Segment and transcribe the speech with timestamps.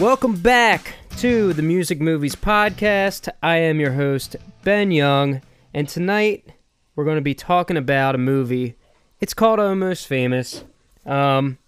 [0.00, 3.28] Welcome back to the Music Movies Podcast.
[3.42, 4.34] I am your host,
[4.64, 5.42] Ben Young,
[5.74, 6.54] and tonight
[6.96, 8.76] we're going to be talking about a movie.
[9.20, 10.64] It's called Almost Famous.
[11.04, 11.58] Um,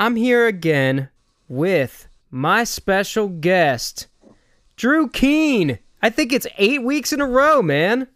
[0.00, 1.10] I'm here again
[1.48, 4.08] with my special guest,
[4.74, 5.78] Drew Keane.
[6.02, 8.08] I think it's eight weeks in a row, man.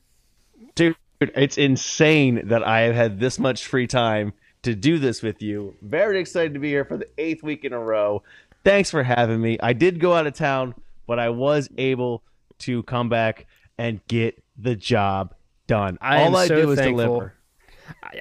[0.74, 4.32] Dude, it's insane that I have had this much free time
[4.62, 5.77] to do this with you.
[5.80, 8.24] Very excited to be here for the eighth week in a row.
[8.64, 9.58] Thanks for having me.
[9.62, 10.74] I did go out of town,
[11.06, 12.22] but I was able
[12.60, 13.46] to come back
[13.78, 15.34] and get the job
[15.66, 15.98] done.
[16.00, 17.04] I All I so do is thankful.
[17.06, 17.34] deliver.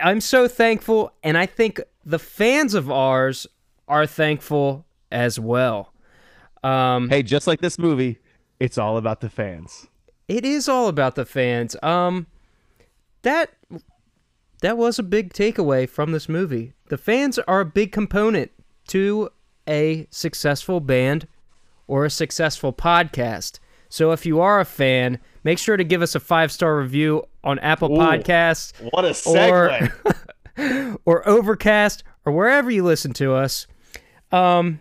[0.02, 3.48] I'm so thankful, and I think the fans of ours
[3.88, 5.92] are thankful as well.
[6.64, 8.20] Um, Hey, just like this movie,
[8.60, 9.88] it's all about the fans.
[10.28, 11.76] it is all about the fans.
[11.84, 12.28] Um,
[13.24, 13.52] that
[14.62, 16.74] that was a big takeaway from this movie.
[16.88, 18.52] The fans are a big component
[18.88, 19.30] to
[19.68, 21.28] a successful band
[21.88, 23.60] or a successful podcast.
[23.90, 27.24] So if you are a fan, make sure to give us a five star review
[27.44, 27.98] on Apple Ooh.
[27.98, 30.98] Podcasts What a Or- segue.
[31.06, 33.68] or Overcast or wherever you listen to us.
[34.32, 34.80] Um,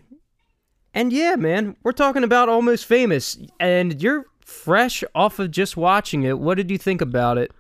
[0.94, 6.22] and yeah, man, we're talking about Almost Famous, and you're fresh off of just watching
[6.22, 6.38] it.
[6.38, 7.52] What did you think about it?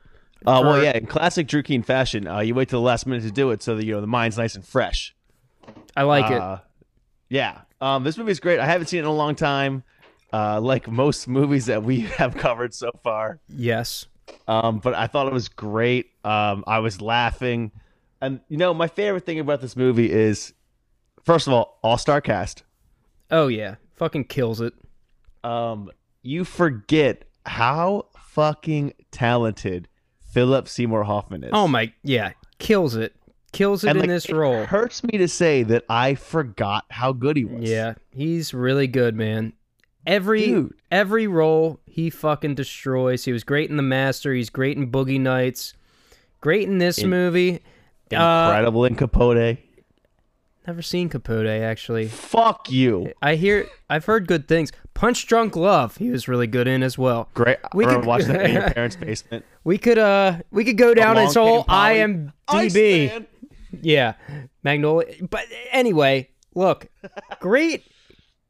[0.46, 3.22] uh, well, yeah, in classic Drew Keane fashion, uh, you wait till the last minute
[3.24, 5.14] to do it so that you know the mind's nice and fresh.
[5.96, 6.40] I like it.
[6.40, 6.58] Uh,
[7.28, 7.60] Yeah.
[7.80, 8.58] Um, this movie is great.
[8.58, 9.82] I haven't seen it in a long time.
[10.32, 13.40] Uh, like most movies that we have covered so far.
[13.48, 14.06] Yes.
[14.48, 16.10] Um, but I thought it was great.
[16.24, 17.72] Um, I was laughing.
[18.20, 20.52] And you know, my favorite thing about this movie is
[21.24, 22.62] first of all, all star cast.
[23.30, 24.72] Oh yeah, fucking kills it.
[25.44, 25.90] Um,
[26.22, 29.88] you forget how fucking talented
[30.32, 31.50] Philip Seymour Hoffman is.
[31.52, 33.15] Oh my, yeah, kills it.
[33.56, 34.64] Kills it and in like, this it role.
[34.64, 37.68] hurts me to say that I forgot how good he was.
[37.68, 39.52] Yeah, he's really good, man.
[40.06, 40.74] Every Dude.
[40.90, 43.24] every role he fucking destroys.
[43.24, 44.32] He was great in The Master.
[44.34, 45.74] He's great in Boogie Nights.
[46.40, 47.60] Great in this In- movie.
[48.12, 49.58] Uh, Incredible in Capote.
[50.66, 52.06] never seen Capote actually.
[52.06, 53.12] Fuck you.
[53.20, 54.70] I hear I've heard good things.
[54.94, 57.28] Punch Drunk Love, he was really good in as well.
[57.34, 57.58] Great.
[57.74, 59.44] We I could- watch that in your parents' basement.
[59.64, 63.26] We could uh we could go down Along his whole IMDb.
[63.82, 64.14] Yeah,
[64.62, 65.14] Magnolia.
[65.28, 66.88] But anyway, look,
[67.40, 67.84] great,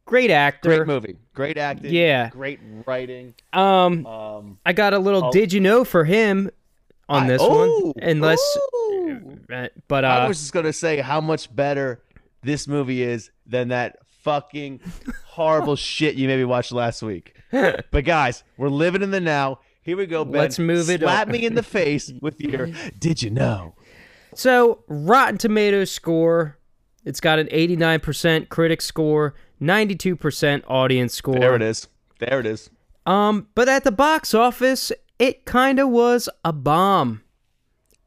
[0.05, 0.77] great actor.
[0.77, 1.17] Great movie.
[1.35, 1.93] Great acting.
[1.93, 2.31] Yeah.
[2.31, 3.35] Great writing.
[3.53, 4.59] Um, Um.
[4.65, 5.27] I got a little.
[5.27, 5.33] Oh.
[5.33, 6.51] Did you know for him
[7.09, 8.03] on I- this oh, one?
[8.03, 8.59] Unless,
[9.53, 12.03] uh, but I uh, was just gonna say how much better
[12.43, 14.81] this movie is than that fucking
[15.25, 17.35] horrible shit you maybe watched last week.
[17.51, 19.61] But guys, we're living in the now.
[19.83, 20.41] Here we go, Ben.
[20.43, 21.33] Let's move it Slap on.
[21.33, 22.67] me in the face with your.
[22.99, 23.75] Did you know?
[24.37, 26.59] So Rotten Tomatoes score.
[27.05, 31.39] It's got an 89% critic score, 92% audience score.
[31.39, 31.89] There it is.
[32.19, 32.69] There it is.
[33.07, 37.23] Um, but at the box office, it kind of was a bomb.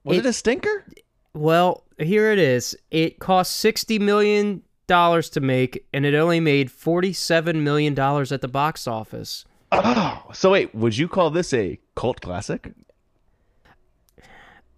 [0.04, 0.86] Was It- it, a stinker?
[1.34, 2.76] Well, here it is.
[2.92, 8.42] It cost sixty million dollars to make, and it only made forty-seven million dollars at
[8.42, 9.46] the box office.
[9.72, 12.72] Oh, so wait, would you call this a cult classic?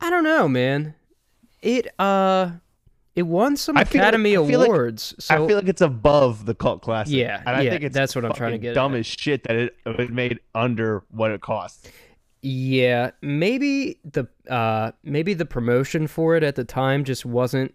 [0.01, 0.95] I don't know, man.
[1.61, 2.51] It uh,
[3.15, 5.13] it won some I feel like- Academy I like- Awards.
[5.19, 7.13] so I feel like it's above the cult classic.
[7.13, 8.99] Yeah, and I yeah, think it's that's what I'm trying to get Dumb at.
[8.99, 11.89] as shit that it, it made under what it cost.
[12.41, 17.73] yeah, maybe the uh, maybe the promotion for it at the time just wasn't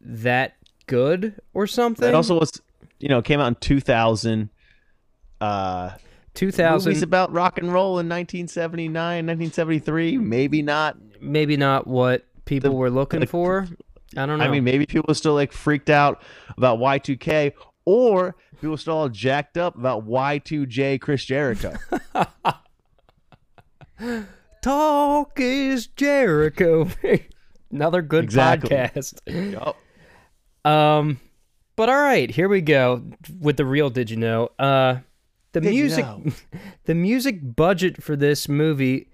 [0.00, 0.54] that
[0.86, 2.08] good or something.
[2.08, 2.52] It also was,
[3.00, 4.48] you know, it came out in 2000.
[5.40, 5.90] Uh,
[6.32, 10.96] two movies about rock and roll in 1979, 1973, maybe not.
[11.20, 13.66] maybe not what people The- were looking the- for.
[14.16, 14.44] I don't know.
[14.44, 16.22] I mean, maybe people were still like freaked out
[16.56, 17.52] about Y2K,
[17.84, 21.74] or people were still all jacked up about Y2J Chris Jericho.
[24.62, 26.88] Talk is Jericho.
[27.70, 28.70] Another good Exactly.
[28.70, 29.20] podcast.
[29.52, 29.76] Yup.
[30.70, 31.20] Um,
[31.76, 33.02] but all right, here we go
[33.40, 33.90] with the real.
[33.90, 34.50] Did you know?
[34.58, 34.98] Uh,
[35.52, 36.24] the Did you music, know?
[36.84, 39.08] the music budget for this movie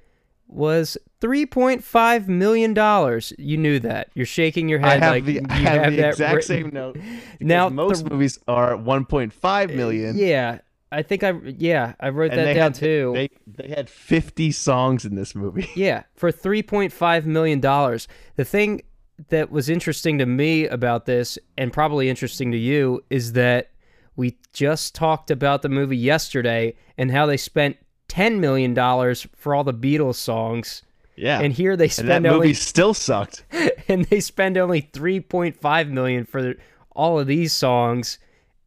[0.47, 3.33] was three point five million dollars.
[3.39, 4.09] You knew that.
[4.13, 6.71] You're shaking your I head have like the, I have have the exact written- same
[6.75, 6.99] note.
[7.41, 10.19] Now, most the- movies are 1.5 uh, million.
[10.19, 10.59] Yeah,
[10.91, 13.13] I think I yeah I wrote and that down had, too.
[13.15, 15.71] They, they had 50 songs in this movie.
[15.77, 18.09] Yeah, for three point five million dollars.
[18.37, 18.83] The thing
[19.29, 23.71] that was interesting to me about this, and probably interesting to you, is that
[24.17, 27.77] we just talked about the movie yesterday and how they spent
[28.09, 30.83] ten million dollars for all the Beatles songs,
[31.17, 31.41] Yeah.
[31.41, 33.45] and here they And that movie only still sucked.
[33.89, 36.55] and they spend only three point five million for
[36.95, 38.19] all of these songs,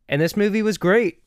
[0.09, 1.21] and this movie was great.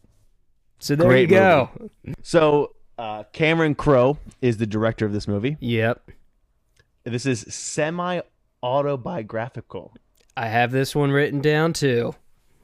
[0.81, 1.91] So there Great you go.
[2.23, 5.57] So uh, Cameron Crowe is the director of this movie.
[5.61, 6.11] Yep.
[7.05, 8.21] This is semi
[8.63, 9.93] autobiographical,
[10.37, 12.15] I have this one written down too.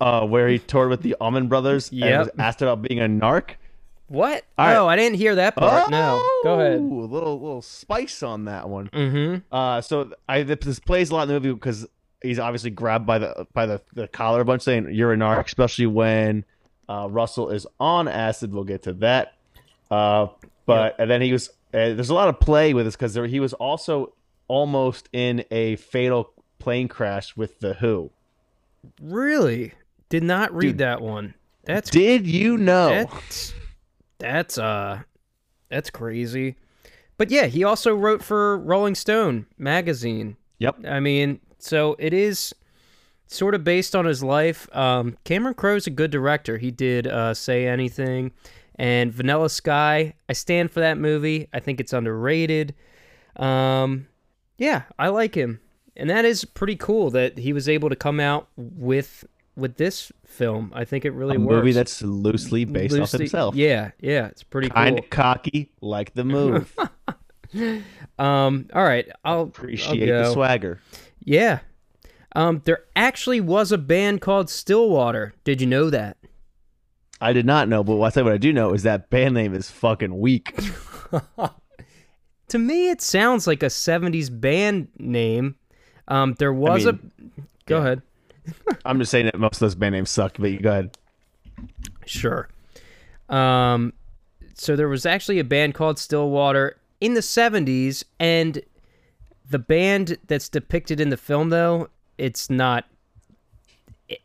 [0.00, 2.18] uh, where he toured with the Allman Brothers and Yep.
[2.20, 3.52] was asked about being a narc.
[4.08, 4.44] What?
[4.58, 4.76] All right.
[4.76, 5.90] Oh, I didn't hear that part.
[5.90, 6.22] no.
[6.42, 6.78] Go ahead.
[6.80, 8.88] Oh, A little little spice on that one.
[8.90, 9.54] Mm-hmm.
[9.54, 11.86] Uh, so I this plays a lot in the movie because
[12.22, 15.46] he's obviously grabbed by the by the, the collar a bunch, saying you're a narc,
[15.46, 16.44] especially when
[16.88, 18.52] uh, Russell is on acid.
[18.52, 19.34] We'll get to that.
[19.90, 20.28] Uh,
[20.66, 23.40] but and then he was uh, there's a lot of play with this because he
[23.40, 24.12] was also
[24.48, 28.10] almost in a fatal plane crash with the Who.
[29.00, 29.72] Really?
[30.08, 30.78] Did not read Dude.
[30.78, 31.34] that one.
[31.64, 32.88] That's Did you know?
[32.88, 33.54] That's
[34.24, 35.02] that's uh
[35.68, 36.56] that's crazy.
[37.16, 40.36] But yeah, he also wrote for Rolling Stone magazine.
[40.58, 40.86] Yep.
[40.86, 42.54] I mean, so it is
[43.26, 44.68] sort of based on his life.
[44.74, 46.58] Um, Cameron Crowe's a good director.
[46.58, 48.32] He did uh, Say Anything
[48.76, 50.14] and Vanilla Sky.
[50.28, 51.48] I stand for that movie.
[51.52, 52.74] I think it's underrated.
[53.36, 54.08] Um,
[54.58, 55.60] yeah, I like him,
[55.96, 59.24] and that is pretty cool that he was able to come out with
[59.56, 60.72] with this film.
[60.74, 61.54] I think it really a works.
[61.54, 63.54] movie that's loosely based off himself.
[63.54, 65.04] Yeah, yeah, it's pretty Kind cool.
[65.04, 66.76] of cocky, like the move.
[68.18, 70.80] Um, all right, I'll Appreciate I'll the swagger.
[71.22, 71.60] Yeah.
[72.34, 75.34] Um, there actually was a band called Stillwater.
[75.44, 76.16] Did you know that?
[77.20, 79.54] I did not know, but what I what I do know is that band name
[79.54, 80.58] is fucking weak.
[82.48, 85.56] To me, it sounds like a '70s band name.
[86.08, 87.40] Um, there was mean, a.
[87.66, 87.82] Go yeah.
[87.82, 88.02] ahead.
[88.84, 90.98] I'm just saying that most of those band names suck, but you go ahead.
[92.06, 92.48] Sure.
[93.28, 93.92] Um,
[94.54, 98.60] so there was actually a band called Stillwater in the 70s, and
[99.48, 101.88] the band that's depicted in the film, though,
[102.18, 102.86] it's not.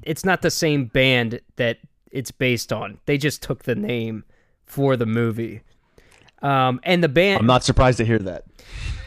[0.03, 1.79] It's not the same band that
[2.11, 2.99] it's based on.
[3.05, 4.25] They just took the name
[4.65, 5.61] for the movie.
[6.41, 8.43] Um, and the band, I'm not surprised to hear that.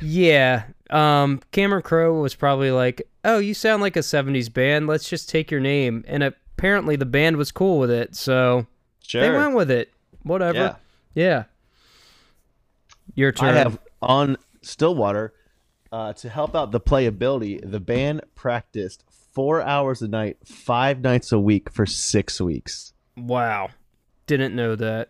[0.01, 0.65] yeah.
[0.93, 4.87] Um, Cameron Crowe was probably like, "Oh, you sound like a '70s band.
[4.87, 8.67] Let's just take your name." And apparently, the band was cool with it, so
[9.03, 9.21] Sure.
[9.23, 9.91] they went with it.
[10.23, 10.59] Whatever.
[10.59, 10.75] Yeah.
[11.15, 11.45] Yeah.
[13.15, 13.55] Your I turn.
[13.57, 15.35] have on Stillwater
[15.91, 17.61] uh, to help out the playability.
[17.69, 22.93] The band practiced four hours a night, five nights a week for six weeks.
[23.17, 23.71] Wow.
[24.27, 25.09] Didn't know that.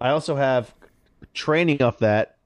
[0.00, 0.74] I also have
[1.34, 2.37] training off that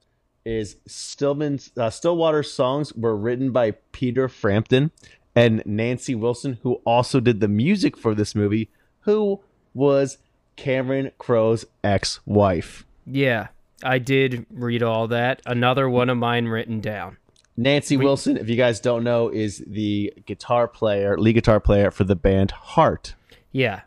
[0.44, 4.90] is Stillman's uh, Stillwater songs were written by Peter Frampton
[5.34, 9.40] and Nancy Wilson, who also did the music for this movie, who
[9.74, 10.18] was
[10.56, 12.84] Cameron Crowe's ex-wife.
[13.06, 13.48] Yeah.
[13.84, 15.42] I did read all that.
[15.44, 17.16] Another one of mine written down.
[17.56, 22.04] Nancy Wilson, if you guys don't know, is the guitar player, lead guitar player for
[22.04, 23.14] the band Heart.
[23.50, 23.82] Yeah.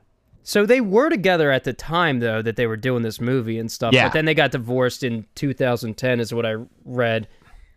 [0.47, 3.71] So they were together at the time though that they were doing this movie and
[3.71, 3.93] stuff.
[3.93, 4.05] Yeah.
[4.05, 6.55] But then they got divorced in 2010 is what I
[6.85, 7.27] read.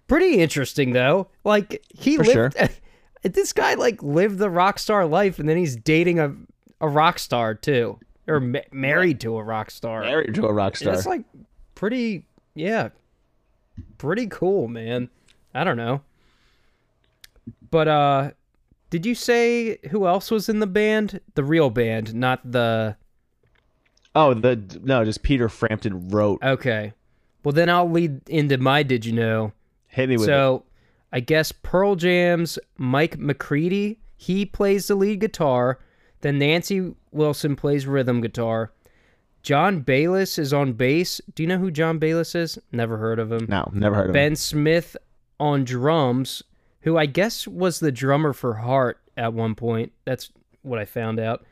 [0.06, 1.28] Pretty interesting though.
[1.44, 2.56] Like he For lived
[3.22, 6.34] this guy like lived the rock star life and then he's dating a
[6.80, 7.98] a rock star too
[8.28, 10.02] or ma- married to a rock star.
[10.02, 10.94] Married to a rock star.
[10.94, 11.24] That's like
[11.74, 12.90] pretty, yeah,
[13.96, 15.08] pretty cool, man.
[15.54, 16.02] I don't know,
[17.70, 18.30] but uh,
[18.90, 21.20] did you say who else was in the band?
[21.34, 22.96] The real band, not the.
[24.14, 26.42] oh, the no, just Peter Frampton wrote.
[26.42, 26.92] Okay,
[27.44, 28.82] well then I'll lead into my.
[28.82, 29.52] Did you know?
[29.86, 30.32] Hit me with it.
[30.32, 30.64] So,
[31.12, 35.78] I guess Pearl Jam's Mike McCready he plays the lead guitar.
[36.20, 38.72] Then Nancy Wilson plays rhythm guitar.
[39.42, 41.20] John Bayless is on bass.
[41.34, 42.58] Do you know who John Bayless is?
[42.72, 43.46] Never heard of him.
[43.48, 44.14] No, never heard of him.
[44.14, 44.96] Ben Smith
[45.38, 46.42] on drums,
[46.80, 49.92] who I guess was the drummer for Heart at one point.
[50.04, 50.30] That's
[50.62, 51.44] what I found out.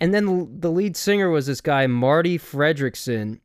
[0.00, 3.40] And then the- lead singer was this guy, Marti Frederiksen.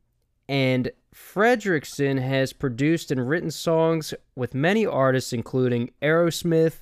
[0.48, 6.80] And Frederiksen has produced and written songs with many artists, including Aerosmith,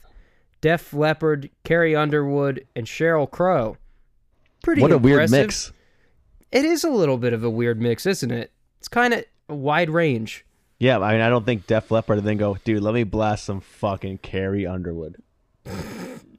[0.61, 3.77] Def Leppard, Carrie Underwood, and Sheryl Crow.
[4.63, 5.73] Pretty What a weird mix.
[6.51, 8.53] It is a little bit of a weird mix, isn't it?
[8.79, 10.45] It's kind of a wide range.
[10.83, 13.45] Yeah, I mean, I don't think Def Leppard and then go, dude, let me blast
[13.45, 15.15] some fucking Carrie Underwood.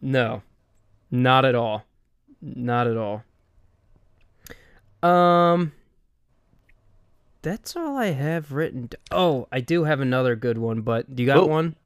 [0.02, 0.42] No,
[1.10, 1.86] not at all.
[2.42, 3.24] Not at all.
[5.02, 5.72] Um,
[7.42, 8.88] that's all I have written.
[8.88, 11.78] d- Oh, I do have another good one, but do you got Oh, one?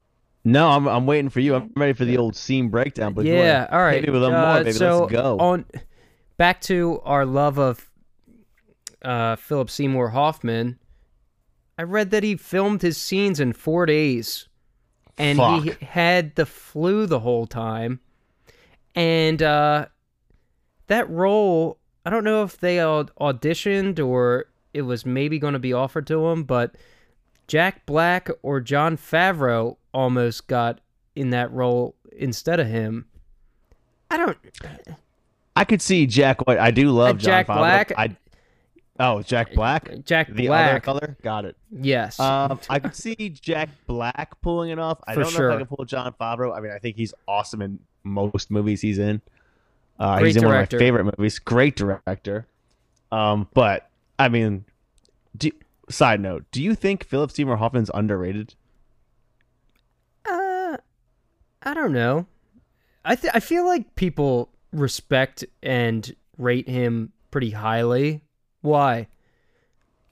[0.44, 1.54] No, I'm, I'm waiting for you.
[1.54, 3.12] I'm ready for the old scene breakdown.
[3.14, 3.94] But if you wanna yeah, all right.
[4.02, 4.72] Hit me with a little Uh, more, baby.
[4.72, 5.38] so Let's go.
[5.38, 5.64] on
[6.36, 7.88] back to our love of
[9.02, 10.80] uh, Philip Seymour Hoffman.
[11.78, 14.48] I read that he filmed his scenes in four days,
[15.16, 18.00] and he had the flu the whole time.
[18.94, 19.86] And uh,
[20.88, 25.58] that role I don't know if they aud- auditioned or it was maybe going to
[25.58, 26.74] be offered to him, but
[27.46, 30.80] Jack Black or Jon Favreau almost got
[31.14, 33.06] in that role instead of him.
[34.10, 34.36] I don't.
[35.54, 36.58] I could see Jack White.
[36.58, 37.56] I do love Uh, John Jack Favreau.
[37.58, 37.92] Black?
[37.98, 38.16] I,
[38.98, 40.04] oh, Jack Black.
[40.04, 40.36] Jack Black.
[40.36, 41.16] The other color.
[41.22, 41.56] Got it.
[41.70, 42.18] Yes.
[42.18, 45.00] Um, I could see Jack Black pulling it off.
[45.06, 45.50] I For don't know sure.
[45.50, 46.56] if I can pull Jon Favreau.
[46.56, 49.20] I mean, I think he's awesome in most movies he's in.
[49.98, 50.48] Uh, he's in director.
[50.48, 51.38] one of my favorite movies.
[51.38, 52.46] Great director.
[53.10, 54.64] Um, but I mean,
[55.36, 55.50] do,
[55.88, 58.54] side note: Do you think Philip Seymour Hoffman's underrated?
[60.28, 60.76] Uh,
[61.62, 62.26] I don't know.
[63.04, 68.22] I th- I feel like people respect and rate him pretty highly.
[68.68, 69.08] Why?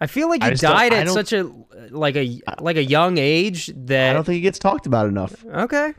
[0.01, 1.51] I feel like he died at such a
[1.91, 5.45] like a like a young age that I don't think he gets talked about enough.
[5.47, 5.95] okay,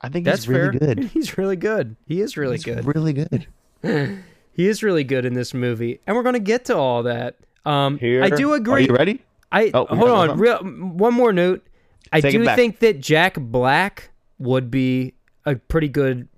[0.00, 0.94] I think that's he's really fair.
[0.94, 1.04] good.
[1.12, 1.96] He's really good.
[2.06, 2.84] He is really He's good.
[2.84, 3.46] Really good.
[4.56, 7.36] He is really good in this movie, and we're gonna get to all that.
[7.66, 8.84] Um, Here, I do agree.
[8.84, 9.22] Are you ready?
[9.52, 10.28] I Oh, hold on.
[10.30, 10.38] one.
[10.38, 11.66] Real, one more note.
[12.10, 15.12] I Take do think that Jack Black would be
[15.44, 16.28] a pretty good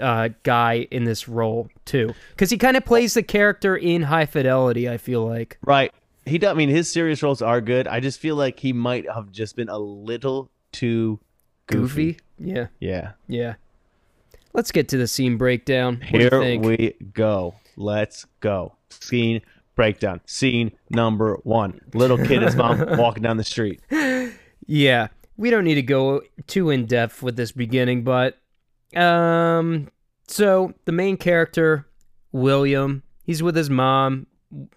[0.00, 4.26] uh, guy in this role too, because he kind of plays the character in High
[4.26, 4.88] Fidelity.
[4.88, 5.58] I feel like.
[5.64, 5.92] Right.
[6.26, 6.50] He does.
[6.50, 7.88] I mean, his serious roles are good.
[7.88, 11.18] I just feel like he might have just been a little too
[11.66, 12.12] goofy.
[12.12, 12.20] Goofy.
[12.38, 13.12] Yeah, Yeah.
[13.26, 13.54] yeah.
[14.52, 16.02] Let's get to the scene breakdown.
[16.10, 17.54] What Here we go.
[17.76, 18.74] Let's go.
[18.88, 19.42] Scene
[19.76, 20.20] breakdown.
[20.26, 21.80] Scene number one.
[21.94, 23.80] Little kid his mom walking down the street.
[24.66, 28.38] Yeah, we don't need to go too in depth with this beginning, but
[28.96, 29.88] um,
[30.26, 31.86] so the main character,
[32.32, 34.26] William, he's with his mom.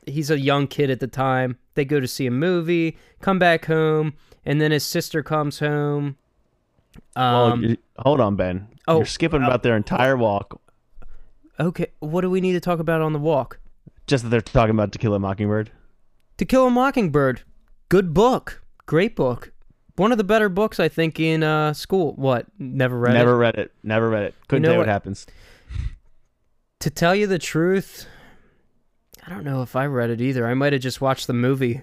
[0.06, 1.58] He's a young kid at the time.
[1.76, 4.14] They go to see a movie, come back home,
[4.46, 6.18] and then his sister comes home.
[7.16, 8.68] Well, Um, you- hold on, Ben.
[8.88, 10.60] oh, You're skipping about their entire walk.
[11.60, 13.60] okay, what do we need to talk about on the walk?
[14.06, 15.72] Just that they're talking about To Kill a Mockingbird.
[16.38, 17.42] To Kill a Mockingbird,
[17.90, 19.53] good book, great book,
[19.96, 22.14] one of the better books I think in uh, school.
[22.14, 22.48] What?
[22.58, 23.20] Never read it.
[23.20, 23.72] Never read it.
[23.84, 24.36] Never read it.
[24.48, 24.92] Couldn't know tell what what?
[24.92, 25.28] happens.
[26.80, 28.08] To tell you the truth,
[29.26, 30.46] I don't know if I read it either.
[30.48, 31.82] I might have just watched the movie.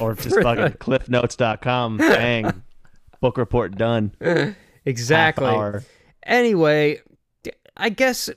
[0.00, 1.98] Or just fucking cliffnotes.com.
[1.98, 2.62] Bang.
[3.20, 4.14] Book report done.
[4.86, 5.80] Exactly.
[6.22, 7.00] Anyway,
[7.76, 8.30] I guess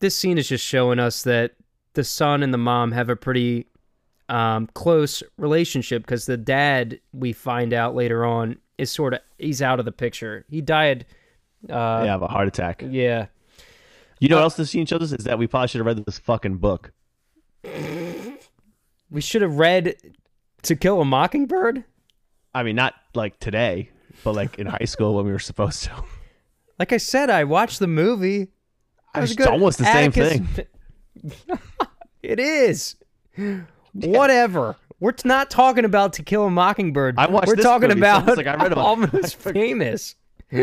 [0.00, 1.52] this scene is just showing us that
[1.94, 3.66] the son and the mom have a pretty
[4.28, 9.62] um, close relationship because the dad, we find out later on, is sort of he's
[9.62, 10.44] out of the picture.
[10.50, 11.06] He died.
[11.68, 12.82] Uh, yeah, have a heart attack.
[12.86, 13.26] yeah.
[14.18, 16.02] You know what else this scene shows us is that we probably should have read
[16.04, 16.90] this fucking book.
[19.10, 19.96] We should have read
[20.62, 21.84] To Kill a Mockingbird.
[22.54, 23.90] I mean, not like today,
[24.24, 25.90] but like in high school when we were supposed to.
[26.78, 28.48] Like I said, I watched the movie.
[29.14, 30.48] I was It's almost the same thing.
[32.22, 32.96] it is.
[34.04, 34.76] Whatever.
[35.00, 37.16] We're not talking about To Kill a Mockingbird.
[37.18, 40.14] I watched We're this talking movie, about it's like I read about- almost famous.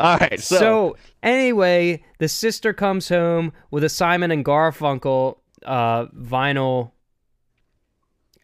[0.00, 6.06] All right, so, So, anyway, the sister comes home with a Simon and Garfunkel uh,
[6.06, 6.90] vinyl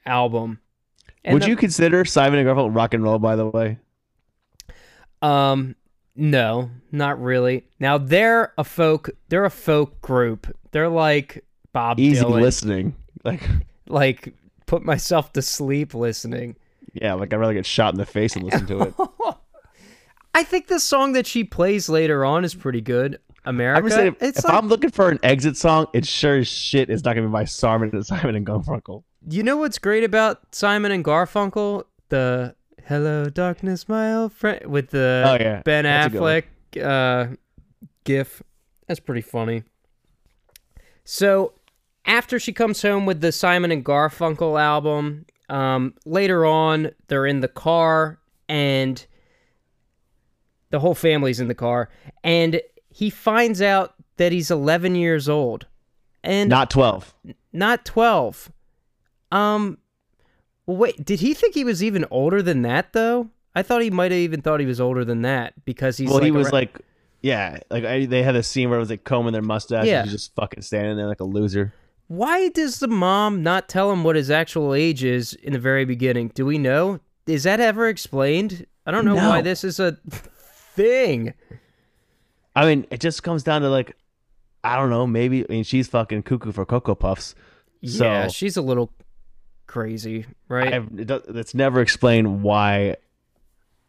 [0.06, 0.60] album.
[1.24, 3.18] And would the- you consider Simon and Garfunkel rock and roll?
[3.18, 3.78] By the way,
[5.22, 5.76] Um,
[6.16, 7.66] no, not really.
[7.78, 9.10] Now they're a folk.
[9.28, 10.46] They're a folk group.
[10.72, 12.40] They're like Bob easy Dylan.
[12.40, 12.96] listening.
[13.22, 13.42] Like,
[13.88, 14.34] Like
[14.66, 16.56] put myself to sleep listening.
[16.92, 18.94] yeah, like I'd rather get shot in the face and listen to it.
[20.34, 23.18] I think the song that she plays later on is pretty good.
[23.44, 23.82] America.
[23.82, 26.90] I'm saying, if, if like I'm looking for an exit song, it sure as shit
[26.90, 29.02] is not gonna be by Simon and Simon and Garfunkel.
[29.28, 31.84] you know what's great about Simon and Garfunkel?
[32.10, 32.54] The
[32.86, 35.62] "Hello Darkness, my old friend" with the Oh, yeah.
[35.62, 36.42] Ben That's a good one.
[36.74, 37.34] Affleck uh,
[38.04, 38.42] gif.
[38.86, 39.64] That's pretty funny.
[41.04, 41.54] So
[42.04, 47.40] after she comes home with the Simon and Garfunkel album, um, later on they're in
[47.40, 49.04] the car and
[50.70, 51.88] the whole family's in the car,
[52.22, 55.66] and he finds out that he's 11 years old
[56.22, 57.14] and Not twelve.
[57.52, 58.52] not 12.
[59.32, 59.78] Um,
[60.66, 63.30] wait, did he think he was even older than that, though?
[63.54, 66.18] I thought he might have even thought he was older than that because he's well,
[66.18, 66.78] like he was ar- like,
[67.20, 69.86] yeah, like I, they had a scene where it was like combing their mustache.
[69.86, 70.02] Yeah.
[70.02, 71.72] and just fucking standing there like a loser.
[72.10, 75.84] Why does the mom not tell him what his actual age is in the very
[75.84, 76.32] beginning?
[76.34, 76.98] Do we know?
[77.28, 78.66] Is that ever explained?
[78.84, 81.34] I don't know why this is a thing.
[82.56, 83.96] I mean, it just comes down to like,
[84.64, 85.44] I don't know, maybe.
[85.44, 87.36] I mean, she's fucking cuckoo for cocoa puffs.
[87.84, 88.90] So yeah, she's a little
[89.68, 90.74] crazy, right?
[90.74, 92.96] I've, it it's never explained why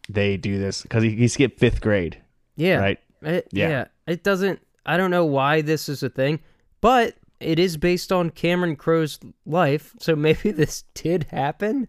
[0.10, 2.22] they do this because he, he skipped fifth grade,
[2.56, 3.00] yeah, right?
[3.24, 3.70] It, Yeah.
[3.70, 3.86] yeah.
[4.06, 4.60] It doesn't.
[4.86, 6.40] I don't know why this is a thing,
[6.82, 11.88] but it is based on Cameron Crowe's life, so maybe this did happen.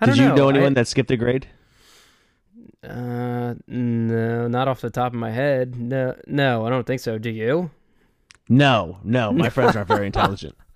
[0.00, 1.46] I Did you know anyone I- that skipped a grade?
[2.82, 5.76] Uh, no, not off the top of my head.
[5.76, 7.16] No, no, I don't think so.
[7.16, 7.70] Do you?
[8.48, 9.30] No, no.
[9.32, 10.56] My friends aren't very intelligent.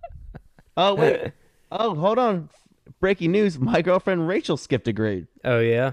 [0.78, 1.32] Oh wait.
[1.72, 2.50] Oh, hold on.
[3.00, 5.26] Breaking news: My girlfriend Rachel skipped a grade.
[5.42, 5.92] Oh yeah.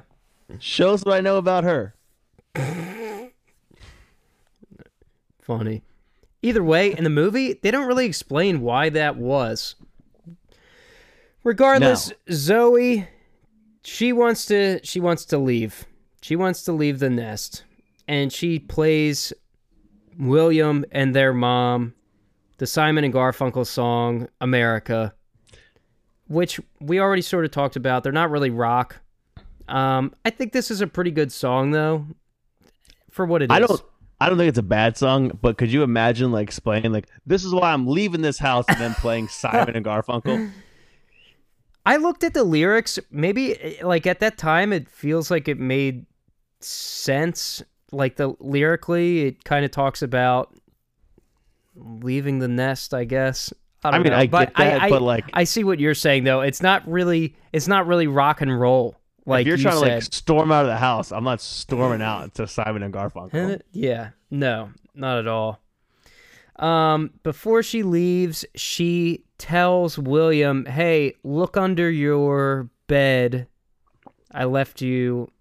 [0.59, 1.95] Shows what I know about her.
[5.41, 5.83] Funny.
[6.43, 9.75] Either way, in the movie, they don't really explain why that was.
[11.43, 13.07] Regardless, Zoe,
[13.83, 15.85] she wants to she wants to leave.
[16.21, 17.63] She wants to leave the nest.
[18.07, 19.33] And she plays
[20.19, 21.95] William and their mom
[22.57, 25.13] the Simon and Garfunkel song America,
[26.27, 28.03] which we already sort of talked about.
[28.03, 29.01] They're not really rock.
[29.67, 32.05] Um, I think this is a pretty good song though
[33.09, 33.55] for what it is.
[33.55, 33.81] I don't.
[34.23, 37.43] I don't think it's a bad song, but could you imagine like explaining like this
[37.43, 40.49] is why I'm leaving this house and then playing Simon and Garfunkel?
[41.85, 42.97] I looked at the lyrics.
[43.11, 46.05] Maybe eh, like at that time, it feels like it made
[46.61, 47.61] sense.
[47.91, 50.55] Like the lyrically, it kind of talks about
[51.75, 52.93] leaving the nest.
[52.93, 53.51] I guess.
[53.83, 54.19] I, don't I mean, know.
[54.19, 56.39] I but get that, I, I, but, like- I see what you're saying though.
[56.39, 57.35] It's not really.
[57.51, 58.95] It's not really rock and roll.
[59.25, 59.87] Like if you're you trying said.
[59.87, 63.61] to like storm out of the house, I'm not storming out to Simon and Garfunkel.
[63.71, 65.59] Yeah, no, not at all.
[66.57, 73.47] Um, before she leaves, she tells William, "Hey, look under your bed.
[74.31, 75.31] I left you.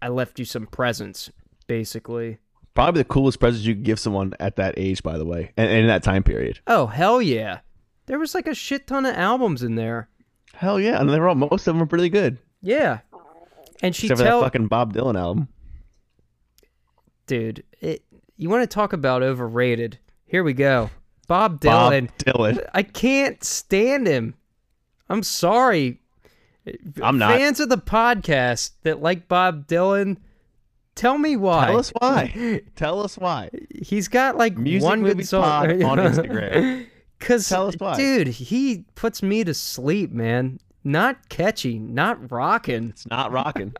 [0.00, 1.30] I left you some presents,
[1.66, 2.38] basically."
[2.74, 5.68] Probably the coolest presents you could give someone at that age, by the way, and,
[5.68, 6.60] and in that time period.
[6.66, 7.60] Oh hell yeah!
[8.06, 10.08] There was like a shit ton of albums in there.
[10.54, 13.00] Hell yeah, and they're all most of them are pretty good, Yeah,
[13.82, 15.48] and she except tell that fucking Bob Dylan album.
[17.26, 18.02] dude, it.
[18.36, 19.98] You want to talk about overrated?
[20.26, 20.90] Here we go.
[21.28, 22.10] Bob Bob Dylan.
[22.18, 22.66] Dylan.
[22.74, 24.34] I can't stand him.
[25.08, 26.00] I'm sorry.
[27.02, 27.36] I'm not.
[27.36, 30.16] Fans of the podcast that like Bob Dylan,
[30.94, 31.66] tell me why.
[31.66, 32.60] Tell us why.
[32.76, 33.50] Tell us why.
[33.82, 36.86] He's got like Music one good song on Instagram.
[37.20, 37.96] Cause, Tell us why.
[37.96, 40.58] dude, he puts me to sleep, man.
[40.84, 42.90] Not catchy, not rocking.
[42.90, 43.74] It's not rocking.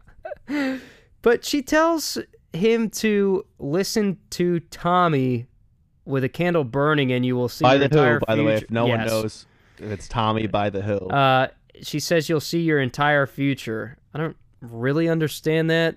[1.22, 2.18] But she tells
[2.52, 5.46] him to listen to Tommy
[6.04, 8.70] with a candle burning, and you will see by the Who, by the way, if
[8.70, 9.46] no one knows,
[9.78, 10.98] it's Tommy by the Who.
[11.08, 11.48] Uh,
[11.80, 13.96] she says you'll see your entire future.
[14.12, 15.96] I don't really understand that.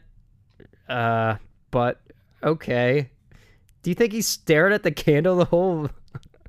[0.88, 1.36] Uh,
[1.72, 2.00] but
[2.42, 3.10] okay.
[3.84, 5.90] Do you think he stared at the candle the whole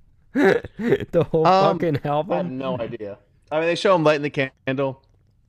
[0.34, 2.32] the whole Um, fucking album?
[2.32, 3.18] I have no idea.
[3.50, 5.02] I mean, they show him lighting the candle.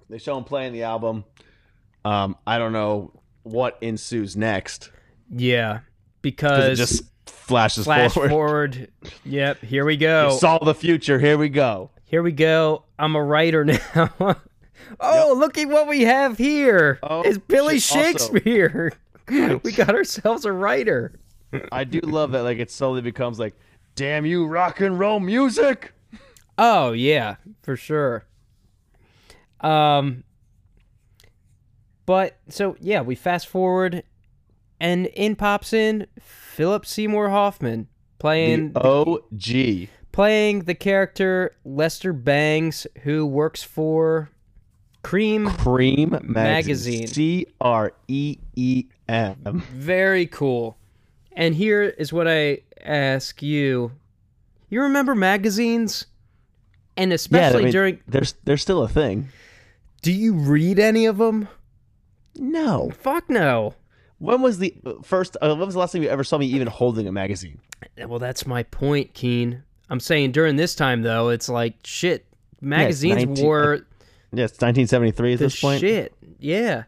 [0.09, 1.25] They show him playing the album.
[2.05, 3.12] Um, I don't know
[3.43, 4.89] what ensues next
[5.29, 5.79] Yeah,
[6.21, 8.29] because it just flashes flash forward.
[8.31, 8.91] forward.
[9.25, 10.31] Yep, here we go.
[10.38, 11.19] saw the future.
[11.19, 11.91] Here we go.
[12.05, 12.85] Here we go.
[12.97, 14.38] I'm a writer now.
[14.99, 16.99] oh, look at what we have here.
[17.03, 18.93] Oh, it's Billy shit, also- Shakespeare.
[19.63, 21.19] we got ourselves a writer.
[21.71, 22.41] I do love that.
[22.43, 23.55] Like it slowly becomes like,
[23.95, 25.93] damn you, rock and roll music.
[26.62, 28.26] Oh yeah, for sure.
[29.62, 30.24] Um
[32.06, 34.04] but so yeah, we fast forward
[34.80, 39.89] and in pops in Philip Seymour Hoffman playing The OG.
[40.12, 44.30] playing the character Lester Bangs who works for
[45.04, 45.48] Creem.
[45.58, 46.34] Creem Magazine.
[46.34, 47.08] magazine.
[47.08, 49.63] C R E E M.
[49.72, 50.78] Very cool.
[51.32, 53.91] And here is what I ask you.
[54.69, 56.06] You remember magazines?
[56.99, 59.29] And Yeah, I especially mean, during there's there's still a thing.
[60.01, 61.47] do you read any of them?
[62.35, 62.91] No.
[62.91, 63.73] Fuck no.
[64.17, 65.38] When was the first?
[65.41, 67.59] Uh, when was the last time you ever saw me even holding a magazine?
[68.05, 69.63] Well, that's my point, Keane.
[69.89, 72.25] I'm saying during this time though, it's like shit.
[72.62, 73.75] Magazines 19 were
[74.33, 75.79] Yeah, it's 1973 at this point.
[75.79, 76.13] shit.
[76.38, 76.83] Yeah.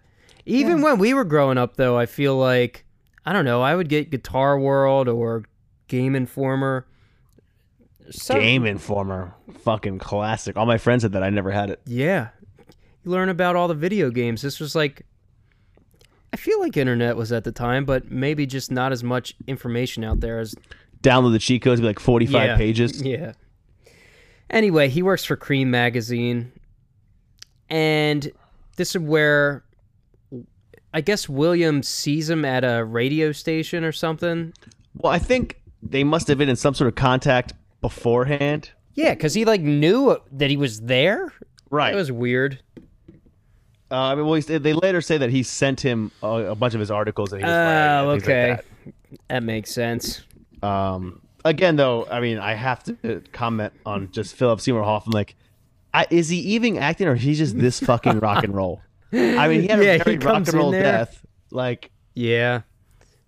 [0.46, 2.84] Even when we were growing up though, I feel like
[3.26, 5.46] I don't know, I would get Guitar World or
[5.88, 6.86] Game Informer.
[8.10, 9.34] Some- Game Informer,
[9.64, 10.58] fucking classic.
[10.58, 11.82] All my friends said that I never had it.
[11.86, 12.30] Yeah.
[13.04, 14.42] You learn about all the video games.
[14.42, 15.06] This was like
[16.34, 20.04] I feel like internet was at the time, but maybe just not as much information
[20.04, 20.56] out there as
[21.04, 22.58] Download the cheat codes, be like 45 Yeah.
[22.58, 23.02] pages.
[23.06, 23.34] Yeah.
[24.50, 26.52] Anyway, he works for Creem Magazine.
[27.70, 28.32] And
[28.78, 29.64] this is where
[30.94, 34.54] I guess William sees him at a radio station or something.
[34.96, 38.72] Well, I think they must have been in some sort of contact beforehand.
[38.94, 41.34] Yeah, because he like knew that he was there.
[41.70, 41.92] Right.
[41.92, 42.62] That was weird.
[43.90, 46.80] Uh, I mean, well, they later say that he sent him a, a bunch of
[46.80, 47.56] his articles that he was Oh,
[48.08, 48.22] writing.
[48.22, 48.50] things like okay.
[49.10, 49.20] that.
[49.30, 50.22] That makes sense.
[50.64, 55.14] Um, again, though, I mean, I have to comment on just Philip Seymour Hoffman.
[55.14, 55.36] Like,
[55.94, 58.82] I, is he even acting, or he's just this fucking rock and roll?
[59.12, 61.26] I mean, he had Yeah, a very rock and roll death.
[61.52, 62.62] Like, Yeah.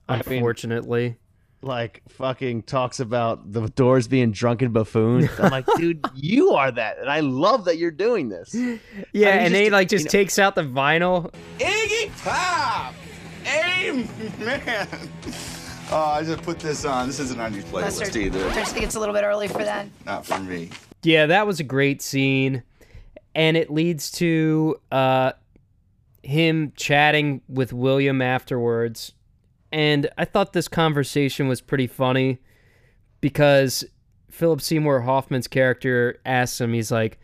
[0.08, 1.18] I mean- Unfortunately.
[1.64, 5.30] Like fucking talks about the doors being drunken buffoons.
[5.40, 8.54] I'm like, dude, you are that, and I love that you're doing this.
[8.54, 11.34] yeah, I mean, and just- then he like just you know- takes out the vinyl.
[11.60, 12.94] Iggy Pop!
[13.48, 14.08] Amen!
[15.92, 17.06] Oh, I just put this on.
[17.06, 18.40] This isn't on your playlist Lester, either.
[18.40, 19.86] don't you think it's a little bit early for that?
[20.08, 20.72] Not for me.
[21.04, 22.64] Yeah, that was a great scene.
[23.36, 25.34] And it leads to uh
[26.24, 29.12] him chatting with William afterwards.
[29.74, 32.38] And I thought this conversation was pretty funny
[33.22, 33.84] because
[34.30, 37.20] Philip Seymour Hoffman's character asks him, he's like,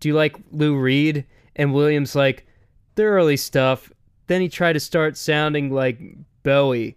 [0.00, 1.24] Do you like Lou Reed?
[1.56, 2.46] And William's like,
[2.94, 3.90] The early stuff.
[4.26, 5.98] Then he tried to start sounding like
[6.42, 6.96] Bowie.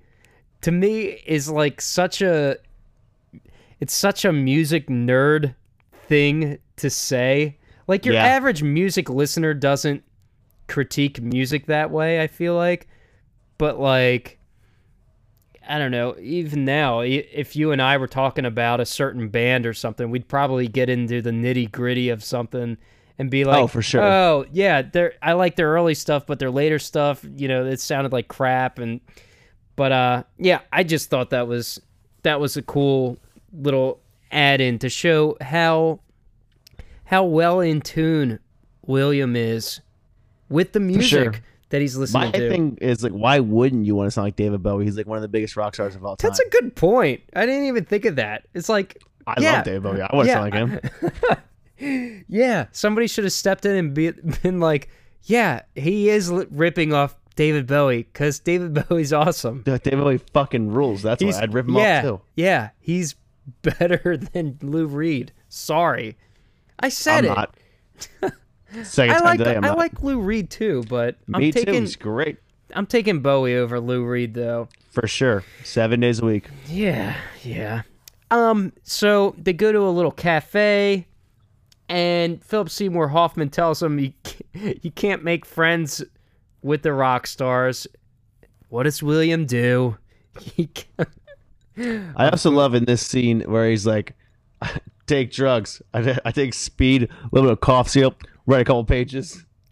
[0.62, 2.58] To me, is like such a
[3.80, 5.56] it's such a music nerd
[6.08, 7.58] thing to say.
[7.88, 8.26] Like your Yeah.
[8.26, 10.04] average music listener doesn't
[10.68, 12.88] critique music that way, I feel like.
[13.58, 14.37] But like
[15.68, 19.66] I don't know, even now, if you and I were talking about a certain band
[19.66, 22.78] or something, we'd probably get into the nitty-gritty of something
[23.20, 24.04] and be like, Oh, for sure.
[24.04, 27.80] Oh, yeah, they're I like their early stuff, but their later stuff, you know, it
[27.80, 29.02] sounded like crap and
[29.76, 31.80] but uh yeah, I just thought that was
[32.24, 33.18] that was a cool
[33.54, 34.00] little
[34.32, 36.00] add in to show how
[37.06, 38.40] how well in tune
[38.86, 39.82] William is
[40.50, 41.42] with the music.
[41.70, 42.50] That he's listening My to.
[42.50, 44.86] My thing is like, why wouldn't you want to sound like David Bowie?
[44.86, 46.30] He's like one of the biggest rock stars of all time.
[46.30, 47.22] That's a good point.
[47.36, 48.48] I didn't even think of that.
[48.54, 50.02] It's like I yeah, love David Bowie.
[50.02, 50.50] I want to Yeah.
[50.50, 50.82] sound like
[51.34, 51.38] him.
[52.28, 54.10] Yeah, somebody should have stepped in and be,
[54.42, 54.90] been like,
[55.24, 60.70] "Yeah, he is ripping off David Bowie because David Bowie's awesome." Dude, David Bowie fucking
[60.72, 61.04] rules.
[61.04, 62.22] That's why I'd rip him yeah, off too.
[62.36, 63.16] Yeah, he's
[63.62, 65.34] better than Lou Reed.
[65.50, 66.18] Sorry,
[66.80, 67.46] I said I'm
[68.24, 68.34] it.
[68.84, 69.78] Second I time like today, I not.
[69.78, 71.60] like Lou Reed too, but I'm Me too.
[71.60, 72.38] taking He's great
[72.74, 74.68] I'm taking Bowie over Lou Reed though.
[74.92, 75.44] for sure.
[75.64, 76.50] Seven days a week.
[76.68, 77.84] Yeah, yeah.
[78.30, 81.08] Um, so they go to a little cafe,
[81.88, 86.04] and Philip Seymour Hoffman tells him you can't, you can't make friends
[86.62, 87.88] with the rock stars.
[88.70, 89.98] What does William do?
[90.56, 90.70] He
[91.80, 94.16] I also love in this scene where he's like,
[95.08, 95.82] "Take drugs.
[95.94, 99.46] I, I take speed, a little bit of cough syrup, write a couple pages."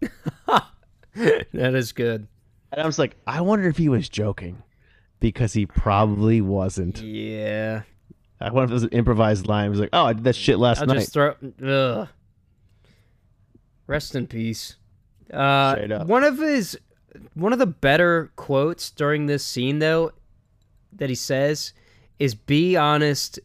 [1.16, 2.28] that is good.
[2.70, 4.62] And I was like, I wonder if he was joking,
[5.18, 7.00] because he probably wasn't.
[7.00, 7.82] Yeah,
[8.40, 9.64] I wonder if it was an improvised line.
[9.64, 11.34] He was like, "Oh, I did that shit last I'll night." just throw.
[11.64, 12.08] Ugh.
[13.86, 14.76] Rest in peace.
[15.32, 16.06] Uh, Straight up.
[16.06, 16.78] one of his,
[17.34, 20.12] one of the better quotes during this scene, though,
[20.92, 21.72] that he says,
[22.18, 23.38] is "Be honest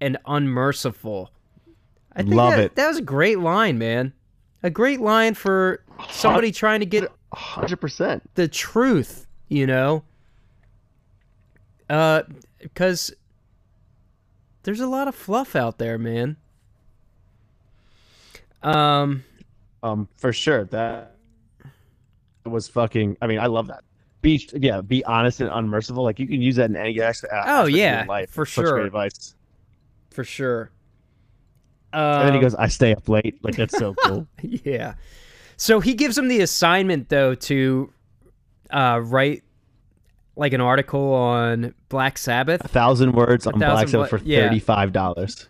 [0.00, 1.30] and unmerciful."
[2.12, 2.74] I think Love that, it.
[2.76, 4.12] That was a great line, man.
[4.66, 8.28] A great line for somebody trying to get Hundred percent.
[8.34, 10.02] the truth, you know?
[11.88, 12.22] Uh,
[12.60, 13.14] because
[14.64, 16.36] there's a lot of fluff out there, man.
[18.64, 19.22] Um,
[19.84, 20.64] Um, for sure.
[20.64, 21.14] That
[22.44, 23.18] was fucking.
[23.22, 23.84] I mean, I love that.
[24.22, 26.02] Be yeah, be honest and unmerciful.
[26.02, 27.32] Like you can use that in any aspect.
[27.32, 28.30] Oh, aspect of your yeah, life.
[28.30, 28.72] for Such sure.
[28.72, 29.36] great advice.
[30.10, 30.70] for sure.
[31.96, 34.26] And then he Um, goes, "I stay up late." Like that's so cool.
[34.42, 34.94] yeah.
[35.56, 37.92] So he gives him the assignment though to
[38.70, 39.42] uh, write
[40.36, 42.64] like an article on Black Sabbath.
[42.64, 44.46] A thousand words on thousand Black Sabbath for yeah.
[44.46, 45.48] thirty-five dollars.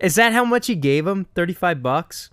[0.00, 1.26] Is that how much he gave him?
[1.34, 2.30] Thirty-five bucks.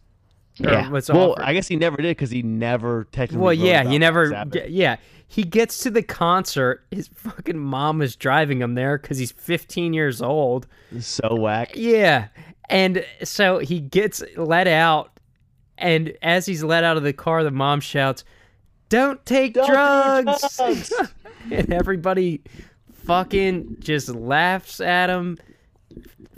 [0.58, 0.90] Yeah.
[0.90, 1.44] what's well, offered?
[1.44, 3.44] I guess he never did because he never technically.
[3.44, 4.46] Well, yeah, you never.
[4.68, 6.86] Yeah, he gets to the concert.
[6.92, 10.68] His fucking mom is driving him there because he's 15 years old.
[11.00, 11.72] So whack.
[11.76, 12.28] Yeah,
[12.70, 15.20] and so he gets let out,
[15.78, 18.24] and as he's let out of the car, the mom shouts,
[18.90, 20.94] "Don't take Don't drugs!" drugs.
[21.52, 22.42] and everybody
[22.94, 25.38] fucking just laughs at him.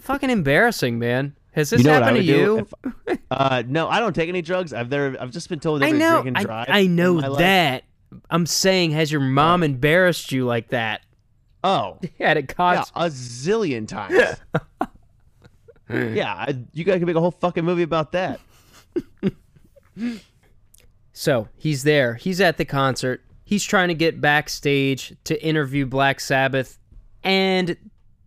[0.01, 1.35] Fucking embarrassing, man.
[1.51, 2.67] Has this You know happened to you?
[3.07, 4.73] If- uh, no, I don't take any drugs.
[4.73, 5.19] I've never.
[5.19, 6.21] I've just been told that I know.
[6.21, 6.67] drink and I, drive.
[6.69, 7.39] I know in life.
[7.39, 7.83] that.
[8.29, 11.01] I'm saying, has your mom embarrassed you like that
[11.63, 14.37] Oh, at a yeah, a zillion times.
[15.89, 18.39] yeah, I, you guys can make a whole fucking movie about that.
[21.13, 22.15] So he's there.
[22.15, 23.23] He's at the concert.
[23.43, 26.77] He's trying to get backstage to interview Black Sabbath,
[27.23, 27.75] and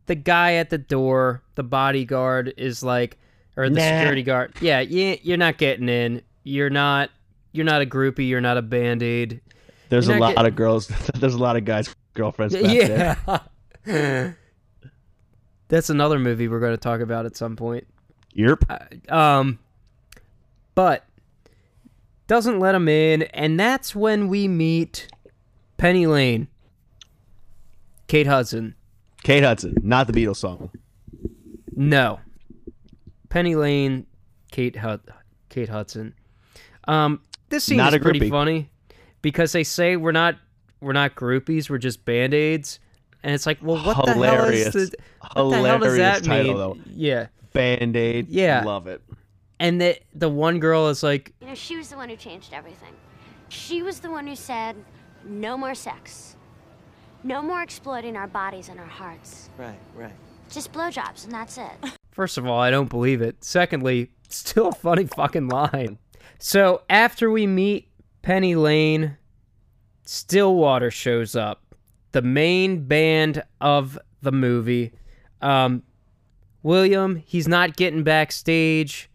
[0.07, 3.18] the guy at the door, the bodyguard, is like,
[3.57, 3.83] or the Nah.
[3.99, 4.55] security guard.
[4.61, 6.23] Yeah, yeah, you're not getting in.
[6.42, 7.11] You're not.
[7.53, 8.29] You're not a groupie.
[8.29, 9.40] You're not a band aid.
[9.88, 10.88] There's You're a lot get- of girls.
[11.14, 11.94] There's a lot of girls.
[12.14, 13.14] There's a lot of guys girlfriends.
[13.14, 13.14] Back.
[13.14, 13.14] Yeah.
[13.14, 13.42] There's a lot
[13.85, 14.37] of girls girlfriends back there.
[15.70, 17.87] That's another movie we're going to talk about at some point.
[18.37, 19.11] Yerp.
[19.11, 19.59] Um,
[20.74, 21.04] but
[22.26, 25.09] doesn't let him in, and that's when we meet
[25.78, 26.48] Penny Lane,
[28.09, 28.74] Kate Hudson.
[29.22, 30.70] Kate Hudson, not the Beatles song.
[31.74, 32.20] No,
[33.30, 34.06] Penny Lane,
[34.50, 35.02] Kate Hud-
[35.48, 36.14] Kate Hudson.
[36.88, 38.30] Um, this scene Not is pretty groupie.
[38.30, 38.70] funny
[39.22, 40.37] because they say we're not
[40.80, 42.80] we're not groupies, we're just band aids,
[43.22, 44.72] and it's like, well, what Hilarious.
[44.72, 44.96] the hell is the,
[45.35, 46.56] what the hell does that title, mean?
[46.56, 46.76] though.
[46.94, 48.28] Yeah, Band Aid.
[48.28, 48.62] Yeah.
[48.64, 49.02] Love it.
[49.59, 52.52] and the the one girl is like, You know, she was the one who changed
[52.52, 52.92] everything.
[53.48, 54.76] She was the one who said,
[55.24, 56.37] no more sex.
[57.24, 59.50] No more exploiting our bodies and our hearts.
[59.59, 60.12] Right, right.
[60.50, 61.70] Just blowjobs, and that's it.
[62.12, 63.42] First of all, I don't believe it.
[63.44, 65.98] Secondly, still a funny fucking line.
[66.38, 67.88] So after we meet
[68.22, 69.16] Penny Lane,
[70.04, 71.69] Stillwater shows up,
[72.12, 74.92] the main band of the movie.
[75.40, 75.83] Um,
[76.62, 79.11] William, he's not getting backstage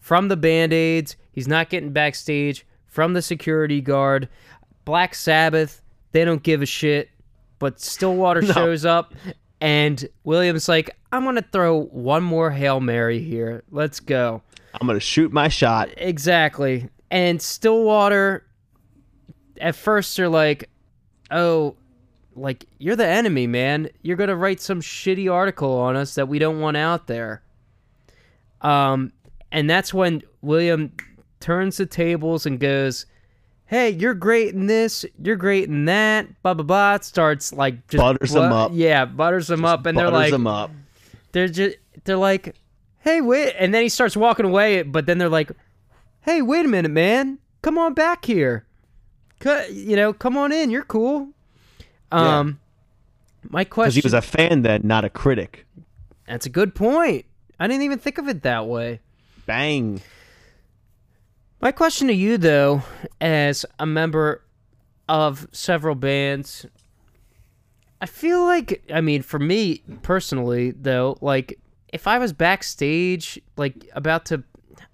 [0.00, 1.16] from the band aids.
[1.32, 4.28] He's not getting backstage from the security guard.
[4.84, 5.82] Black Sabbath,
[6.12, 7.10] they don't give a shit.
[7.58, 9.14] But Stillwater shows up,
[9.60, 13.62] and William's like, I'm going to throw one more Hail Mary here.
[13.70, 14.42] Let's go.
[14.80, 15.90] I'm gonna shoot my shot.
[15.96, 16.88] Exactly.
[17.10, 18.44] And Stillwater,
[19.60, 20.68] at first, they're like,
[21.30, 21.76] oh,
[22.34, 23.88] like, you're the enemy, man.
[24.02, 27.42] You're going to write some shitty article on us that we don't want out there.
[28.60, 29.12] Um,
[29.52, 30.92] and that's when William
[31.40, 33.06] turns the tables and goes,
[33.66, 36.94] hey, you're great in this, you're great in that, blah, blah, blah.
[36.94, 38.70] It starts like just Butters them up.
[38.74, 39.86] Yeah, butters them up.
[39.86, 40.70] And they're like, them up.
[41.32, 42.54] they're just they're like,
[43.00, 45.50] hey, wait, and then he starts walking away, but then they're like,
[46.22, 48.64] hey, wait a minute, man, come on back here,
[49.70, 51.28] you know, come on in, you're cool.
[52.18, 52.60] Um,
[53.48, 53.88] my question.
[53.88, 55.66] Because he was a fan then, not a critic.
[56.26, 57.24] that's a good point.
[57.58, 59.00] I didn't even think of it that way.
[59.46, 60.00] Bang.
[61.60, 62.82] My question to you, though,
[63.20, 64.42] as a member
[65.08, 66.66] of several bands,
[68.00, 71.58] I feel like, I mean, for me personally, though, like,
[71.92, 74.42] if I was backstage, like, about to,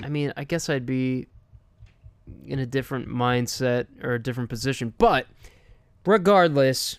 [0.03, 1.27] I mean, I guess I'd be
[2.45, 4.95] in a different mindset or a different position.
[4.99, 5.27] But
[6.05, 6.99] regardless,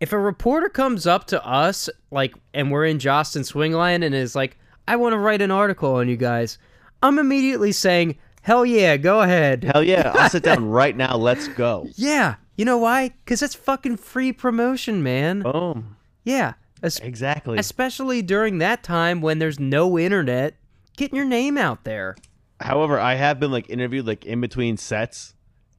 [0.00, 4.34] if a reporter comes up to us, like, and we're in Jostin Swingline and is
[4.34, 4.56] like,
[4.88, 6.58] I want to write an article on you guys,
[7.02, 9.64] I'm immediately saying, hell yeah, go ahead.
[9.64, 10.12] Hell yeah.
[10.14, 11.16] I'll sit down right now.
[11.16, 11.86] Let's go.
[11.96, 12.36] Yeah.
[12.56, 13.10] You know why?
[13.24, 15.42] Because it's fucking free promotion, man.
[15.42, 15.96] Boom.
[16.24, 16.54] Yeah.
[16.82, 17.58] Es- Exactly.
[17.58, 20.56] especially during that time when there's no internet,
[20.96, 22.16] getting your name out there.
[22.58, 25.34] However, I have been like interviewed like in between sets,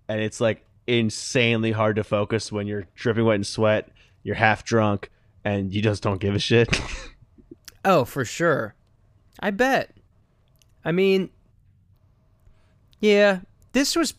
[0.07, 3.89] and it's like insanely hard to focus when you're dripping wet in sweat,
[4.23, 5.09] you're half drunk,
[5.43, 6.67] and you just don't give a shit.
[7.83, 8.75] Oh, for sure.
[9.39, 9.89] I bet.
[10.85, 11.31] I mean,
[12.99, 13.39] yeah,
[13.71, 14.13] this was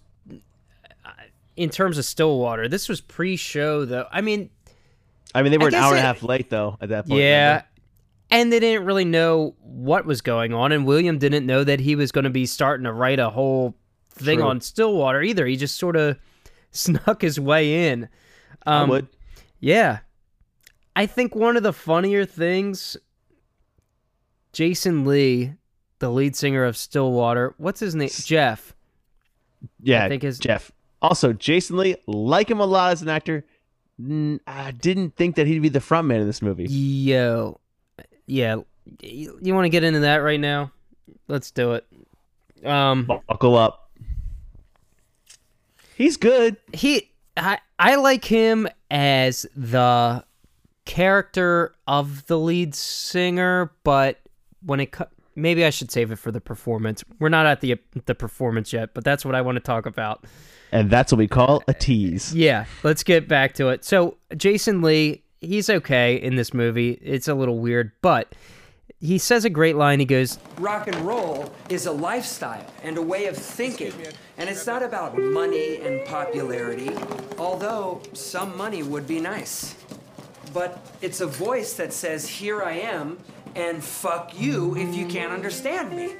[1.56, 2.68] in terms of Stillwater.
[2.68, 4.06] This was pre-show though.
[4.10, 4.50] I mean,
[5.34, 7.20] I mean, they were an hour and a half late though at that point.
[7.20, 7.62] yeah.
[8.30, 11.94] And they didn't really know what was going on, and William didn't know that he
[11.96, 13.74] was going to be starting to write a whole
[14.08, 14.48] thing True.
[14.48, 15.46] on Stillwater either.
[15.46, 16.18] He just sort of
[16.72, 18.08] snuck his way in.
[18.66, 19.08] I Um, would.
[19.62, 20.00] Yeah.
[20.94, 22.98] I think one of the funnier things
[24.52, 25.54] Jason Lee,
[26.00, 28.10] the lead singer of Stillwater, what's his name?
[28.12, 28.74] Jeff.
[29.80, 30.70] Yeah, I think his- Jeff.
[31.00, 33.44] Also, Jason Lee, like him a lot as an actor.
[33.98, 36.64] n- I didn't think that he'd be the frontman in this movie.
[36.64, 37.58] Yo.
[38.26, 38.56] Yeah.
[39.00, 40.72] You, you want to get into that right now?
[41.28, 41.86] Let's do it.
[42.64, 43.90] Um Buckle up.
[45.96, 46.56] He's good.
[46.72, 50.24] he I I like him as the
[50.84, 54.20] character of the lead singer, but
[54.64, 57.04] when it co- maybe I should save it for the performance.
[57.18, 60.24] We're not at the the performance yet, but that's what I want to talk about.
[60.70, 62.34] And that's what we call a tease.
[62.34, 63.84] Yeah, let's get back to it.
[63.84, 66.92] So, Jason Lee, he's okay in this movie.
[67.02, 68.34] It's a little weird, but
[69.02, 69.98] he says a great line.
[69.98, 73.92] He goes, Rock and roll is a lifestyle and a way of thinking.
[74.38, 76.90] And it's not about money and popularity,
[77.36, 79.74] although some money would be nice.
[80.54, 83.18] But it's a voice that says, Here I am,
[83.56, 86.14] and fuck you if you can't understand me.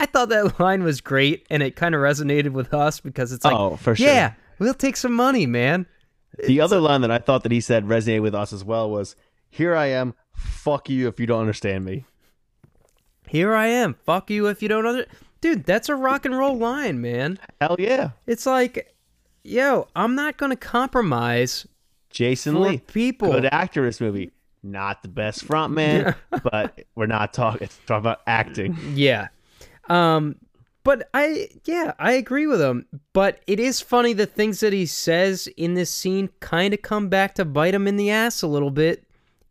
[0.00, 3.44] I thought that line was great, and it kind of resonated with us because it's
[3.44, 4.06] like, Oh, for sure.
[4.06, 5.86] yeah, we'll take some money, man.
[6.46, 9.14] The other line that I thought that he said resonated with us as well was,
[9.50, 12.04] "Here I am, fuck you if you don't understand me."
[13.28, 13.94] Here I am.
[14.04, 15.06] Fuck you if you don't under.
[15.40, 17.38] Dude, that's a rock and roll line, man.
[17.60, 18.94] Hell yeah, It's like,
[19.42, 21.66] yo, I'm not gonna compromise
[22.10, 23.30] Jason Lee, people.
[23.32, 24.32] good actor this movie.
[24.62, 28.76] not the best front man, but we're not talking talking about acting.
[28.94, 29.28] Yeah.
[29.88, 30.36] Um
[30.82, 32.86] but I yeah, I agree with him.
[33.12, 37.08] But it is funny the things that he says in this scene kind of come
[37.08, 39.03] back to bite him in the ass a little bit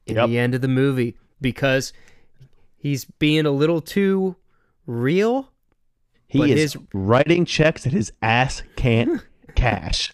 [0.06, 0.30] in Yep.
[0.30, 1.94] the end of the movie because
[2.76, 4.36] he's being a little too
[4.86, 5.50] real.
[6.28, 9.22] He is his- writing checks that his ass can't
[9.56, 10.14] cash.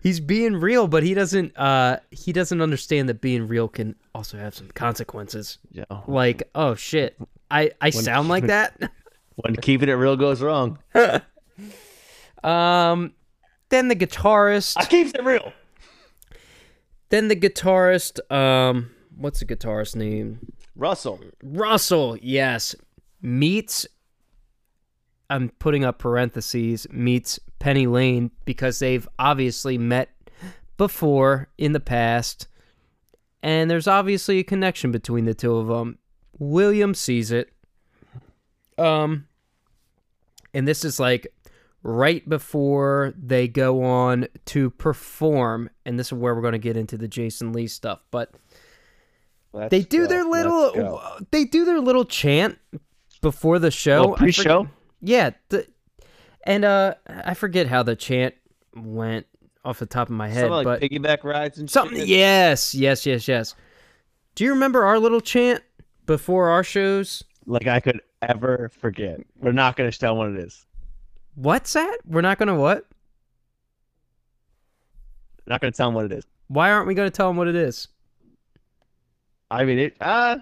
[0.00, 4.36] He's being real, but he doesn't uh he doesn't understand that being real can also
[4.38, 5.58] have some consequences.
[5.70, 5.84] Yeah.
[6.08, 7.16] Like, oh shit.
[7.50, 8.74] I I sound like that?
[9.36, 10.78] When keeping it real goes wrong.
[12.42, 13.12] Um
[13.68, 15.52] then the guitarist I keeps it real.
[17.12, 20.50] Then the guitarist, um, what's the guitarist name?
[20.74, 21.20] Russell.
[21.42, 22.74] Russell, yes,
[23.20, 23.86] meets.
[25.28, 30.08] I'm putting up parentheses meets Penny Lane because they've obviously met
[30.78, 32.48] before in the past,
[33.42, 35.98] and there's obviously a connection between the two of them.
[36.38, 37.52] William sees it,
[38.78, 39.28] um,
[40.54, 41.26] and this is like
[41.82, 46.76] right before they go on to perform, and this is where we're going to get
[46.76, 48.32] into the Jason Lee stuff, but
[49.70, 52.58] they do their little they do their little chant
[53.20, 54.66] before the show pre-show?
[55.00, 55.66] yeah the,
[56.44, 58.34] and uh i forget how the chant
[58.74, 59.26] went
[59.64, 62.08] off the top of my head Something like but piggyback rides and something shit.
[62.08, 63.54] yes yes yes yes
[64.34, 65.62] do you remember our little chant
[66.06, 69.20] before our shows Like I could ever forget.
[69.38, 70.64] We're not gonna tell what it is.
[71.34, 72.86] What's that we're not gonna what
[75.46, 76.24] Not gonna tell them what it is.
[76.48, 77.88] why aren't we gonna tell them what it is
[79.50, 80.38] I mean it ah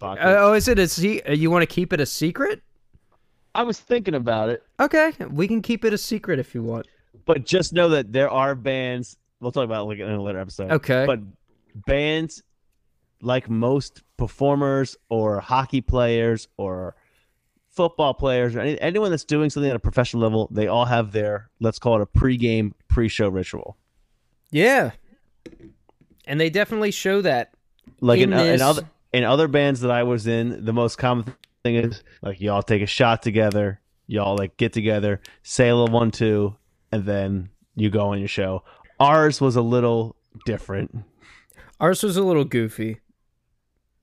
[0.00, 2.62] fuck uh, oh is it a se- uh, you want to keep it a secret
[3.54, 4.62] I was thinking about it.
[4.80, 6.86] okay we can keep it a secret if you want
[7.24, 9.16] But just know that there are bands.
[9.40, 10.70] We'll talk about it like in a later episode.
[10.72, 11.04] Okay.
[11.06, 11.20] But
[11.86, 12.42] bands,
[13.22, 16.96] like most performers or hockey players or
[17.74, 21.12] football players or any, anyone that's doing something at a professional level, they all have
[21.12, 23.76] their let's call it a pre-game, pre-show ritual.
[24.50, 24.92] yeah
[26.26, 27.52] and they definitely show that
[28.00, 28.82] Like in, In in other
[29.12, 32.82] in other bands that I was in, the most common thing is like y'all take
[32.82, 36.56] a shot together, y'all like get together, say a little one two,
[36.90, 38.62] and then you go on your show.
[39.00, 40.96] Ours was a little different.
[41.80, 43.00] Ours was a little goofy,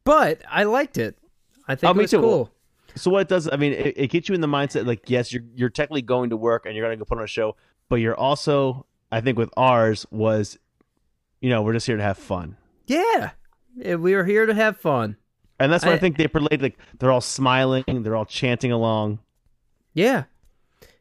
[0.04, 1.18] but I liked it.
[1.68, 2.52] I think Oh, it was cool.
[2.96, 5.32] So what it does, I mean, it, it gets you in the mindset like, yes,
[5.34, 7.56] you're you're technically going to work and you're going to go put on a show,
[7.90, 10.58] but you're also, I think, with ours was,
[11.42, 13.32] you know, we're just here to have fun, Yeah,
[13.76, 15.16] we were here to have fun.
[15.60, 16.62] and that's what I, I- think they relayed.
[16.62, 19.20] Like they're all smiling, they're all chanting along.
[19.94, 20.24] Yeah,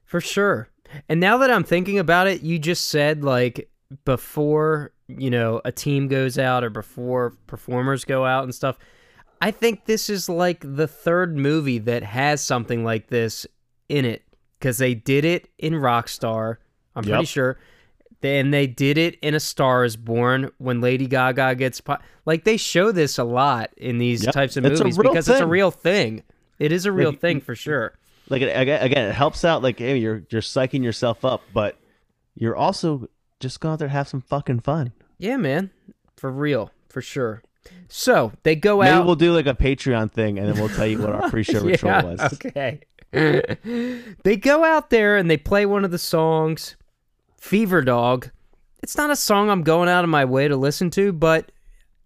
[0.04, 0.68] for sure.
[1.08, 3.68] And now that I'm thinking about it, you just said like
[4.04, 8.78] before, you know, a team goes out or before performers go out and stuff.
[9.40, 13.46] I think this is like the third movie that has something like this
[13.88, 14.22] in it
[14.58, 16.56] because they did it in Rockstar.
[16.94, 17.58] I'm pretty sure.
[18.22, 22.44] And they did it in A Star Is Born when Lady Gaga gets po- like
[22.44, 24.34] they show this a lot in these Yep.
[24.34, 26.22] types of It's movies because it's a real thing.
[26.58, 27.96] It is a real Like, thing for sure.
[28.28, 29.62] Like again, it helps out.
[29.62, 31.78] Like hey, you're you're psyching yourself up, but
[32.34, 33.08] you're also
[33.40, 34.92] just going out there have some fucking fun.
[35.18, 35.70] Yeah, man.
[36.18, 36.70] For real.
[36.90, 37.42] For sure.
[37.88, 38.94] So they go Maybe out.
[38.98, 41.60] Maybe we'll do like a Patreon thing, and then we'll tell you what our pre-show
[41.60, 42.20] ritual yeah, was.
[42.34, 42.80] Okay.
[43.12, 46.76] they go out there and they play one of the songs,
[47.36, 48.30] Fever Dog.
[48.82, 51.50] It's not a song I'm going out of my way to listen to, but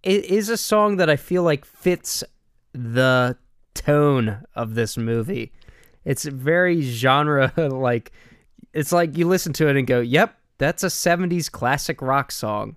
[0.03, 2.25] it is a song that I feel like fits
[2.73, 3.37] the
[3.75, 5.53] tone of this movie.
[6.05, 8.13] It's very genre like
[8.73, 12.77] it's like you listen to it and go, "Yep, that's a 70s classic rock song."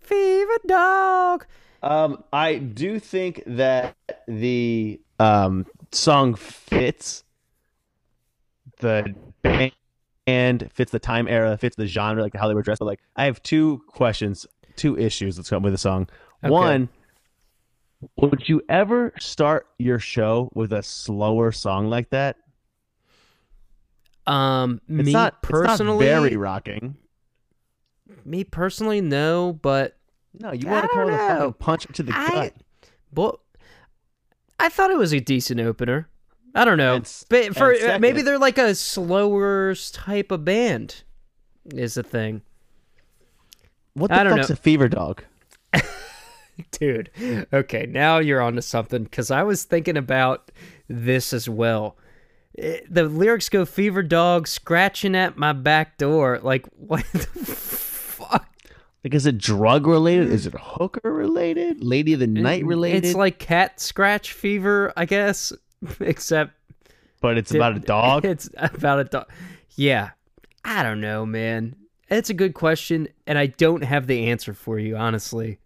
[0.00, 1.46] Fever Dog.
[1.82, 3.96] Um, I do think that
[4.28, 7.24] the um song fits
[8.78, 12.78] the band, fits the time era, fits the genre, like how they were dressed.
[12.80, 15.36] But like, I have two questions, two issues.
[15.36, 16.08] Let's come with the song.
[16.40, 16.88] One,
[18.16, 22.36] would you ever start your show with a slower song like that?
[24.26, 26.96] Um, It's me not personally, It's not very rocking.
[28.24, 29.96] me personally, no, but
[30.38, 32.54] No, you want to call it a fucking punch to the I- gut.
[33.12, 33.38] but
[34.58, 36.08] I thought it was a decent opener.
[36.54, 41.02] I don't know, And but for second- maybe they're like a slower type of band,
[41.74, 42.42] is the thing,
[43.94, 45.24] What the I don't fuck's a fever dog?
[46.72, 47.10] dude.
[47.52, 50.50] Okay, now you're onto something because I was thinking about
[50.88, 51.96] this as well.
[52.58, 57.91] Eh, The lyrics go "fever dog scratching at my back door." Like what the?
[59.04, 60.30] Like, is it drug related?
[60.30, 60.60] Is it mm.
[60.60, 61.82] hooker related?
[61.82, 63.04] Lady of the Night related?
[63.04, 65.52] It's like cat scratch fever, I guess,
[66.00, 66.52] except
[67.20, 68.24] but it's about a dog.
[68.24, 69.30] It's about a dog.
[69.76, 70.10] Yeah.
[70.64, 71.76] I don't know, man.
[72.10, 75.58] It's a good question, and I don't have the answer for you, honestly.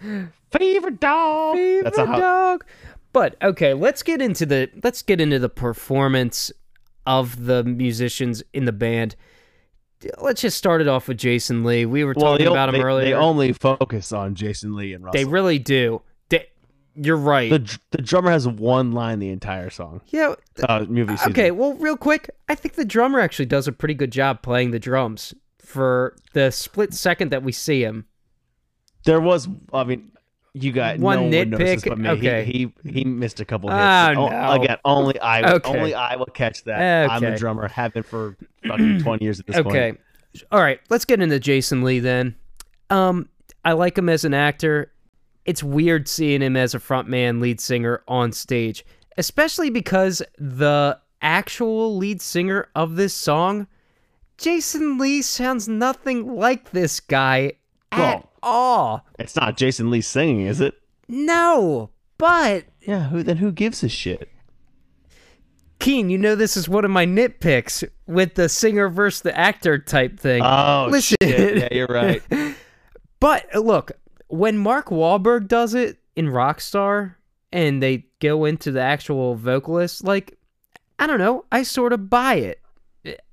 [0.50, 1.56] Fever dog.
[1.56, 2.64] Fever That's a dog.
[3.12, 6.52] But okay, let's get into the let's get into the performance
[7.06, 9.16] of the musicians in the band.
[10.18, 11.86] Let's just start it off with Jason Lee.
[11.86, 13.04] We were Well, talking about him they, earlier.
[13.06, 15.18] they only focus on Jason Lee and Russell.
[15.18, 16.02] They really do.
[16.28, 16.46] They,
[16.94, 17.50] you're right.
[17.50, 20.02] the the drummer has one line the entire song.
[20.08, 20.34] yeah.
[20.68, 21.16] Uh, movie.
[21.16, 21.32] Season.
[21.32, 21.50] Okay.
[21.50, 24.78] Well, real quick, I think the drummer actually does a pretty good job playing the
[24.78, 28.06] drums for the split second that we see him.
[29.04, 29.48] There was.
[29.72, 30.12] I mean,
[30.58, 31.88] you got One no one would notice this nitpick?
[31.88, 32.08] but me.
[32.10, 32.44] Okay.
[32.44, 33.80] He, he he missed a couple hits.
[33.82, 34.50] Oh, no.
[34.52, 35.68] Again, only I Okay.
[35.78, 37.10] only I will catch that.
[37.10, 37.34] I'm Okay.
[37.34, 37.68] a drummer.
[37.68, 38.36] Have been for
[38.66, 39.92] fucking twenty years at this Okay.
[39.92, 40.00] point.
[40.52, 42.34] All right, let's get into Jason Lee then.
[42.90, 43.28] Um,
[43.64, 44.92] I like him as an actor.
[45.44, 48.84] It's weird seeing him as a frontman lead singer on stage,
[49.16, 53.66] especially because the actual lead singer of this song,
[54.38, 57.52] Jason Lee, sounds nothing like this guy
[57.92, 59.06] at Well- all.
[59.18, 60.74] It's not Jason Lee singing, is it?
[61.08, 63.08] No, but Yeah.
[63.08, 63.38] Who then?
[63.38, 64.30] Who gives a shit?
[65.78, 69.78] Keane, you know this is one of my nitpicks with the singer versus the actor
[69.78, 70.42] type thing.
[70.42, 71.16] Oh Listen.
[71.20, 71.56] shit!
[71.58, 72.22] Yeah, you're right.
[73.18, 73.92] But uh, look,
[74.28, 77.14] when Mark Wahlberg does it in Rockstar
[77.50, 80.36] and they go into the actual vocalist, like,
[80.98, 82.60] I don't know, I sort of buy it.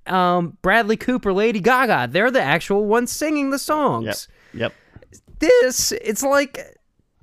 [0.08, 4.06] Um, Bradley Cooper, Lady Gaga, they're the actual ones singing the songs.
[4.06, 4.16] Yep.
[5.40, 6.58] This, it's like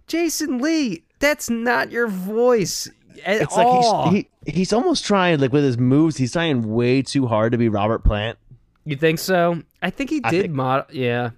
[0.07, 2.87] Jason Lee, that's not your voice
[3.24, 4.05] at It's all.
[4.07, 6.16] like he's he, he's almost trying like with his moves.
[6.18, 8.39] He's trying way too hard to be Robert Plant.
[8.85, 9.62] you think so?
[9.83, 11.31] I think he did think- mod, yeah.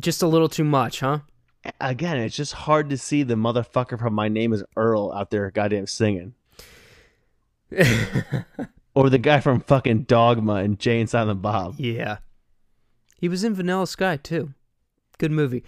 [0.00, 1.20] Just a little too much, huh?
[1.80, 5.50] Again, it's just hard to see the motherfucker from My Name Is Earl out there,
[5.50, 6.34] goddamn singing,
[8.94, 11.74] or the guy from fucking Dogma and Jay and Silent Bob.
[11.78, 12.18] Yeah.
[13.16, 14.54] He was in Vanilla Sky too.
[15.18, 15.64] Good movie.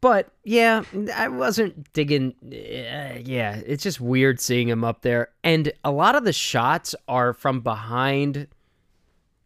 [0.00, 0.82] But yeah,
[1.14, 2.34] I wasn't digging.
[2.42, 5.28] Uh, yeah, it's just weird seeing him up there.
[5.44, 8.46] And a lot of the shots are from behind.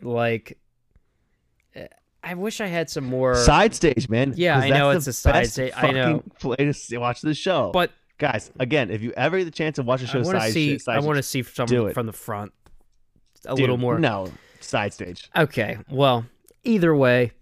[0.00, 0.58] Like,
[1.74, 1.86] uh,
[2.22, 3.34] I wish I had some more.
[3.34, 4.34] Side stage, man.
[4.36, 5.72] Yeah, I know it's a side stage.
[5.76, 6.18] I know.
[6.18, 7.70] fucking Play to watch the show.
[7.72, 10.36] but guys, again, if you ever get the chance to watch a show I want
[10.36, 10.78] to side, see.
[10.78, 12.52] side I want to see some from the front.
[13.44, 13.98] A dude, little more.
[13.98, 14.30] No,
[14.60, 15.30] side stage.
[15.36, 15.78] Okay.
[15.90, 16.26] Well,
[16.62, 17.32] either way,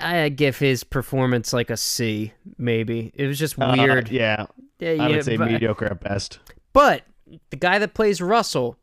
[0.00, 3.12] I give his performance like a C, maybe.
[3.14, 4.10] It was just Uh, weird.
[4.10, 4.46] yeah,
[4.78, 6.40] Yeah, I yeah, would say but- mediocre at best.
[6.72, 7.04] But
[7.50, 8.76] the guy that plays Russell,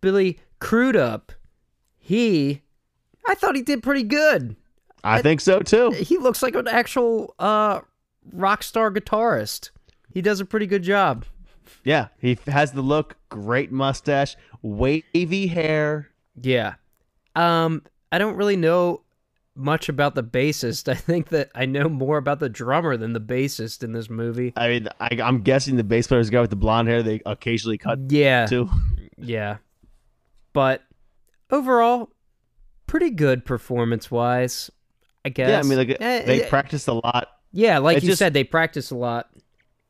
[0.00, 1.32] Billy Crudup,
[1.98, 2.62] he,
[3.26, 4.56] I thought he did pretty good.
[5.04, 5.90] I think so too.
[5.90, 7.80] He looks like an actual uh,
[8.32, 9.70] rock star guitarist.
[10.12, 11.24] He does a pretty good job.
[11.84, 16.08] Yeah, he has the look, great mustache, wavy hair.
[16.40, 16.74] Yeah.
[17.36, 19.02] Um, I don't really know
[19.56, 20.88] much about the bassist.
[20.92, 24.52] I think that I know more about the drummer than the bassist in this movie.
[24.56, 27.02] I mean, I, I'm guessing the bass player is player's guy with the blonde hair.
[27.02, 28.46] They occasionally cut Yeah.
[28.46, 28.68] too.
[29.18, 29.56] Yeah.
[30.52, 30.82] But
[31.50, 32.10] overall,
[32.86, 34.70] pretty good performance wise,
[35.24, 35.48] I guess.
[35.48, 37.28] Yeah, I mean, like Eh, they eh, practiced a lot.
[37.52, 39.30] Yeah, like it's you just- said, they practice a lot.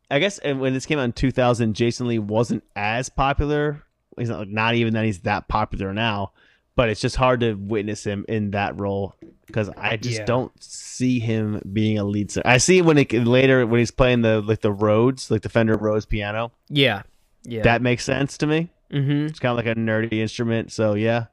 [0.08, 3.82] I guess and when this came out in 2000, Jason Lee wasn't as popular.
[4.16, 6.30] He's not like not even that he's that popular now,
[6.76, 10.24] but it's just hard to witness him in that role because I just Yeah.
[10.24, 12.42] don't see him being a lead singer.
[12.46, 15.76] I see when it later when he's playing the like the Rhodes, like the Fender
[15.76, 16.52] Rhodes piano.
[16.68, 17.02] Yeah.
[17.44, 17.62] Yeah.
[17.62, 18.70] That makes sense to me.
[18.92, 19.26] mm-hmm.
[19.26, 21.26] It's kind of like a nerdy instrument, so yeah.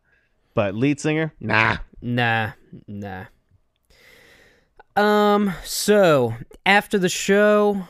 [0.53, 1.77] But lead singer, nah.
[2.01, 2.51] Nah.
[2.87, 3.25] Nah.
[4.95, 6.35] Um, so
[6.65, 7.87] after the show,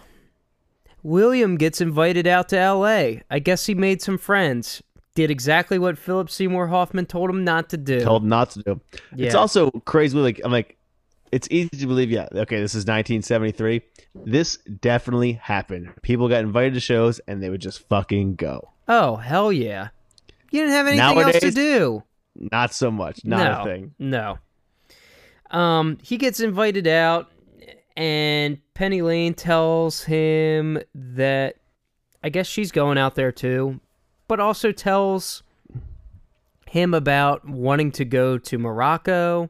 [1.02, 3.22] William gets invited out to LA.
[3.30, 4.82] I guess he made some friends.
[5.16, 8.00] Did exactly what Philip Seymour Hoffman told him not to do.
[8.02, 8.82] Told not to do.
[9.16, 10.18] It's also crazy.
[10.18, 10.78] Like I'm like,
[11.32, 12.10] it's easy to believe.
[12.10, 13.82] Yeah, okay, this is 1973.
[14.26, 15.94] This definitely happened.
[16.02, 18.70] People got invited to shows and they would just fucking go.
[18.88, 19.90] Oh, hell yeah.
[20.52, 22.04] You didn't have anything else to do.
[22.36, 23.24] Not so much.
[23.26, 23.96] Not no, a thing.
[23.98, 24.38] No.
[25.50, 27.32] Um, he gets invited out,
[27.96, 31.58] and Penny Lane tells him that
[32.24, 33.80] I guess she's going out there too,
[34.34, 35.44] but also tells
[36.66, 39.48] him about wanting to go to Morocco.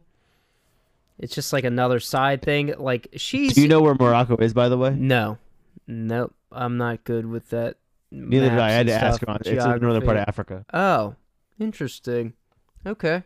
[1.18, 2.74] It's just like another side thing.
[2.78, 4.90] Like she's Do you know where Morocco is, by the way?
[4.90, 5.38] no,
[5.88, 6.34] nope.
[6.52, 7.78] I'm not good with that.
[8.12, 8.68] Neither did I.
[8.68, 9.30] I had to ask her.
[9.30, 10.26] On, it's in the northern part of.
[10.28, 10.66] Africa.
[10.74, 11.16] Oh,
[11.62, 12.34] interesting.
[12.86, 13.24] Okay.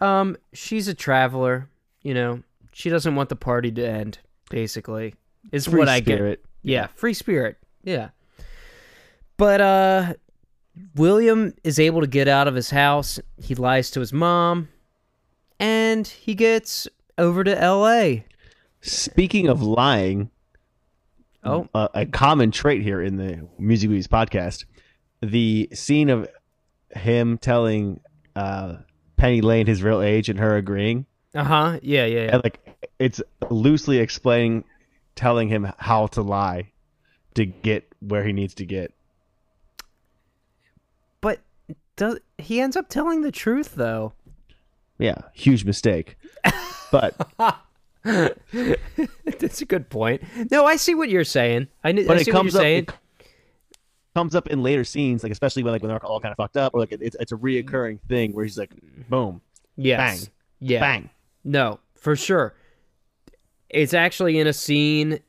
[0.00, 1.68] Um, she's a traveler,
[2.02, 4.20] you know, she doesn't want the party to end.
[4.50, 5.16] Basically,
[5.50, 6.44] is Free what I get.
[6.62, 7.58] Yeah, free spirit.
[7.82, 8.10] Yeah.
[9.36, 10.14] But uh
[10.94, 13.18] William is able to get out of his house.
[13.42, 14.68] He lies to his mom
[15.58, 18.22] and he gets over to LA.
[18.80, 20.30] Speaking of lying,
[21.42, 24.66] Oh, a, a common trait here in the Music Movies podcast,
[25.22, 26.28] the scene of
[26.94, 28.00] him telling
[28.36, 28.76] uh,
[29.16, 31.78] Penny Lane his real age and her agreeing, uh-huh.
[31.82, 32.30] Yeah, yeah, yeah.
[32.34, 34.64] and like it's loosely explaining,
[35.14, 36.72] telling him how to lie
[37.34, 38.92] to get where he needs to get.
[41.20, 41.40] But
[42.00, 44.14] does he ends up telling the truth though?
[44.98, 46.16] Yeah, huge mistake.
[46.90, 47.14] But
[48.02, 50.22] That's a good point.
[50.50, 51.68] No, I see what you're saying.
[51.84, 52.84] I, but I it see what comes you're up saying.
[52.84, 53.26] it
[54.14, 56.56] comes up in later scenes, like especially when like when they're all kind of fucked
[56.56, 58.72] up, or like it's it's a reoccurring thing where he's like,
[59.10, 59.42] boom,
[59.76, 59.98] yes.
[60.24, 60.28] bang,
[60.60, 60.80] Yeah.
[60.80, 61.10] bang.
[61.44, 62.54] No, for sure.
[63.68, 65.20] It's actually in a scene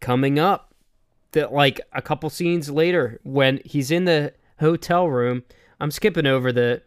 [0.00, 0.74] coming up
[1.32, 5.44] that like a couple scenes later when he's in the hotel room.
[5.80, 6.82] I'm skipping over the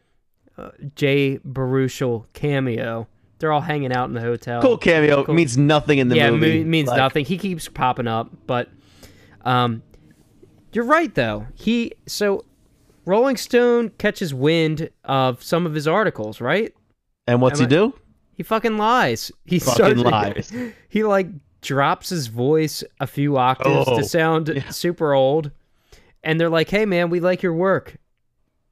[0.57, 3.07] uh, Jay Baruchel cameo.
[3.39, 4.61] They're all hanging out in the hotel.
[4.61, 5.33] Cool cameo Cool.
[5.35, 6.59] means nothing in the yeah, movie.
[6.59, 7.25] me- means Like, nothing.
[7.25, 8.69] He keeps popping up, but
[9.43, 9.81] um,
[10.73, 11.47] you're right though.
[11.55, 12.45] He so
[13.05, 16.73] Rolling Stone catches wind of some of his articles, right?
[17.27, 17.93] And what's Am he I- do?
[18.35, 19.31] He fucking lies.
[19.45, 20.53] He Fucking starts- lies.
[20.89, 21.27] He like
[21.61, 25.51] drops his voice a few octaves Oh, to sound super old,
[26.23, 27.97] and they're like, "Hey man, we like your work.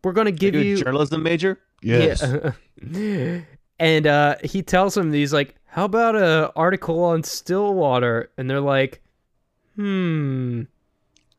[0.04, 1.60] We're gonna give You're a you journalism major?
[1.82, 2.52] Yeah.
[3.80, 8.62] and uh, he tells him he's like, "How about a article on Stillwater?" And they're
[8.62, 9.02] like,
[9.76, 10.64] "Hmm,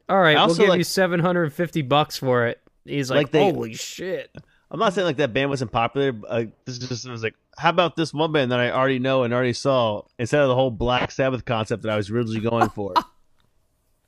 [0.09, 3.11] all right, I we'll give like- you seven hundred and fifty bucks for it." He's
[3.11, 4.35] like, Like they- "Holy shit!"
[4.71, 6.13] I'm not saying like that band wasn't popular.
[6.13, 8.71] But, uh, this is just it was like, how about this one band that I
[8.71, 12.09] already know and already saw instead of the whole Black Sabbath concept that I was
[12.11, 12.95] originally going for?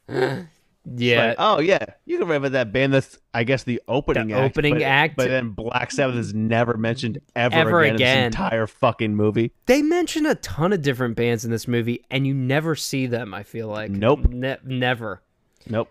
[0.84, 2.92] Yeah, Like, oh yeah, you can about that band.
[2.92, 5.16] That's I guess the opening The act, opening but, act.
[5.16, 8.16] But then Black Sabbath is never mentioned ever, Ever again, again.
[8.18, 9.52] in this entire fucking movie.
[9.66, 13.32] they mention a ton of different bands in this movie, and you never see them.
[13.32, 14.26] I feel like Nope.
[14.28, 15.22] Ne- never.
[15.68, 15.88] Nope.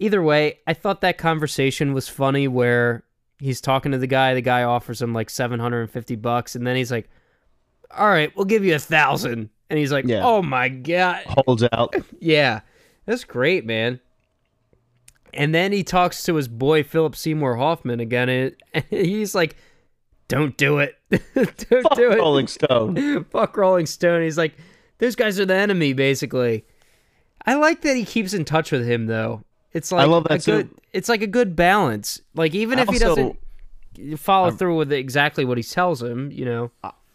[0.00, 3.04] either way, I thought that conversation was funny where
[3.38, 6.90] he's talking to the guy, the guy offers him like 750 bucks and then he's
[6.90, 7.08] like,
[7.96, 10.22] "All right, we'll give you a 1000." And he's like, Yeah.
[10.24, 11.94] "Oh my god." Holds out.
[12.20, 12.60] Yeah.
[13.08, 14.00] That's great, man.
[15.32, 18.54] And then he talks to his boy Philip Seymour Hoffman again and
[18.90, 19.56] he's like,
[20.28, 20.94] "Don't do it.
[21.10, 23.24] Don't Fuck do it." Rolling Stone.
[23.30, 24.24] Fuck Rolling Stone.
[24.24, 24.58] He's like,
[24.98, 26.66] those guys are the enemy, basically.
[27.46, 29.42] I like that he keeps in touch with him, though.
[29.72, 30.76] It's like I love that a good, too.
[30.92, 32.20] It's like a good balance.
[32.34, 33.38] Like even I if he doesn't
[34.18, 36.70] follow through with exactly what he tells him, you know.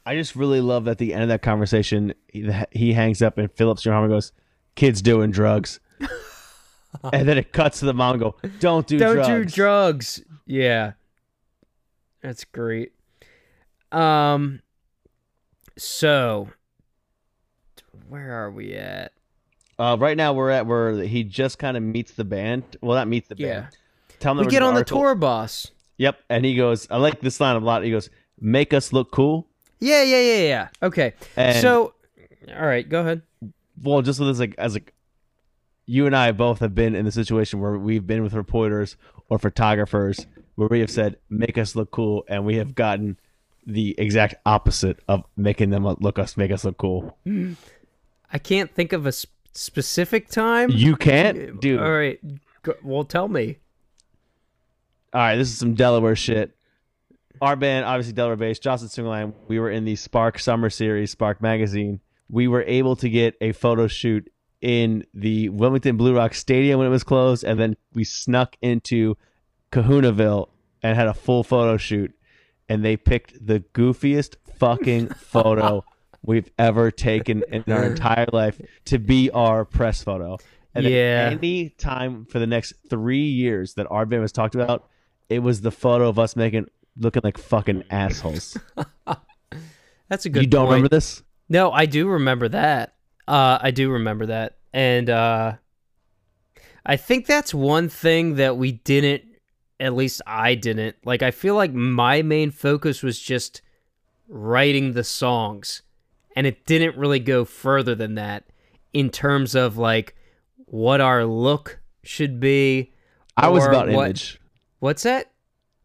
[0.08, 3.52] I just really love at the end of that conversation, he, he hangs up and
[3.52, 4.32] Phillips Johanna goes,
[4.76, 5.80] "Kids doing drugs,"
[7.14, 10.22] and then it cuts to the mom and go, "Don't do Don't drugs." do drugs.
[10.46, 10.94] Yeah,
[12.22, 12.92] that's great.
[13.92, 14.62] Um,
[15.78, 16.50] so
[18.10, 19.12] where are we at?
[19.80, 22.64] Uh, right now we're at where he just kind of meets the band.
[22.82, 23.62] Well, not meets the Yeah.
[23.62, 23.78] band.
[24.20, 25.72] Tell them We get on the tour bus.
[25.98, 28.10] Yep, and he goes, "I like this line a lot." He goes,
[28.40, 29.48] "Make us look cool."
[29.80, 30.68] Yeah, yeah, yeah, yeah.
[30.82, 31.14] Okay.
[31.36, 31.94] And- so,
[32.56, 33.22] all right, go ahead.
[33.82, 34.94] Well, just with this, like as like,
[35.86, 38.96] you and I both have been in the situation where we've been with reporters
[39.30, 43.18] or photographers where we have said, "Make us look cool," and we have gotten
[43.66, 47.18] the exact opposite of making them look us make us look cool.
[48.32, 50.70] I can't think of a sp- specific time.
[50.72, 51.80] You can't, uh, dude.
[51.80, 52.20] All right.
[52.64, 53.58] Go, well, tell me.
[55.14, 56.56] All right, this is some Delaware shit.
[57.42, 59.34] Our band, obviously Delaware based, Johnson Swingline.
[59.48, 62.00] We were in the Spark Summer Series, Spark Magazine.
[62.30, 66.88] We were able to get a photo shoot in the Wilmington Blue Rock Stadium when
[66.88, 69.16] it was closed, and then we snuck into
[69.72, 70.50] Kahunaville
[70.82, 72.14] and had a full photo shoot.
[72.70, 75.84] And they picked the goofiest fucking photo
[76.24, 80.38] we've ever taken in our entire life to be our press photo.
[80.74, 81.30] And Yeah.
[81.34, 84.88] any time for the next three years that our band was talked about,
[85.30, 86.68] it was the photo of us making
[86.98, 88.58] looking like fucking assholes.
[90.10, 90.44] That's a good.
[90.44, 90.72] you don't point.
[90.76, 91.22] remember this?
[91.54, 92.96] No, I do remember that.
[93.28, 95.54] Uh, I do remember that, and uh,
[96.84, 99.24] I think that's one thing that we didn't.
[99.80, 100.96] At least I didn't.
[101.06, 103.62] Like, I feel like my main focus was just
[104.28, 105.84] writing the songs,
[106.36, 108.46] and it didn't really go further than that
[108.92, 110.16] in terms of like
[110.66, 112.94] what our look should be.
[113.38, 114.42] I was about what- image.
[114.80, 115.30] What's that?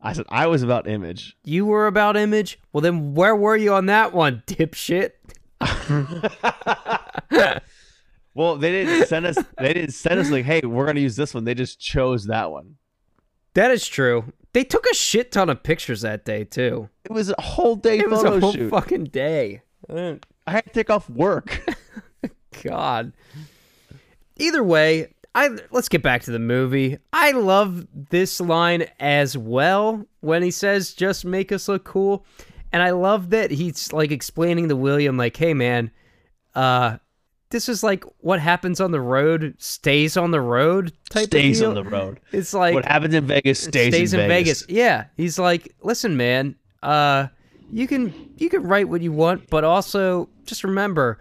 [0.01, 1.37] I said I was about image.
[1.45, 2.59] You were about image?
[2.73, 5.11] Well, then where were you on that one, dipshit?
[8.35, 9.37] Well, they didn't send us.
[9.59, 12.51] They didn't send us like, "Hey, we're gonna use this one." They just chose that
[12.53, 12.77] one.
[13.55, 14.33] That is true.
[14.53, 16.89] They took a shit ton of pictures that day too.
[17.05, 18.71] It was a whole day It was a whole shoot.
[18.71, 19.63] fucking day.
[19.91, 21.65] I I had to take off work.
[22.63, 23.13] God.
[24.37, 26.99] Either way, I let's get back to the movie.
[27.13, 32.25] I love this line as well when he says just make us look cool.
[32.73, 35.91] And I love that he's like explaining to William like, "Hey man,
[36.55, 36.99] uh
[37.51, 41.71] this is like what happens on the road stays on the road type stays of
[41.71, 42.21] on the road.
[42.33, 44.65] It's like what happens in Vegas stays, in Vegas.
[44.69, 47.29] Yeah, he's like, listen, man, uh,
[47.73, 51.19] you can you can write what you want, but also just remember,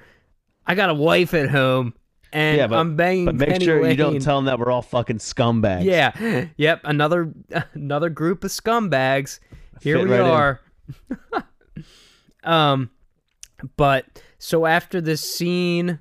[0.65, 1.93] I got a wife at home,
[2.33, 3.25] and Yeah, but, I'm banging.
[3.25, 5.85] but make Penny sure you don't tell them that we're all fucking scumbags.
[5.85, 7.31] Yeah, yep, another
[7.73, 9.39] another group of scumbags.
[9.81, 10.27] Here Fit we right in.
[12.43, 12.89] um,
[13.75, 15.99] but so after this scene,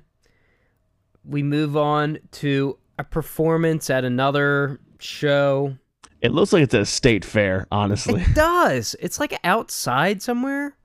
[1.23, 5.77] we move on to a performance at another show.
[6.21, 8.21] It looks like it's a state fair, honestly.
[8.21, 8.95] It does.
[8.99, 10.75] It's like outside somewhere.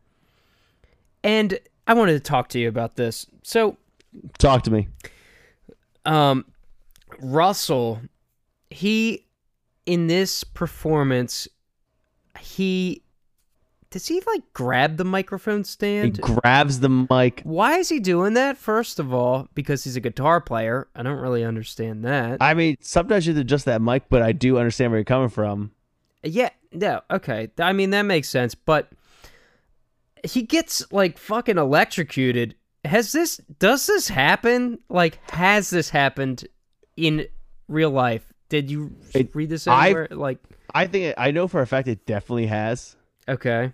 [1.24, 3.26] And I wanted to talk to you about this.
[3.42, 3.76] So,
[4.38, 4.88] Talk to me.
[6.04, 6.44] um,
[7.20, 8.00] Russell,
[8.70, 9.26] he
[9.86, 11.48] in this performance,
[12.38, 13.01] he
[13.92, 16.16] does he like grab the microphone stand?
[16.16, 17.42] He grabs the mic.
[17.44, 18.56] Why is he doing that?
[18.56, 20.88] First of all, because he's a guitar player.
[20.96, 22.38] I don't really understand that.
[22.40, 25.70] I mean, sometimes you just that mic, but I do understand where you're coming from.
[26.24, 27.50] Yeah, no, okay.
[27.58, 28.90] I mean that makes sense, but
[30.24, 32.54] he gets like fucking electrocuted.
[32.84, 34.78] Has this does this happen?
[34.88, 36.46] Like has this happened
[36.96, 37.26] in
[37.68, 38.24] real life?
[38.48, 40.08] Did you It- read this anywhere?
[40.10, 40.38] Like
[40.74, 42.96] I think I know for a fact it definitely has.
[43.28, 43.72] okay.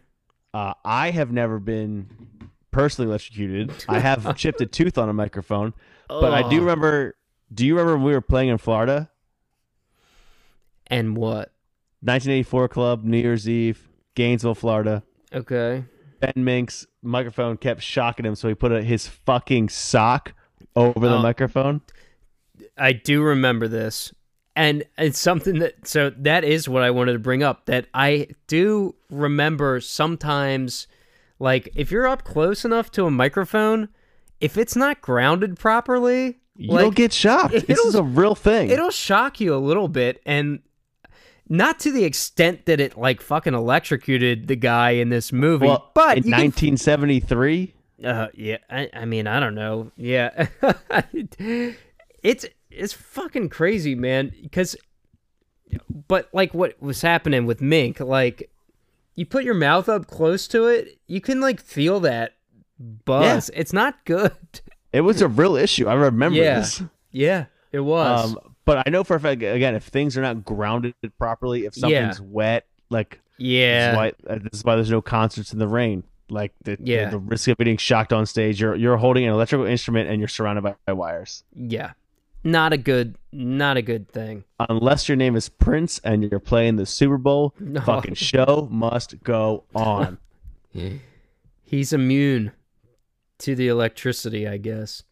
[0.55, 2.09] Uh, I have never been
[2.71, 3.73] personally electrocuted.
[3.89, 5.75] I have chipped a tooth on a microphone,
[6.09, 7.15] but I do remember.
[7.53, 9.11] Do you remember when we were playing in Florida?
[10.87, 11.53] And what?
[12.01, 15.03] 1984 Club, New Year's Eve, Gainesville, Florida.
[15.35, 15.85] Okay.
[16.21, 20.35] Ben Mink's microphone kept shocking him, so he put a, his fucking sock
[20.77, 21.23] over the Oh.
[21.23, 21.81] microphone.
[22.77, 24.13] I do remember this.
[24.59, 28.27] And it's something that so that is what I wanted to bring up that I
[28.49, 30.89] do remember sometimes
[31.39, 33.89] like if you're up close enough to a microphone,
[34.41, 37.69] if it's not grounded properly, You'll like, get shocked.
[37.69, 38.69] This is a real thing.
[38.69, 40.59] it'll shock you a little bit and
[41.49, 45.93] not to the extent that it like fucking electrocuted the guy in this movie, well,
[45.95, 49.93] but in you can 1973, uh, yeah, I, I mean, I don't know.
[49.97, 50.49] Yeah,
[52.23, 54.33] it's it's fucking crazy, man.
[54.43, 54.77] Because,
[56.09, 58.51] but like what was happening with Mink, like
[59.15, 62.35] you put your mouth up close to it, you can like feel that
[62.79, 63.51] buzz.
[63.55, 64.33] It's not good.
[64.93, 65.89] it was a real issue.
[65.89, 66.83] I remember Yeah, this.
[67.11, 68.33] yeah, it was.
[68.33, 71.75] Um, but I know for a fact, again, if things are not grounded properly, if
[71.75, 75.59] something's wet, like this, yeah, is why, uh, this is why there's no concerts in
[75.59, 76.05] the rain.
[76.31, 77.09] Like the, the- Yeah.
[77.11, 80.29] the, risk of getting shocked on stage, you're you're holding an electrical instrument and you're
[80.29, 81.43] surrounded by, by wires.
[81.55, 81.93] yeah,
[82.45, 84.45] not a good, not a good thing.
[84.69, 87.81] Unless your name is Prince and you're playing the Super Bowl, No.
[87.81, 90.19] fucking show must go on.
[91.65, 92.53] He's immune
[93.39, 95.03] to the electricity, I guess.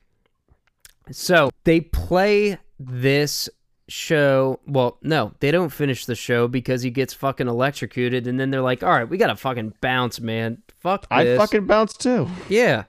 [1.11, 3.49] So they play this
[3.89, 4.59] show.
[4.67, 8.61] Well, no, they don't finish the show because he gets fucking electrocuted, and then they're
[8.63, 10.63] like, "All right, we gotta fucking bounce, man.
[10.81, 12.29] Fuck I this." fucking bounced too.
[12.49, 12.85] Yeah.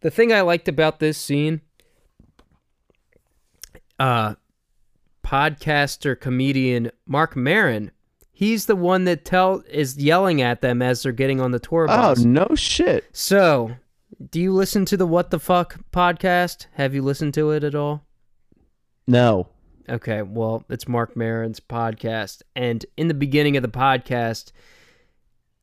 [0.00, 1.60] The thing I liked about this scene,
[3.98, 4.34] uh,
[5.24, 7.90] podcaster comedian Marc Maron,
[8.32, 11.86] he's the one that tell is yelling at them as they're getting on the tour
[11.86, 12.20] bus.
[12.20, 13.04] Oh no shit.
[13.12, 13.76] So,
[14.30, 16.66] do you listen to the What the Fuck podcast?
[16.74, 18.04] Have you listened to it at all?
[19.06, 19.48] No.
[19.88, 22.42] Okay, well, it's Marc Maron's podcast.
[22.56, 24.52] And in the beginning of the podcast,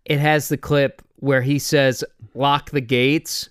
[0.06, 2.04] it has the clip where he says,
[2.36, 3.50] lock the gates.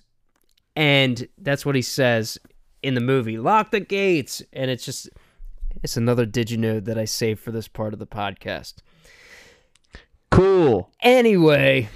[0.75, 2.37] And that's what he says
[2.83, 4.41] in the movie lock the gates.
[4.53, 5.09] And it's just,
[5.83, 8.75] it's another did you know that I saved for this part of the podcast.
[10.29, 10.89] Cool.
[11.01, 11.89] Anyway,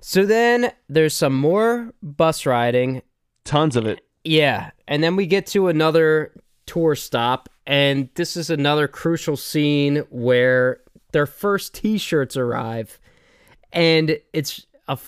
[0.00, 3.02] so then there's some more bus riding
[3.46, 4.00] Tons of it.
[4.24, 6.32] Yeah, and then we get to another
[6.66, 10.80] tour stop, and this is another crucial scene where
[11.12, 12.98] their first T-shirts arrive,
[13.72, 14.98] and it's a,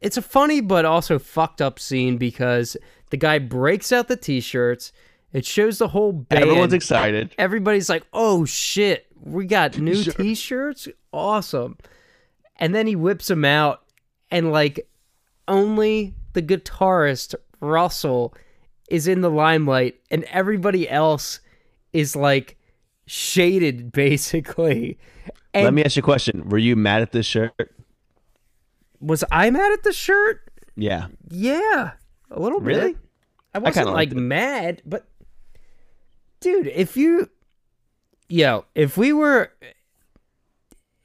[0.00, 2.76] it's a funny but also fucked up scene because
[3.10, 4.92] the guy breaks out the T-shirts.
[5.32, 6.42] It shows the whole band.
[6.42, 7.34] Everyone's excited.
[7.38, 10.88] Everybody's like, "Oh shit, we got new T-shirts!
[11.12, 11.78] Awesome!"
[12.56, 13.82] And then he whips them out,
[14.30, 14.88] and like
[15.46, 18.34] only the guitarist Russell
[18.88, 21.40] is in the limelight and everybody else
[21.92, 22.56] is like
[23.06, 24.98] shaded basically.
[25.52, 26.48] And Let me ask you a question.
[26.48, 27.52] Were you mad at this shirt?
[29.00, 30.42] was I mad at the shirt?
[30.76, 31.06] Yeah.
[31.30, 31.92] Yeah,
[32.30, 32.92] a little Really?
[32.92, 33.02] bit.
[33.54, 35.06] I wasn't kinda like mad, but
[36.40, 37.28] dude, if you,
[38.28, 39.52] yo, if we were,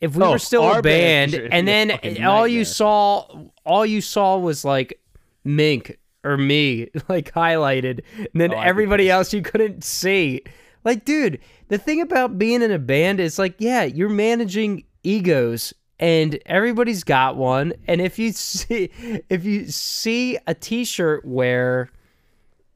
[0.02, 3.28] if we Oh, were still a band, band, and then all you saw,
[3.66, 5.00] all you saw was like
[5.44, 10.42] Mink or me, like highlighted, and then Oh, everybody else you couldn't see.
[10.84, 15.74] Like, dude, the thing about being in a band is like, yeah, you're managing egos
[16.00, 18.90] and everybody's got one and if you see
[19.30, 21.90] if you see a t-shirt where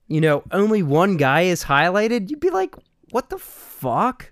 [0.07, 2.75] you know only one guy is highlighted you'd be like
[3.11, 4.31] what the fuck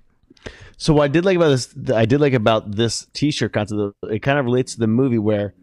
[0.77, 3.95] So what I did like about this, I did like about this T-shirt concept.
[4.03, 5.55] It kind of relates to the movie where,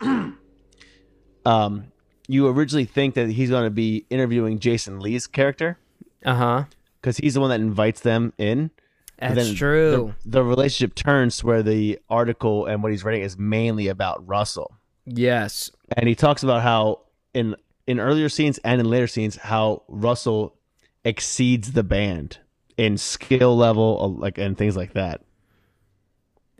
[1.44, 1.92] um,
[2.26, 5.78] you originally think that he's going to be interviewing Jason Lee's character
[6.24, 6.64] uh-huh
[7.00, 8.70] because he's the one that invites them in.
[9.18, 13.38] That's true The, the relationship turns to where the article and what he's writing is
[13.38, 14.74] mainly about Russell,
[15.06, 17.00] yes and he talks about how
[17.34, 17.54] in
[17.86, 20.56] in earlier scenes and in later scenes how Russell
[21.04, 22.38] exceeds the band
[22.78, 25.20] in skill level, uh, like and things like that.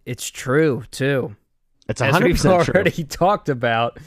[0.07, 1.35] it's true too
[1.89, 2.75] It's as hundred percent true.
[2.75, 3.99] already talked about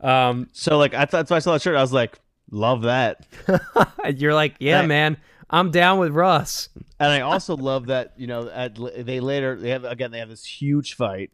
[0.00, 1.76] um So like I thought that's why I saw that shirt.
[1.76, 2.18] I was like,
[2.50, 3.26] love that.
[4.16, 4.86] you're like yeah Hey.
[4.86, 5.16] man
[5.50, 6.68] i'm down with russ
[7.00, 10.28] And I also love that, you know, at, they later they have again they have
[10.28, 11.30] this huge fight.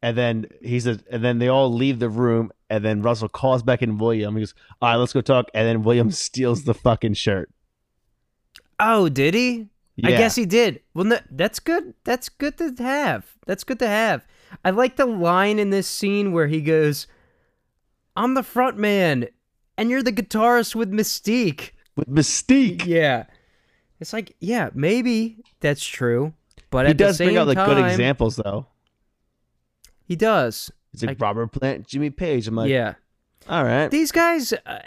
[0.00, 3.62] And then he says and then they all leave the room and then Russell calls
[3.62, 4.34] back in William.
[4.36, 5.50] He goes, All right, let's go talk.
[5.52, 7.50] And then William steals the fucking shirt.
[8.80, 9.68] oh did he
[10.02, 10.80] I guess he did.
[10.94, 11.92] Well, no, that's good.
[12.04, 13.36] That's good to have.
[13.46, 14.26] That's good to have.
[14.64, 17.06] I like the line in this scene where he goes,
[18.16, 19.28] "I'm the front man,
[19.76, 22.86] and you're the guitarist with Mystique." With Mystique.
[22.86, 23.26] Yeah,
[24.00, 26.32] it's like, yeah, maybe that's true,
[26.70, 28.66] but He at the same time, he does bring out like good examples though.
[30.04, 30.70] He does.
[30.92, 32.46] It's like I- Robert Plant, Jimmy Page.
[32.48, 32.94] I'm like, yeah,
[33.48, 33.90] all right.
[33.90, 34.52] these guys.
[34.52, 34.78] Uh,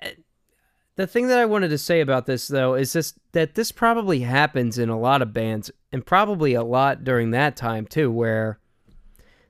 [0.95, 4.21] the thing that I wanted to say about this though is this that this probably
[4.21, 8.59] happens in a lot of bands and probably a lot during that time too where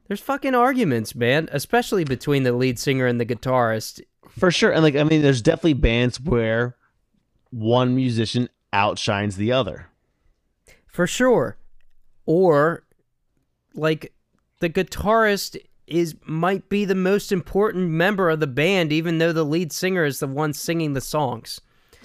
[0.07, 4.01] there's fucking arguments, man, especially between the lead singer and the guitarist.
[4.29, 4.71] For sure.
[4.71, 6.75] And like I mean, there's definitely bands where
[7.55, 9.87] one musician outshines the other.
[10.87, 11.57] For sure.
[12.25, 12.83] Or
[13.73, 14.13] like
[14.59, 19.43] the guitarist is might be the most important member of the band even though the
[19.45, 21.61] lead singer is the one singing the songs.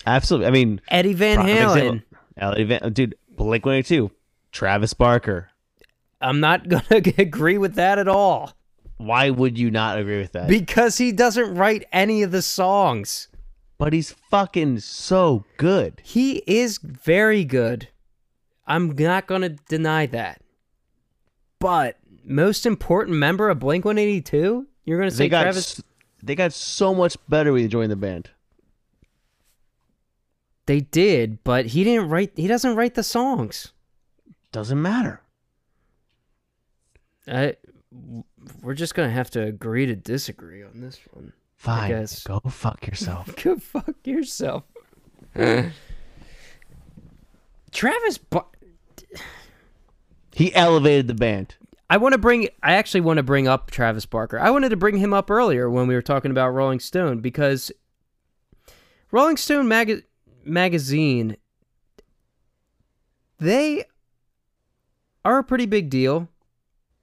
[0.07, 0.47] Absolutely.
[0.47, 2.03] I mean, Eddie Van Halen.
[2.37, 4.11] Eddie Van- dude, Blink 182,
[4.53, 5.49] Travis Barker.
[6.21, 8.53] I'm not going to agree with that at all
[8.99, 10.49] Why would you not agree with that?
[10.49, 13.29] because he doesn't write any of the songs.
[13.81, 16.03] But he's fucking so good.
[16.05, 17.89] He is very good.
[18.67, 20.43] I'm not going to deny that.
[21.59, 24.67] But most important member of Blink 182?
[24.85, 25.81] You're going to say They got Travis?
[26.23, 28.29] they got so much better when you joined the band.
[30.67, 32.33] They did, but he didn't write.
[32.37, 33.73] He doesn't write the songs.
[34.53, 35.23] Doesn't matter.
[37.27, 37.57] I,
[38.63, 41.33] we're just gonna have to agree to disagree on this one.
[41.61, 42.07] Fine.
[42.25, 43.37] Go fuck yourself.
[43.45, 44.63] Go fuck yourself.
[47.71, 48.47] Travis, Bar-
[50.33, 51.57] he elevated the band.
[51.91, 52.49] I want to bring.
[52.63, 54.39] I actually want to bring up Travis Barker.
[54.39, 57.71] I wanted to bring him up earlier when we were talking about Rolling Stone because
[59.11, 60.03] Rolling Stone maga-
[60.45, 61.37] magazine
[63.39, 63.85] they
[65.27, 66.29] are a pretty big deal.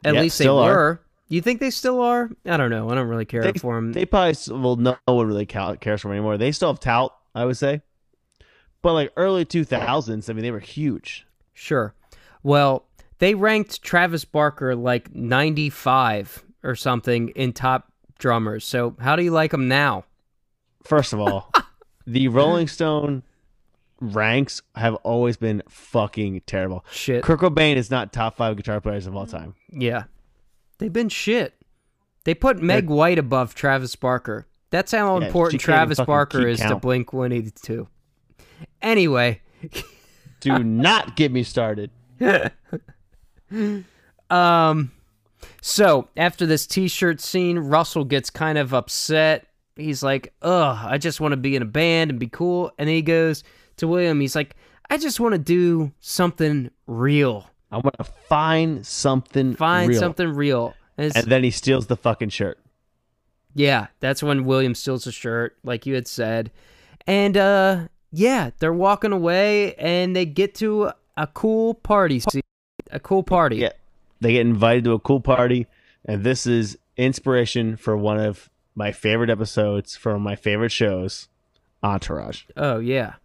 [0.03, 0.53] At Yeah, least they were.
[0.53, 1.01] are.
[1.29, 2.29] You think they still are?
[2.45, 2.89] I don't know.
[2.89, 3.93] I don't really care They, for them.
[3.93, 6.37] they probably well no one really cares for them anymore.
[6.37, 7.81] They still have tout, I would say.
[8.81, 11.25] But like early 2000s, I mean, they were huge.
[11.53, 11.93] Sure.
[12.43, 12.85] Well,
[13.19, 18.63] they ranked Travis Barker like 95 or something in top drummers.
[18.63, 20.05] So, how do you like him now?
[20.83, 21.51] First of all,
[22.07, 23.23] the Rolling Stone
[23.99, 26.85] ranks have always been fucking terrible.
[26.91, 27.23] Shit.
[27.23, 29.31] Kurt Cobain is not top five guitar players of all mm.
[29.31, 29.55] time.
[29.71, 30.03] Yeah.
[30.77, 31.53] They've been shit.
[32.23, 34.47] They put Meg White above Travis Barker.
[34.69, 36.75] That's how Yeah, important she can't even Travis Barker is to.
[36.75, 37.87] Blink 182.
[38.81, 39.41] Anyway,
[40.39, 41.89] Do not get me started.
[44.29, 44.91] um
[45.61, 49.47] so after this t-shirt scene, Russell gets kind of upset.
[49.75, 52.87] He's like, "Ugh, I just want to be in a band and be cool." And
[52.87, 53.43] then he goes
[53.77, 54.19] to William.
[54.19, 54.55] He's like,
[54.89, 57.49] "I just want to do something real.
[57.71, 59.99] I want to find something Find real.
[59.99, 62.59] something real." And, And then he steals the fucking shirt.
[63.53, 66.51] Yeah, that's when William steals the shirt, like you had said.
[67.05, 72.19] And uh yeah, they're walking away and they get to a cool party.
[72.19, 72.41] scene.
[72.91, 73.57] A cool party.
[73.57, 73.73] Yeah,
[74.21, 75.67] they get invited to a cool party,
[76.05, 81.27] and this is inspiration for one of my favorite episodes from my favorite shows,
[81.83, 82.43] Entourage.
[82.55, 83.15] Oh yeah.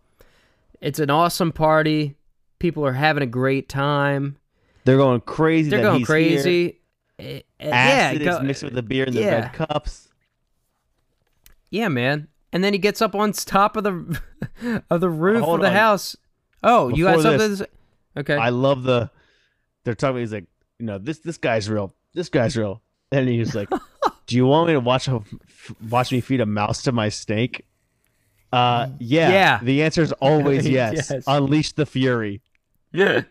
[0.80, 2.16] It's an awesome party.
[2.62, 4.36] People are having a great time.
[4.84, 5.68] They're going crazy.
[5.68, 6.78] They're going crazy.
[7.18, 9.34] Eh, eh, Acid yeah, is mixed with the beer in the yeah.
[9.40, 10.06] red cups.
[11.70, 12.28] Yeah, man.
[12.52, 14.20] And then he gets up on top of the
[14.90, 15.74] of the roof hold of the on.
[15.74, 16.14] house.
[16.62, 17.38] Oh, you got something?
[17.38, 17.70] this, to say?
[18.18, 18.36] Okay.
[18.36, 19.10] I love the.
[19.82, 20.18] They're talking.
[20.18, 20.46] He's like,
[20.78, 21.96] you know, this this guy's real.
[22.14, 22.80] This guy's real.
[23.10, 23.70] And he's like,
[24.28, 25.20] "Do you want me to watch a,
[25.90, 27.66] watch me feed a mouse to my snake?"
[28.52, 29.30] Uh, yeah.
[29.30, 29.60] Yeah.
[29.62, 31.10] The answer is always yes.
[31.10, 31.24] Yes.
[31.26, 32.40] Unleash the fury.
[32.92, 33.22] Yeah.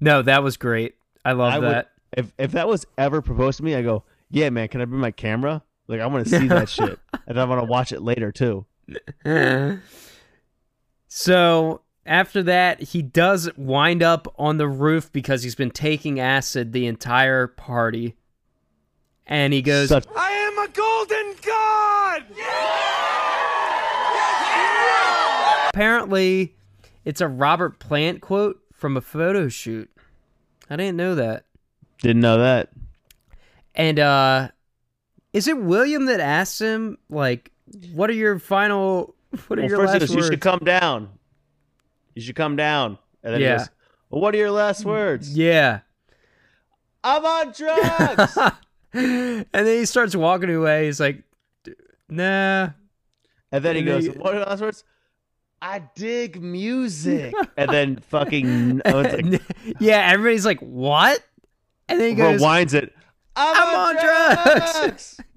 [0.00, 0.94] No, that was great.
[1.24, 1.90] I love I would, that.
[2.16, 4.68] if if that was ever proposed to me, I go, "Yeah, man.
[4.68, 5.62] Can I bring my camera?
[5.88, 8.66] Like, I want to see that shit, and I want to watch it later too."
[11.08, 16.72] so after that, he does wind up on the roof because he's been taking acid
[16.72, 18.16] the entire party.
[19.26, 22.24] And he goes, Such- I am a golden god!
[25.72, 26.56] apparently,
[27.04, 29.90] it's a Robert Plant quote from a photo shoot.
[30.70, 31.44] I didn't know that.
[32.00, 32.70] didn't know that.
[33.74, 34.48] And uh
[35.32, 37.52] is it William that asks him like
[37.92, 39.14] what are your final
[39.46, 40.28] what are Well, your first he last "You words?
[40.28, 41.10] should come down.
[42.14, 43.52] You should come down." And then Yeah.
[43.52, 43.68] he goes,
[44.10, 45.80] well, "What are your last words?" yeah.
[47.04, 48.36] I'm on drugs.
[48.92, 50.86] and then he starts walking away.
[50.86, 51.22] He's like,
[52.08, 52.70] nah.
[53.52, 54.84] And then he And goes, he- "What are the last words?"
[55.62, 57.34] I dig music.
[57.56, 59.42] and then fucking Owen's oh, like,
[59.80, 61.22] yeah, everybody's like, what?
[61.88, 62.94] And then he goes, rewinds it.
[63.36, 65.20] I'm, I'm on, on drugs." drugs.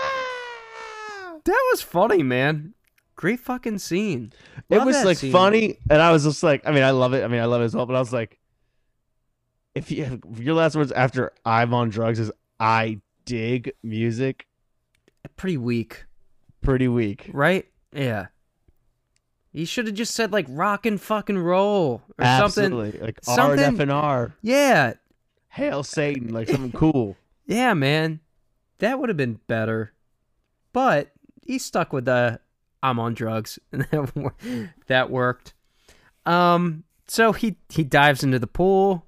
[0.00, 1.34] Ah!
[1.44, 2.72] that was funny, man.
[3.16, 4.32] Great fucking scene.
[4.70, 5.32] it was like scene.
[5.32, 7.24] funny, and I was just like, I mean, I love it.
[7.24, 7.84] I mean, I love it as well.
[7.84, 8.38] But I was like,
[9.74, 12.30] if, you, if your last words after "I'm on drugs" is
[12.60, 14.46] "I dig music,"
[15.36, 16.04] Pretty weak,
[16.62, 17.28] pretty weak.
[17.32, 17.66] right?
[17.92, 18.26] Yeah.
[19.52, 22.72] He should have just said like rock and fucking roll or something.
[22.72, 24.34] Like R something- and F and R.
[24.42, 24.94] Yeah,
[25.48, 27.16] Hail Satan, like something cool.
[27.46, 28.20] Yeah, man.
[28.78, 29.94] That would have been better.
[30.74, 31.12] But
[31.46, 32.40] he stuck with the
[32.82, 35.54] I'm on drugs and that that worked.
[36.26, 39.06] Um so he he dives into the pool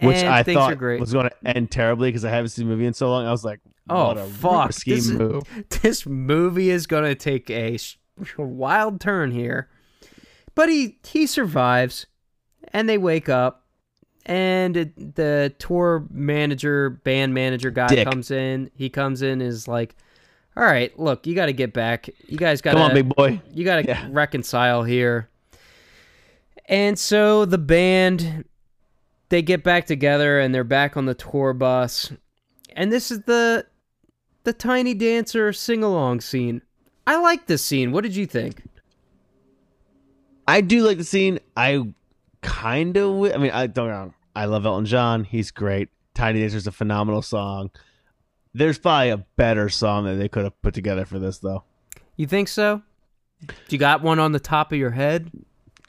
[0.00, 2.94] which I thought was going to end terribly because I haven't seen the movie in
[2.94, 3.26] so long.
[3.26, 4.72] I was like, Oh, fuck.
[4.74, 5.42] This move.
[5.82, 7.78] this movie is going to take a
[8.38, 9.68] wild turn here.
[10.54, 12.06] But he he survives
[12.72, 13.64] and they wake up
[14.26, 18.08] and it- the tour manager, band manager guy Dick.
[18.08, 18.70] comes in.
[18.76, 19.94] He comes in is like,
[20.56, 22.08] "All right, look, you got to get back.
[22.26, 23.40] You guys got Come on, big boy.
[23.52, 24.08] you got to Yeah.
[24.10, 25.28] reconcile here."
[26.66, 28.44] And so the band
[29.30, 32.12] they get back together and they're back on the tour bus.
[32.76, 33.66] And this is the
[34.44, 36.62] the Tiny Dancer sing along scene.
[37.06, 37.92] I like this scene.
[37.92, 38.62] What did you think?
[40.46, 41.38] I do like the scene.
[41.56, 41.86] I
[42.42, 43.32] kind of.
[43.32, 44.14] I mean, I don't know.
[44.36, 45.24] I love Elton John.
[45.24, 45.88] He's great.
[46.14, 47.70] Tiny Dancer's a phenomenal song.
[48.52, 51.64] There's probably a better song that they could have put together for this, though.
[52.16, 52.82] You think so?
[53.40, 55.30] Do you got one on the top of your head?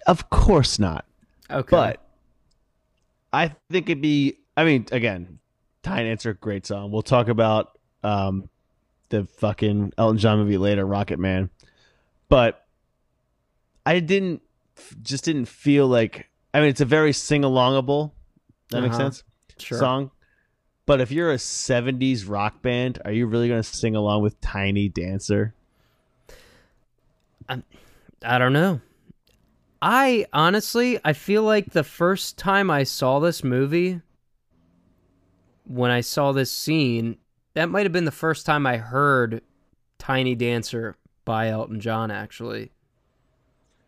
[0.08, 1.06] Of course not.
[1.49, 1.70] Okay.
[1.70, 2.01] But
[3.32, 4.39] I think it'd be.
[4.58, 5.39] I mean, again,
[5.84, 6.91] Tiny Dancer, great song.
[6.91, 8.49] We'll talk about um,
[9.10, 11.49] the fucking Elton John movie later, Rocket Man.
[12.30, 12.66] But
[13.86, 14.41] I didn't,
[15.01, 16.30] just didn't feel like.
[16.53, 18.11] I mean, it's a very sing alongable.
[18.71, 19.05] That makes Uh-huh.
[19.05, 19.23] sense.
[19.57, 19.78] Sure.
[19.78, 20.11] Song.
[20.86, 24.39] But if you're a '70s rock band, are you really going to sing along with
[24.41, 25.53] Tiny Dancer?
[27.49, 27.61] I,
[28.23, 28.82] I don't know.
[29.82, 34.01] I honestly, I feel like the first time I saw this movie,
[35.65, 37.17] when I saw this scene,
[37.53, 39.41] that might have been the first time I heard
[39.99, 42.71] Tiny Dancer by Elton John, actually.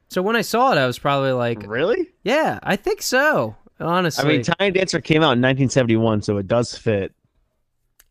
[0.10, 2.10] So when I saw it, I was probably like, Really?
[2.24, 3.56] yeah, I think so.
[3.80, 4.24] Honestly.
[4.24, 7.14] I mean, Tiny Dancer came out in 1971, so it does fit.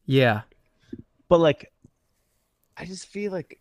[0.04, 0.42] yeah.
[1.28, 1.72] but like
[2.76, 3.58] i just feel like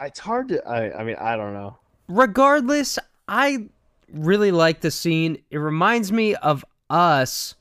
[0.00, 1.76] it's hard to i, I mean i don't know
[2.08, 2.98] regardless,
[3.28, 3.66] I
[4.12, 5.38] really like the scene.
[5.50, 7.54] It reminds me of us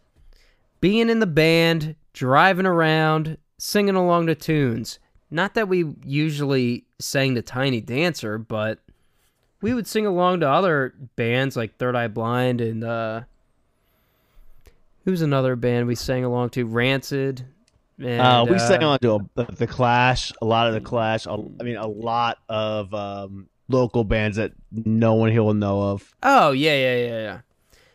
[0.81, 4.97] being in the band, driving around, singing along to tunes.
[5.29, 8.79] Not that we usually sang the Tiny Dancer, but
[9.61, 13.21] we would sing along to other bands like Third Eye Blind and uh
[15.05, 16.65] who's another band we sang along to?
[16.65, 17.45] Rancid.
[17.97, 21.25] And, uh, we uh, sang along to a, the, Clash, a lot of the Clash.
[21.25, 25.81] a- I mean, a lot of um, local bands that no one here will know
[25.81, 26.15] of.
[26.23, 27.39] Oh yeah, yeah, yeah,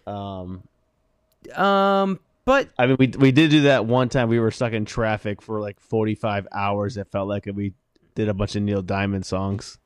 [0.06, 0.62] Um,
[1.46, 2.02] yeah.
[2.02, 4.28] Um, but I mean, we we did do that one time.
[4.28, 6.98] We were stuck in traffic for like forty five hours.
[6.98, 7.72] It felt like and we
[8.14, 9.78] did a bunch of Neil Diamond songs.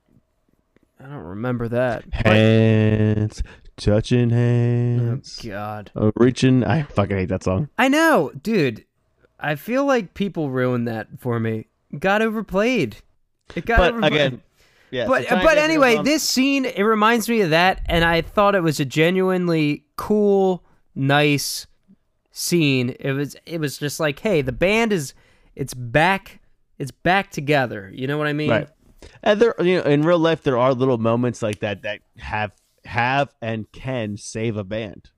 [1.01, 2.05] I don't remember that.
[2.11, 3.43] But- Hands
[3.77, 5.91] touching oh hands, God.
[5.95, 6.65] oh, reaching.
[6.65, 7.69] I fucking hate that song.
[7.79, 8.85] I know, dude.
[9.39, 11.67] I feel like people ruined that for me.
[11.97, 12.97] Got overplayed.
[13.55, 14.13] It got But overplayed.
[14.13, 14.43] again,
[14.91, 15.07] yeah.
[15.07, 18.63] but but anyway, on- this scene it reminds me of that, and I thought it
[18.63, 20.65] was a genuinely cool,
[20.97, 21.67] nice
[22.33, 22.97] scene.
[22.99, 25.15] It was it was just like, hey, the band is
[25.55, 26.41] it's back,
[26.79, 27.91] it's back together.
[27.95, 28.51] You know what I mean?
[28.51, 28.69] Right.
[29.23, 32.53] And there, you know, in real life, there are little moments like that that have
[32.85, 35.11] have and can save a band,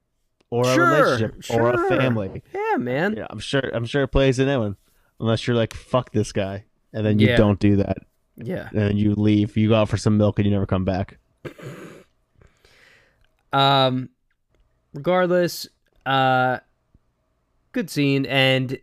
[0.50, 2.42] or Sure, a relationship, or a family.
[2.54, 3.14] Yeah, man.
[3.16, 3.70] Yeah, I'm sure.
[3.72, 4.76] I'm sure it plays in that one,
[5.20, 7.36] unless you're like, "Fuck this guy," and then you Yeah.
[7.36, 7.98] don't do that,
[8.36, 8.68] Yeah.
[8.70, 9.56] and then you leave.
[9.56, 11.18] You go out for some milk, and you never come back.
[13.52, 14.10] Um,
[14.94, 15.68] regardless,
[16.06, 16.58] uh,
[17.72, 18.78] good scene, and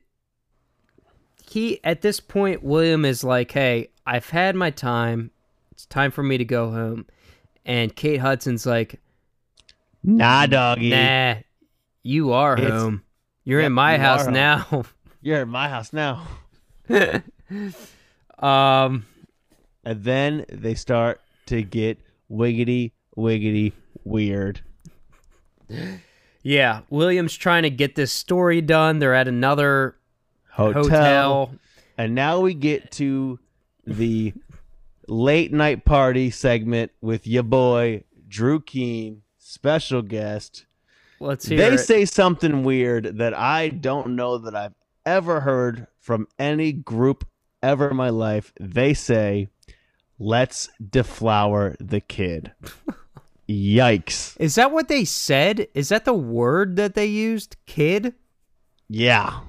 [1.44, 5.30] he at this point, William is like, "Hey, I've had my time.
[5.72, 7.06] It's time for me to go home."
[7.66, 9.00] And Kate Hudson's like,
[10.04, 11.36] Nah, doggy, "Nah,
[12.04, 13.04] you are It's- home.
[13.44, 14.84] You're Yep, in my you house now."
[15.22, 16.28] you're in my house now.
[18.40, 19.06] um,
[19.84, 22.00] And then they start to get
[22.32, 24.62] wiggity, wiggity, weird.
[26.44, 29.00] yeah, William's trying to get this story done.
[29.00, 29.96] They're at another
[30.52, 30.84] Hotel.
[30.84, 31.52] hotel.
[31.98, 33.40] And now we get to
[33.88, 34.34] the
[35.08, 40.66] late night party segment with your boy Drew Keane, special guest.
[41.20, 41.80] Let's hear They it.
[41.80, 44.76] say something weird that I don't know that I've
[45.06, 47.26] ever heard from any group
[47.64, 48.54] ever in my life.
[48.60, 49.48] They say,
[50.20, 52.52] "Let's deflower the kid."
[53.50, 54.36] Yikes!
[54.40, 55.68] Is that what they said?
[55.74, 57.56] Is that the word that they used?
[57.66, 58.14] Kid?
[58.90, 59.40] Yeah,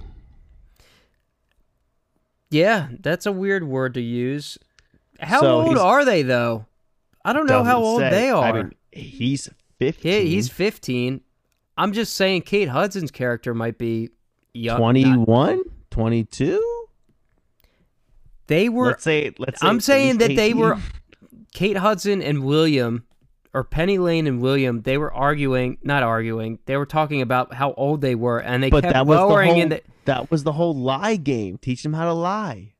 [2.51, 4.59] Yeah, that's a weird word to use.
[5.21, 6.67] How So old are they though?
[7.25, 8.11] I don't know how old say.
[8.11, 8.45] they are.
[8.45, 10.13] I mean, he's fifteen.
[10.13, 11.21] yeah, he's 15.
[11.77, 14.11] I'm just saying Kate Hudson's character might be
[14.55, 14.79] young.
[14.79, 16.87] 21, 22?
[18.47, 20.79] They were let's say let's say I'm saying that they were
[21.53, 23.05] Kate Hudson and William
[23.59, 26.61] or Penny Lane and William, they were arguing, not arguing.
[26.67, 29.27] They were talking about how old they were and they but kept that was the
[29.27, 31.59] whole in the that was the whole lie game.
[31.59, 32.75] Teach them how to lie.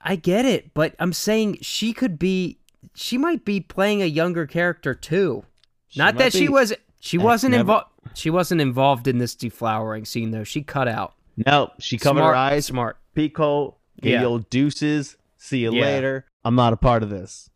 [0.00, 2.58] I get it, but I'm saying she could be
[2.94, 5.44] she might be playing a younger character too.
[5.88, 6.48] She Not that she be.
[6.48, 10.44] was she Heck, wasn't involved she wasn't involved in this deflowering scene though.
[10.44, 11.14] She cut out.
[11.44, 12.66] No, she covered smart, her eyes.
[12.66, 12.98] Smart.
[13.16, 14.20] Pico, get Yeah.
[14.20, 15.16] the old deuces.
[15.38, 15.82] See you Yeah.
[15.82, 16.26] later.
[16.44, 17.50] I'm not a part of this.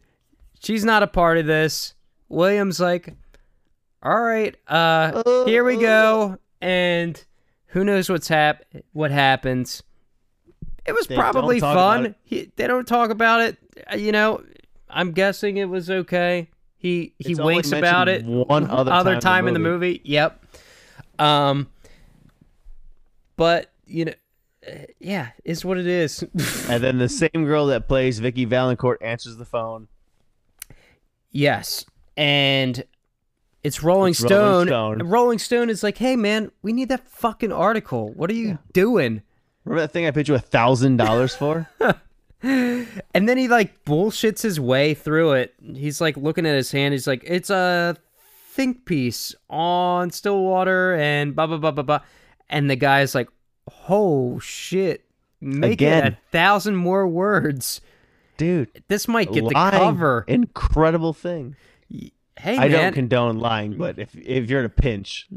[0.60, 1.94] She's not a part of this.
[2.28, 3.14] William's like,
[4.02, 7.22] "All right, uh, here we go." And
[7.68, 9.82] who knows what's hap what happens.
[10.86, 12.14] It was They probably fun.
[12.24, 13.58] He, they don't talk about it.
[13.92, 14.42] Uh, You know,
[14.88, 16.48] I'm guessing it was okay.
[16.78, 20.00] He he It's winks about it one other time in the in the movie.
[20.04, 20.44] Yep.
[21.18, 21.68] Um
[23.36, 24.14] but, you know,
[24.66, 26.24] uh, yeah, it's what it is.
[26.68, 29.88] And then the same girl that plays Vicky Valancourt answers the phone.
[31.30, 31.84] Yes,
[32.18, 32.82] and
[33.62, 34.66] it's Rolling It's Rolling Stone.
[34.66, 35.00] Stone.
[35.00, 38.12] And Rolling Stone is like, "Hey, man, we need that fucking article.
[38.12, 39.22] What are you doing?"
[39.64, 41.68] Remember that thing I paid you a thousand dollars for?
[42.40, 45.54] And then he like bullshits his way through it.
[45.74, 46.92] He's like looking at his hand.
[46.94, 47.96] He's like, "It's a
[48.52, 52.00] think piece on Stillwater and blah blah blah blah blah."
[52.48, 53.28] And the guy's like,
[53.88, 55.04] "Oh shit,
[55.40, 56.06] make Again.
[56.06, 57.80] it a thousand more words.
[58.36, 61.56] Dude, This might get the cover." Incredible thing.
[61.90, 65.28] Hey, I man, don't condone lying, but if if you're in a pinch,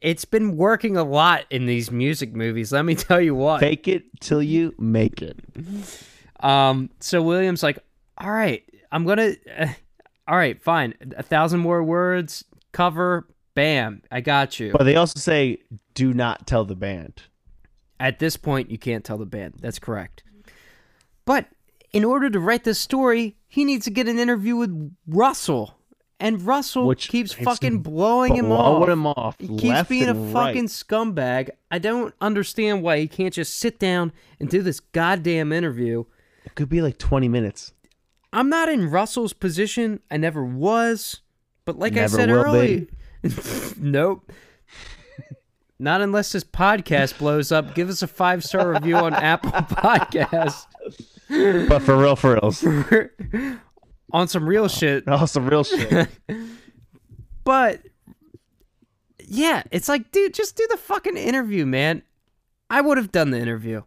[0.00, 2.72] it's been working a lot in these music movies.
[2.72, 3.60] Let me tell you what.
[3.60, 5.38] fake it till you make it.
[6.40, 7.78] Um, so William's like,
[8.18, 9.68] all right, I'm gonna, uh,
[10.26, 14.72] all right, fine, a thousand more words, cover, bam, I got you.
[14.72, 15.58] But they also say,
[15.94, 17.22] do not tell the band.
[17.98, 19.54] At this point, you can't tell the band.
[19.60, 20.22] That's correct.
[21.24, 21.46] But
[21.96, 25.78] in order to write this story, he needs to get an interview with Russell,
[26.20, 28.88] and Russell Which keeps fucking blowing him blowing off.
[28.88, 30.46] him off He keeps being a and right.
[30.48, 31.50] fucking scumbag.
[31.70, 36.04] I don't understand why he can't just sit down and do this goddamn interview.
[36.44, 37.72] It could be like 20 minutes.
[38.32, 40.00] I'm not in Russell's position.
[40.10, 41.20] I never was.
[41.64, 42.86] But like I said earlier,
[43.78, 44.30] nope.
[45.78, 47.74] Not unless this podcast blows up.
[47.74, 50.66] Give us a five star review on Apple Podcasts
[51.28, 52.64] But for real, for reals.
[54.12, 55.04] on some real shit.
[55.08, 56.08] Oh, some real shit.
[57.44, 57.80] But
[59.24, 62.02] yeah, it's like, dude, just do the fucking interview, man.
[62.68, 63.82] I would have done the interview,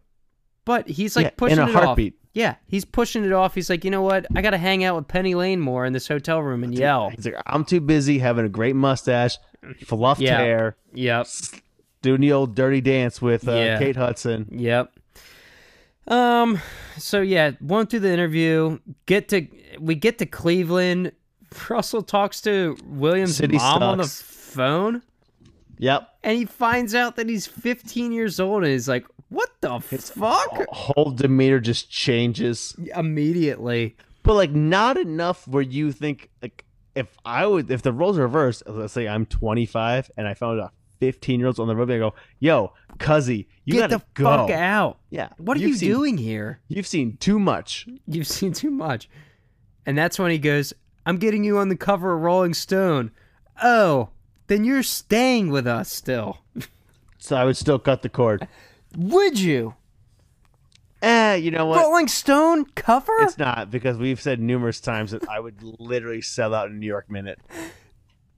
[0.64, 2.14] but he's like Yeah, in pushing a it heartbeat.
[2.14, 2.18] off.
[2.32, 3.54] Yeah, he's pushing it off.
[3.54, 4.24] He's like, you know what?
[4.34, 7.10] I got to hang out with Penny Lane more in this hotel room and yell.
[7.10, 9.36] He's like, I'm too busy having a great mustache,
[9.84, 10.38] fluffed Yeah.
[10.38, 11.26] hair, Yep.
[12.02, 13.78] doing the old dirty dance with uh, Yeah.
[13.78, 14.46] Kate Hudson.
[14.52, 14.92] Yep.
[16.06, 16.58] Um.
[16.98, 18.78] So yeah, went through the interview.
[19.06, 19.46] Get to
[19.78, 21.12] we get to Cleveland.
[21.68, 25.02] Russell talks to William's City mom on the phone,
[25.78, 26.08] Yep.
[26.22, 30.66] and he finds out that he's 15 years old, and he's like, "What the fuck?"
[30.68, 32.76] Whole demeanor just changes.
[32.96, 33.96] Immediately.
[34.22, 38.22] But like not enough where you think like if I would if the roles are
[38.22, 40.70] reversed, let's say I'm 25 and I found a
[41.00, 44.24] 15 year olds on the road, I go, "Yo, cuzzy, you Get gotta the go."
[44.24, 44.98] fuck out.
[45.10, 45.28] Yeah.
[45.38, 46.60] What are You've you seen- doing here?
[46.68, 47.86] You've seen too much.
[48.06, 49.08] You've seen too much.
[49.86, 50.72] And that's when he goes,
[51.06, 53.10] I'm getting you on the cover of Rolling Stone.
[53.62, 54.10] Oh,
[54.46, 56.38] then you're staying with us still.
[57.22, 58.48] So I would still cut the cord.
[58.96, 59.74] Would you?
[61.02, 61.78] Eh, you know what?
[61.80, 63.12] Rolling Stone cover?
[63.20, 66.86] It's not because we've said numerous times that I would literally sell out in New
[66.86, 67.38] York minute.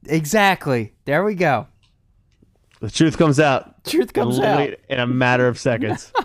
[0.06, 0.94] exactly.
[1.04, 1.68] There we go.
[2.83, 3.85] The truth comes out.
[3.85, 4.70] Truth comes out.
[4.89, 6.12] in a matter of seconds.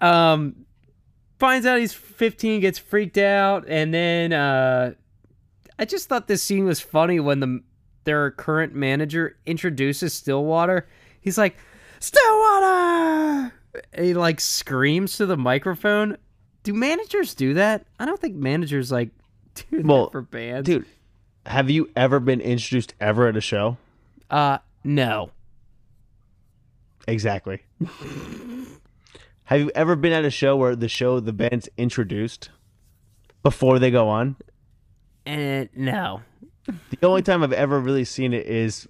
[0.00, 0.64] Um,
[1.40, 4.92] finds out he's 15, gets freaked out, and then uh,
[5.76, 7.62] I just thought this scene was funny when the
[8.04, 10.88] their current manager introduces Stillwater.
[11.20, 11.56] He's like,
[11.98, 13.52] Stillwater!
[13.92, 16.16] And he like screams to the microphone.
[16.62, 17.86] Do managers do that?
[17.98, 19.08] I don't think managers like
[19.54, 20.66] do that for bands.
[20.66, 20.86] Dude,
[21.44, 23.78] have you ever been introduced ever at a show?
[24.30, 25.30] Uh, no.
[27.06, 27.62] Exactly.
[29.44, 32.50] have you ever been at a show where the show the band's introduced
[33.42, 34.36] before they go on?
[35.24, 36.20] And no.
[37.00, 38.86] The only time I've ever really seen it is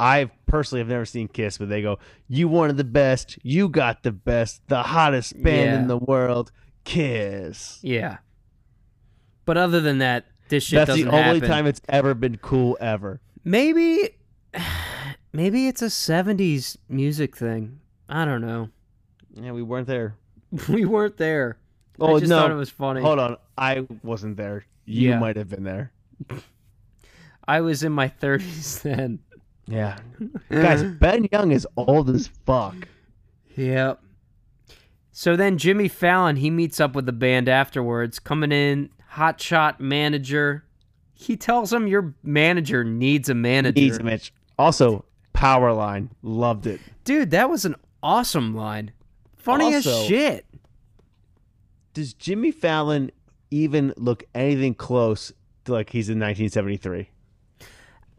[0.00, 3.38] I personally have never seen Kiss, but they go, "You wanted the best.
[3.44, 5.78] You got the best, the hottest band Yeah.
[5.80, 6.50] in the world,
[6.82, 8.16] Kiss." Yeah.
[9.44, 11.48] But other than that, this shit That's the only happen.
[11.48, 13.20] time it's ever been cool ever.
[13.44, 14.10] Maybe
[15.32, 17.80] maybe it's a 70s music thing.
[18.08, 18.68] I don't know.
[19.34, 20.14] Yeah, we weren't there.
[20.68, 21.58] We weren't there.
[21.98, 22.38] Oh I just no!
[22.40, 23.00] thought it was funny.
[23.00, 24.64] Hold on, I wasn't there.
[24.84, 25.18] You Yeah.
[25.18, 25.92] might have been there.
[27.48, 29.18] I was in my 30s then.
[29.66, 29.98] Yeah,
[30.50, 32.86] guys, Ben Young is old as fuck.
[33.56, 34.02] Yep.
[35.10, 40.64] So then Jimmy Fallon, he meets up with the band afterwards, coming in, hotshot manager.
[41.14, 43.80] He tells him your manager needs a manager.
[43.80, 44.32] Needs a Mitch.
[44.58, 46.10] Also, power line.
[46.22, 46.80] loved it.
[47.04, 48.92] Dude, that was an awesome line.
[49.36, 50.46] Funny as shit.
[51.92, 53.10] Does Jimmy Fallon
[53.50, 55.32] even look anything close
[55.64, 57.08] to like he's in 1973?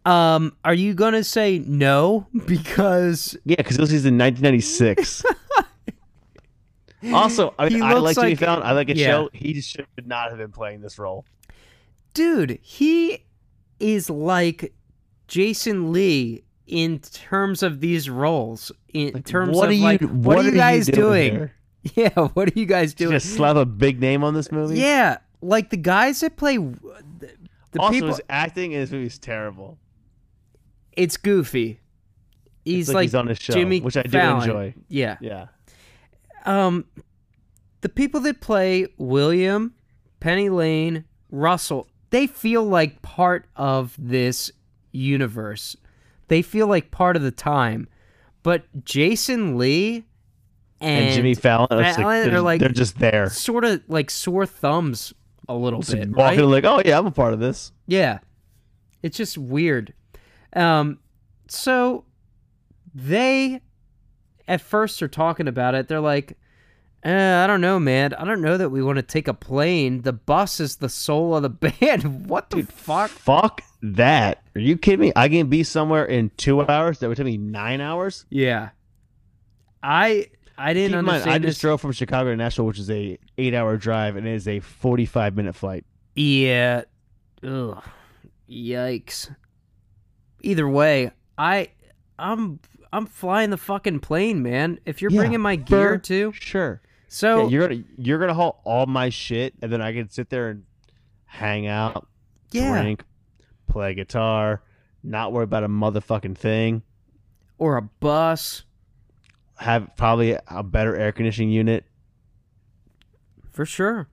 [0.06, 2.28] Um, are you gonna say no?
[2.46, 5.24] Because Yeah, because this is in 1996.
[7.14, 8.64] also, I, He I looks like Jimmy like- Fallon.
[8.64, 9.08] I like a yeah.
[9.08, 9.30] show.
[9.34, 11.26] He should not have been playing this role.
[12.14, 13.24] dude, he
[13.80, 14.74] is like
[15.28, 18.72] Jason Lee in terms of these roles.
[18.94, 19.84] In terms what of are you?
[19.84, 21.36] like, what, what, are you you guys doing?
[21.36, 21.50] doing?
[21.96, 23.12] Yeah, what are you guys doing?
[23.12, 24.80] just slap a big name on this movie?
[24.80, 26.74] Yeah, like the guys that play the,
[27.74, 28.08] the also, people.
[28.08, 29.78] his acting in this movie is terrible.
[30.94, 31.80] It's goofy.
[32.64, 34.42] He's like like, he's on a show, Jimmy which I do Fallon.
[34.42, 34.74] enjoy.
[34.88, 35.18] Yeah.
[35.22, 35.48] Yeah.
[36.46, 36.86] Um,
[37.82, 39.76] the people that play William,
[40.20, 44.52] Penny Lane, Russell, they feel like part of this
[44.96, 45.76] universe.
[46.28, 47.88] They feel like part of the time.
[48.44, 50.06] But Jason Lee
[50.80, 53.30] and, And, Jimmy Fallon, Fallon like, are they're, like they're just there.
[53.30, 55.14] sort of like sore thumbs
[55.48, 56.46] a little Just bit, walking right?
[56.46, 57.72] like, oh yeah, I'm a part of this.
[57.88, 58.20] Yeah.
[59.04, 59.94] It's just weird.
[60.54, 61.00] Um
[61.48, 62.06] so
[62.94, 63.62] they
[64.48, 65.88] at first are talking about it.
[65.88, 66.38] They're like,
[67.06, 68.14] uh, I don't know, man.
[68.16, 70.02] I don't know that we want to take a plane.
[70.02, 71.50] The bus is the soul of the
[71.80, 72.28] band.
[72.28, 73.10] what the fuck?
[73.12, 74.42] Fuck that.
[74.56, 75.14] Are you kidding me?
[75.16, 77.00] I can be somewhere in two hours.
[77.00, 78.26] That would take me nine hours.
[78.30, 78.70] Yeah.
[79.84, 80.28] I
[80.58, 82.90] I didn't Keep in mind, understand I just drove from Chicago to Nashville, which is
[82.90, 85.86] a eight hour drive, and it is a forty five minute flight.
[86.16, 86.84] Yeah.
[87.44, 87.84] Ugh.
[88.50, 89.36] Yikes.
[90.42, 91.70] Either way, I
[92.18, 92.60] I'm
[92.94, 94.80] I'm flying the fucking plane, man.
[94.86, 96.32] If you're Yeah, bringing my gear too.
[96.34, 96.82] Sure.
[97.08, 100.30] So yeah, you're gonna you're gonna haul all my shit, and then I can sit
[100.30, 100.64] there and
[101.26, 102.08] hang out,
[102.52, 102.82] yeah.
[102.82, 103.04] drink,
[103.68, 104.62] play guitar,
[105.04, 106.82] not worry about a motherfucking thing.
[107.58, 108.64] or a bus.
[109.58, 111.86] Have probably a better air conditioning unit.
[113.52, 114.10] For sure.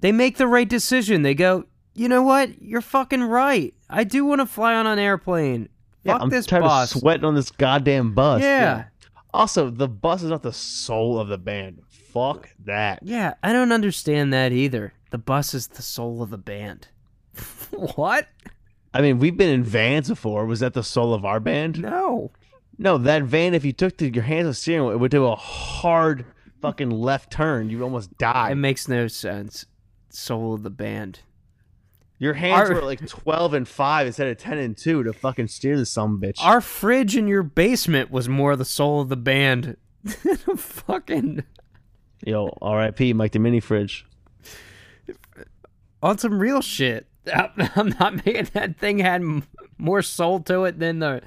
[0.00, 1.22] They make the right decision.
[1.22, 1.64] They go,
[1.94, 2.60] you know what?
[2.60, 3.72] You're fucking right.
[3.88, 5.68] I do want to fly on an airplane.
[6.02, 6.92] Yeah, Fuck I'm this tired bus.
[6.96, 8.42] of sweating on this goddamn bus.
[8.42, 8.86] Yeah.
[9.34, 11.80] Also, the bus is not the soul of the band.
[11.88, 13.00] Fuck that.
[13.02, 14.92] Yeah, I don't understand that either.
[15.10, 16.88] The bus is the soul of the band.
[17.94, 18.28] what?
[18.92, 20.44] I mean, we've been in vans before.
[20.44, 21.80] Was that the soul of our band?
[21.80, 22.30] No.
[22.78, 23.54] No, that van.
[23.54, 26.26] If you took your hands on steering wheel, it would do a hard
[26.60, 27.70] fucking left turn.
[27.70, 28.50] You would almost die.
[28.50, 29.64] It makes no sense.
[30.10, 31.20] Soul of the band.
[32.22, 35.48] Your hands Our- were like twelve and five instead of ten and two to fucking
[35.48, 36.36] steer the some bitch.
[36.40, 39.76] Our fridge in your basement was more the soul of the band.
[40.04, 41.42] than a fucking
[42.24, 43.12] Yo, R.I.P.
[43.14, 44.06] Mike the mini fridge.
[46.00, 47.08] on some real shit.
[47.34, 49.22] I'm not making that thing had
[49.76, 51.22] more soul to it than the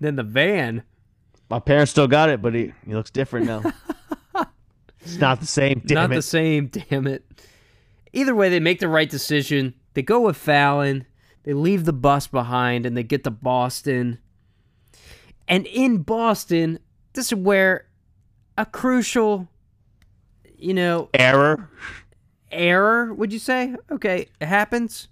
[0.00, 0.82] than the van.
[1.48, 3.62] My parents still got it, but he, he looks different now.
[5.00, 5.80] it's not the same.
[5.86, 6.14] Damn not it.
[6.16, 7.24] the same, damn it.
[8.12, 9.74] Either way, they make the right decision.
[9.94, 11.06] They go with Fallon.
[11.42, 14.18] They leave the bus behind and they get to Boston.
[15.48, 16.78] And in Boston,
[17.14, 17.86] this is where
[18.56, 19.48] a crucial,
[20.56, 21.68] you know, Error.
[22.52, 23.74] error, would you say?
[23.90, 25.08] Okay, it happens.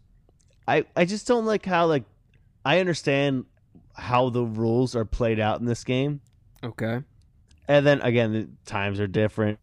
[0.66, 2.04] I I just don't like how like
[2.64, 3.46] I understand
[3.94, 6.20] how the rules are played out in this game,
[6.62, 7.02] Okay.
[7.66, 9.58] and then again the times are different.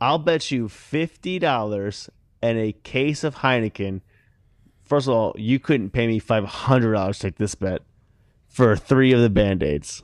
[0.00, 2.08] I'll bet you fifty dollars
[2.40, 4.00] and a case of Heineken.
[4.88, 7.82] First of all, you couldn't pay me five hundred dollars to take this bet
[8.48, 10.02] for three of the band aids.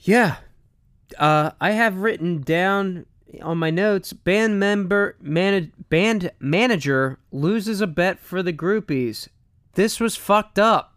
[0.00, 0.36] Yeah.
[1.18, 3.06] Uh, I have written down
[3.42, 9.28] on my notes band member manage, band manager loses a bet for the groupies.
[9.74, 10.94] This was fucked up.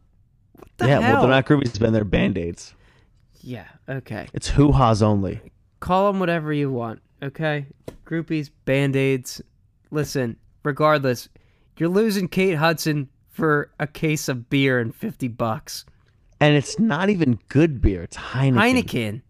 [0.54, 1.14] What the yeah, hell?
[1.14, 1.94] well they're not groupies, Ben.
[1.94, 2.74] They're band aids.
[3.42, 4.28] Yeah, okay.
[4.34, 5.42] It's hoo ha's only.
[5.80, 7.66] Call them whatever you want, okay?
[8.06, 9.42] Groupies, band-aids.
[9.92, 11.30] Listen, regardless,
[11.80, 15.86] you're losing Kate Hudson for a case of beer and 50 bucks.
[16.40, 18.04] And it's not even good beer.
[18.04, 18.54] It's Heineken.
[18.56, 19.22] Heineken.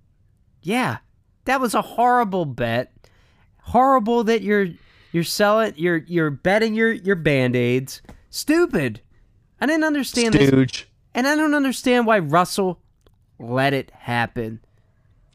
[0.61, 0.97] Yeah,
[1.45, 2.91] that was a horrible bet.
[3.61, 4.67] Horrible that you're
[5.11, 8.01] you're selling you're you're betting your your band-aids.
[8.30, 9.01] Stupid.
[9.61, 10.47] I didn't understand this.
[10.47, 10.88] Stooge.
[11.13, 12.80] And I don't understand why Russell
[13.39, 14.59] let it happen.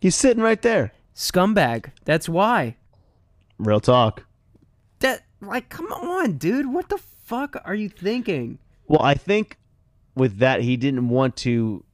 [0.00, 0.92] He's sitting right there.
[1.14, 1.90] Scumbag.
[2.04, 2.76] That's why.
[3.58, 4.24] Real talk.
[5.40, 6.73] That like come on, dude.
[6.73, 8.59] What the fuck are you thinking?
[8.86, 9.59] Well, I think
[10.15, 11.85] with that he didn't want to,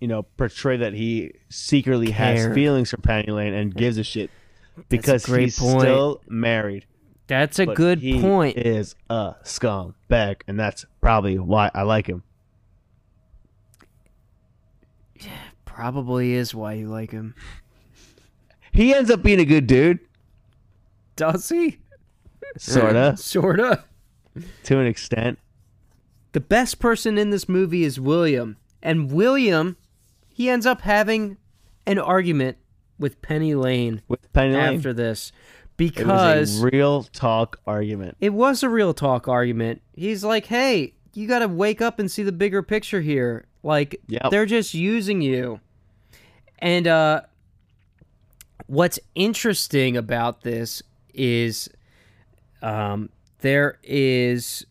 [0.00, 4.30] you know, portray that he secretly has feelings for Penny Lane and gives a shit
[4.88, 5.80] because great he's point.
[5.80, 6.86] still married.
[7.28, 8.56] That's a but good he point.
[8.56, 12.22] Is a scum scumbag, and that's probably why I like him.
[15.64, 17.34] Probably is why you like him.
[18.72, 20.00] He ends up being a good dude,
[21.16, 21.78] Does he?
[22.58, 23.84] Sorta, Sorta.
[24.64, 25.38] to an extent.
[26.32, 28.56] The best person in this movie is William.
[28.82, 29.76] And William,
[30.28, 31.38] he ends up having
[31.86, 32.58] an argument
[32.98, 35.34] with Penny Lane With Penny Lane, after this it
[35.76, 38.16] because was a real talk argument.
[38.20, 39.82] it was a real talk argument.
[39.94, 43.46] He's like, "Hey, you got to wake up and see the bigger picture here.
[43.62, 44.30] Like Yep.
[44.30, 45.60] they're just using you."
[46.58, 47.22] And uh
[48.66, 50.82] what's interesting about this
[51.14, 51.68] is
[52.66, 53.10] um
[53.40, 54.66] there is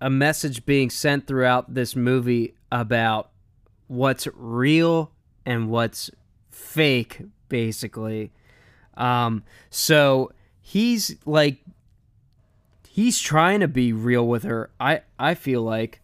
[0.00, 3.30] a message being sent throughout this movie about
[3.88, 5.10] what's real
[5.44, 6.10] and what's
[6.50, 8.30] fake basically.
[8.96, 10.30] Um so
[10.60, 11.58] he's like
[12.86, 14.70] he's trying to be real with her.
[14.78, 16.00] I I feel like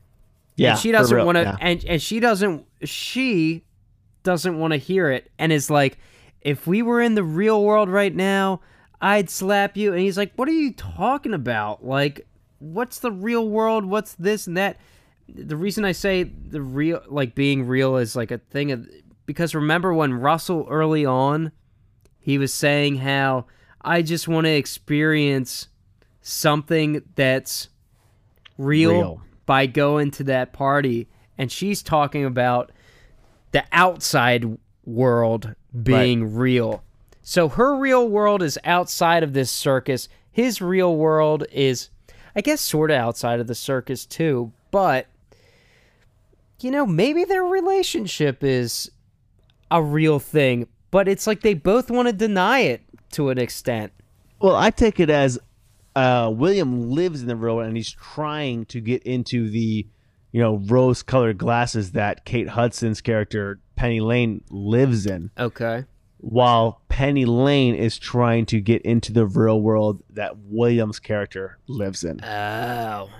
[0.57, 1.57] Yeah, and she doesn't want to yeah.
[1.61, 3.65] and and she doesn't she
[4.23, 5.99] doesn't want to hear it and is like
[6.41, 8.61] if we were in the real world right now
[9.05, 11.85] i'd slap you and he's like what are you talking about?
[11.85, 12.26] Like
[12.59, 13.85] what's the real world?
[13.85, 14.78] What's this and that?
[15.28, 18.89] The reason i say the real like being real is like a thing of
[19.26, 21.51] because remember when russell early on
[22.20, 23.47] he was saying how
[23.81, 25.68] i just want to experience
[26.24, 27.68] something that's
[28.59, 29.22] real, Real.
[29.47, 31.09] by going to that party.
[31.36, 32.72] And she's talking about
[33.52, 36.82] the outside world being real
[37.25, 40.09] so her real world is outside of this circus.
[40.31, 41.91] His real world is
[42.37, 45.07] i guess sort of outside of the circus too but
[46.61, 48.91] you know maybe their relationship is
[49.71, 52.81] a real thing but it's like they both want to deny it
[53.11, 53.93] to an extent.
[54.41, 55.41] Well, I take it as
[55.97, 59.89] uh, William lives in the real world and he's trying to get into the,
[60.31, 65.85] you know, rose-colored glasses that Kate Hudson's character Penny Lane lives in, Okay.
[66.25, 72.03] While Penny Lane is trying to get into the real world that William's character lives
[72.03, 72.25] in.
[72.25, 73.11] Oh,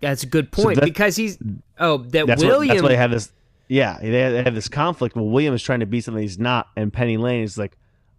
[0.00, 1.38] that's a good point that- because he's
[1.78, 2.68] oh that That's what, William.
[2.68, 3.32] that's why they have this.
[3.68, 5.16] Yeah, they have, this conflict.
[5.16, 7.78] Well, William is trying to be something he's not, and Penny Lane is like,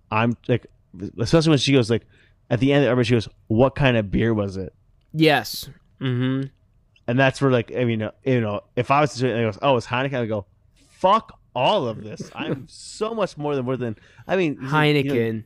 [0.10, 0.66] I'm like,
[1.20, 2.08] especially when she goes like,
[2.50, 4.74] at the end, everybody she goes, "What kind of beer was it?"
[5.14, 5.70] yes.
[6.02, 6.48] Mm-hmm.
[7.08, 9.86] And that's where like, I mean, you know, if I was to goes, "Oh, it's
[9.86, 10.46] Heineken," I would go,
[10.90, 12.30] "Fuck all of this.
[12.36, 13.96] I'm so much more than worth than."
[14.28, 15.44] I mean, Heineken.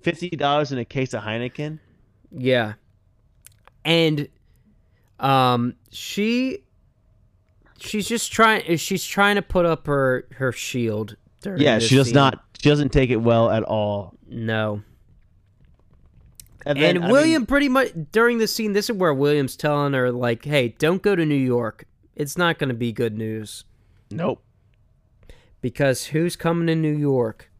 [0.00, 1.78] fifty dollars in a case of Heineken.
[2.30, 2.74] Yeah.
[3.84, 4.28] And
[5.20, 6.58] um she
[7.78, 12.06] she's just trying she's trying to put up her her shield during Yeah, she does
[12.06, 12.14] scene.
[12.14, 12.44] not.
[12.60, 14.14] She doesn't take it well at all.
[14.28, 14.82] No.
[16.64, 19.56] And, And then, I mean, William pretty much during the scene this is where William's
[19.56, 21.84] telling her like, "Hey, don't go to New York.
[22.14, 23.64] It's not going to be good news
[24.10, 24.42] nope.
[25.62, 27.50] Because who's coming to New York?"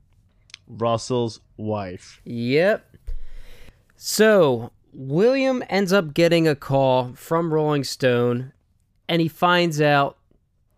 [0.69, 2.20] Russell's wife.
[2.24, 2.97] Yep.
[3.97, 8.53] So, William ends up getting a call from Rolling Stone
[9.09, 10.16] and he finds out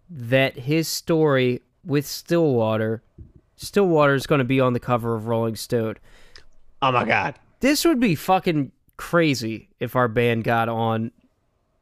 [0.08, 3.02] that his story with Stillwater
[3.56, 5.96] Stillwater is going to be on the cover of Rolling Stone.
[6.82, 7.36] Oh my god.
[7.60, 11.12] This would be fucking crazy if our band got on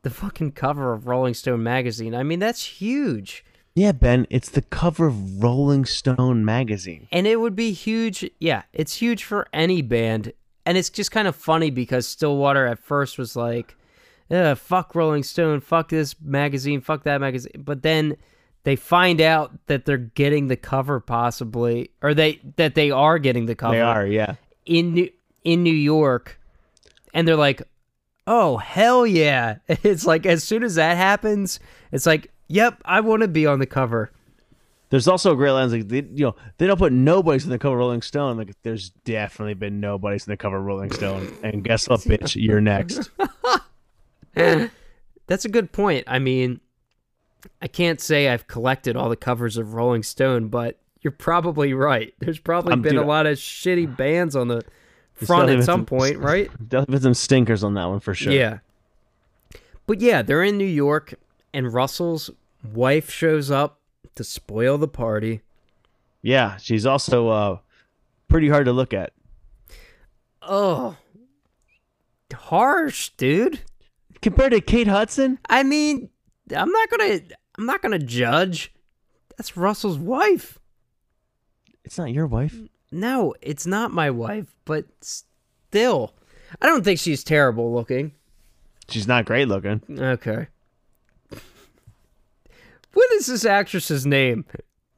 [0.02, 2.14] the fucking cover of Rolling Stone magazine.
[2.14, 3.44] I mean, that's huge.
[3.74, 7.08] Yeah, Ben, it's the cover of Rolling Stone magazine.
[7.10, 8.28] And it would be huge.
[8.38, 10.32] Yeah, it's huge for any band.
[10.66, 13.76] And it's just kind of funny because Stillwater at first was like,
[14.56, 17.62] fuck Rolling Stone, fuck this magazine, fuck that magazine.
[17.64, 18.16] But then
[18.64, 23.46] they find out that they're getting the cover possibly or they that they are getting
[23.46, 24.34] the cover They are, yeah.
[24.64, 25.10] in New,
[25.44, 26.38] in New York
[27.12, 27.62] and they're like,
[28.26, 33.22] "Oh, hell yeah." It's like as soon as that happens, it's like, "Yep, I want
[33.22, 34.10] to be on the cover."
[34.90, 37.58] There's also a great line like they, you know they don't put nobodies in the
[37.58, 38.36] cover of Rolling Stone.
[38.36, 41.34] Like there's definitely been nobodies in the cover of Rolling Stone.
[41.42, 42.36] And guess what, bitch?
[42.36, 43.10] You're next.
[44.34, 46.04] That's a good point.
[46.06, 46.60] I mean,
[47.62, 52.12] I can't say I've collected all the covers of Rolling Stone, but you're probably right.
[52.18, 54.62] There's probably Um, been dude, a lot of shitty bands on the
[55.14, 56.50] front at been some point, right?
[56.68, 58.32] Definitely been some stinkers on that one for sure.
[58.32, 58.58] Yeah.
[59.86, 61.14] But yeah, they're in New York,
[61.54, 62.30] and Russell's
[62.72, 63.80] wife shows up
[64.14, 65.40] to spoil the party.
[66.22, 66.56] yeah.
[66.58, 67.58] She's also uh,
[68.28, 69.12] pretty hard to look at
[70.42, 70.96] Oh,
[72.34, 73.60] harsh, dude.
[74.20, 75.38] compared to Kate Hudson.
[75.48, 76.08] I mean,
[76.54, 77.20] I'm not gonna,
[77.56, 78.72] I'm not gonna judge.
[79.36, 80.58] That's Russell's wife.
[81.84, 82.56] It's not your wife.
[82.90, 86.14] No, it's not my wife, but still,
[86.60, 88.12] I don't think she's terrible looking.
[88.88, 89.80] She's not great looking.
[89.90, 90.48] Okay.
[92.94, 94.44] What is this actress's name?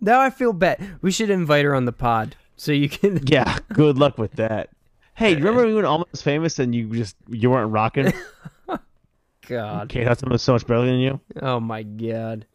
[0.00, 0.84] Now I feel bad.
[1.00, 3.20] We should invite her on the pod so you can.
[3.26, 3.58] Yeah.
[3.72, 4.70] Good luck with that.
[5.14, 8.12] Hey, remember when you were almost famous and you just you weren't rocking?
[9.46, 9.88] God.
[9.88, 11.20] Kate Hudson was so much better than you.
[11.40, 12.46] Oh my god.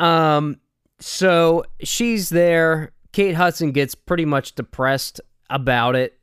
[0.00, 0.58] Um
[0.98, 2.92] so she's there.
[3.12, 5.20] Kate Hudson gets pretty much depressed
[5.50, 6.18] about it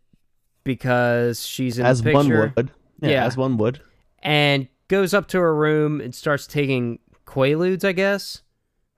[0.63, 2.71] because she's in as the one would.
[3.01, 3.25] Yeah, Yeah.
[3.25, 3.81] as one would.
[4.21, 6.97] and goes up to her room and starts taking
[7.29, 8.41] quaaludes, I guess.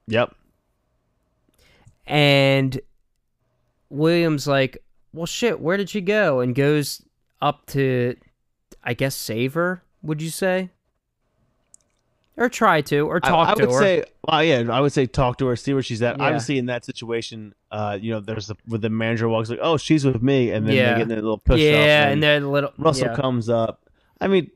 [0.07, 0.33] Yep.
[2.07, 2.79] And
[3.89, 4.83] William's like,
[5.13, 7.01] "Well, shit, where did she go?" and goes
[7.41, 8.15] up to
[8.83, 10.69] I guess save her, would you say?
[12.37, 13.67] Or try to or talk I, to her.
[13.67, 16.17] I would say, well, yeah, I would say talk to her, see where she's at.
[16.17, 16.23] Yeah.
[16.25, 19.77] Obviously, in that situation, uh, you know, there's the, with the manager walks like, oh,
[19.77, 20.93] she's with me, and then Yeah.
[20.93, 23.15] they get in their little push yeah, off, and they're little Russell yeah.
[23.15, 23.83] comes up.
[24.19, 24.49] I mean,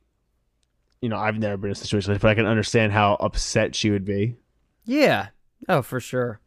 [1.05, 3.13] you know, I've never been in a situation like, this, but I can understand how
[3.19, 4.37] upset she would be.
[4.85, 5.27] Yeah.
[5.69, 6.39] Oh, for sure.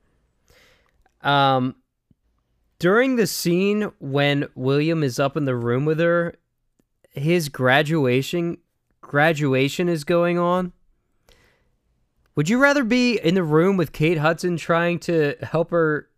[1.22, 1.76] Um
[2.80, 6.34] during the scene when William is up in the room with her,
[7.12, 8.58] his graduation
[9.00, 10.72] graduation is going on.
[12.34, 16.08] Would you rather be in the room with Kate Hudson trying to help her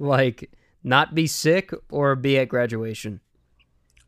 [0.00, 0.50] like
[0.82, 3.20] not be sick or be at graduation?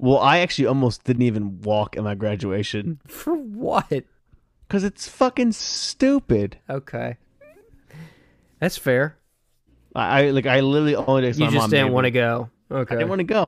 [0.03, 4.05] Well, I actually almost didn't even walk in my graduation For what?
[4.67, 6.59] because it's fucking stupid.
[6.71, 7.17] Okay.
[8.61, 9.17] That's fair.
[9.95, 12.51] I, I like, I literally only asked You my just mom didn't want to go.
[12.71, 12.95] Okay.
[12.95, 13.45] I didn't want to go.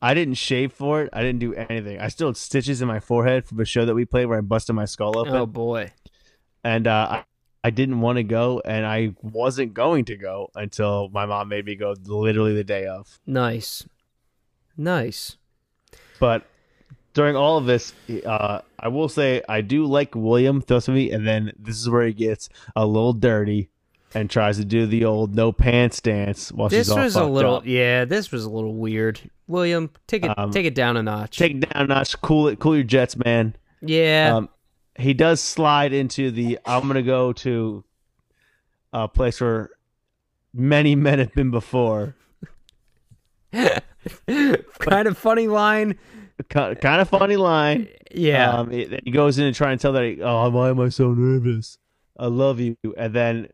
[0.00, 1.10] I didn't shave for it.
[1.12, 2.00] I didn't do anything.
[2.00, 4.40] I still had stitches in my forehead from a show that we played where I
[4.42, 5.34] busted my skull open.
[5.34, 5.92] oh boy.
[6.62, 7.24] and uh, I,
[7.62, 11.64] I didn't want to go, and I wasn't going to go until my mom made
[11.64, 11.94] me go.
[12.04, 13.18] Literally the day of.
[13.26, 13.86] Nice.
[14.76, 15.36] Nice.
[16.20, 16.46] But
[17.12, 17.92] during all of this,
[18.26, 22.12] uh, I will say I do like William Thusby, and then this is where he
[22.12, 23.68] gets a little dirty
[24.14, 27.24] and tries to do the old no pants dance while This she's all was a
[27.24, 27.66] little, up.
[27.66, 28.04] yeah.
[28.04, 29.20] This was a little weird.
[29.48, 31.36] William, take it, Um, take it down a notch.
[31.36, 33.56] Take it down a notch, cool it, cool your jets, man.
[33.80, 34.48] yeah, Um,
[34.96, 36.58] he does slide into the.
[36.64, 37.82] I'm gonna go to
[38.92, 39.70] a place where
[40.54, 42.14] many men have been before.
[44.78, 45.98] kind of funny line.
[46.48, 47.88] Kind of funny line.
[48.14, 50.80] Yeah, Um, it- he goes in and try and tell that, he, oh, why am
[50.80, 51.78] I so nervous?
[52.18, 52.76] I love you.
[52.96, 53.48] And then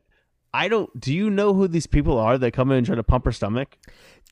[0.53, 0.99] I don't.
[1.01, 3.33] Do you know who these people are that come in and try to pump her
[3.33, 3.79] stomach?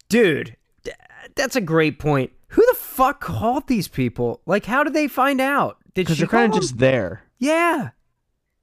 [0.08, 0.96] dude, th-
[1.34, 2.32] that's a great point.
[2.48, 4.40] Who the fuck called these people?
[4.46, 5.76] Like, how did they find out?
[5.94, 7.22] Did Because they're kind of just there.
[7.38, 7.90] Yeah.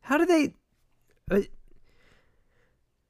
[0.01, 0.53] How did they?
[1.29, 1.41] Uh,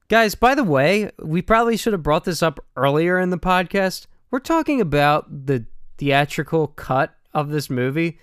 [0.10, 4.08] guys, by the way, we probably should have brought this up earlier in the podcast.
[4.36, 5.66] We're talking about the
[5.98, 8.20] theatrical cut of this movie.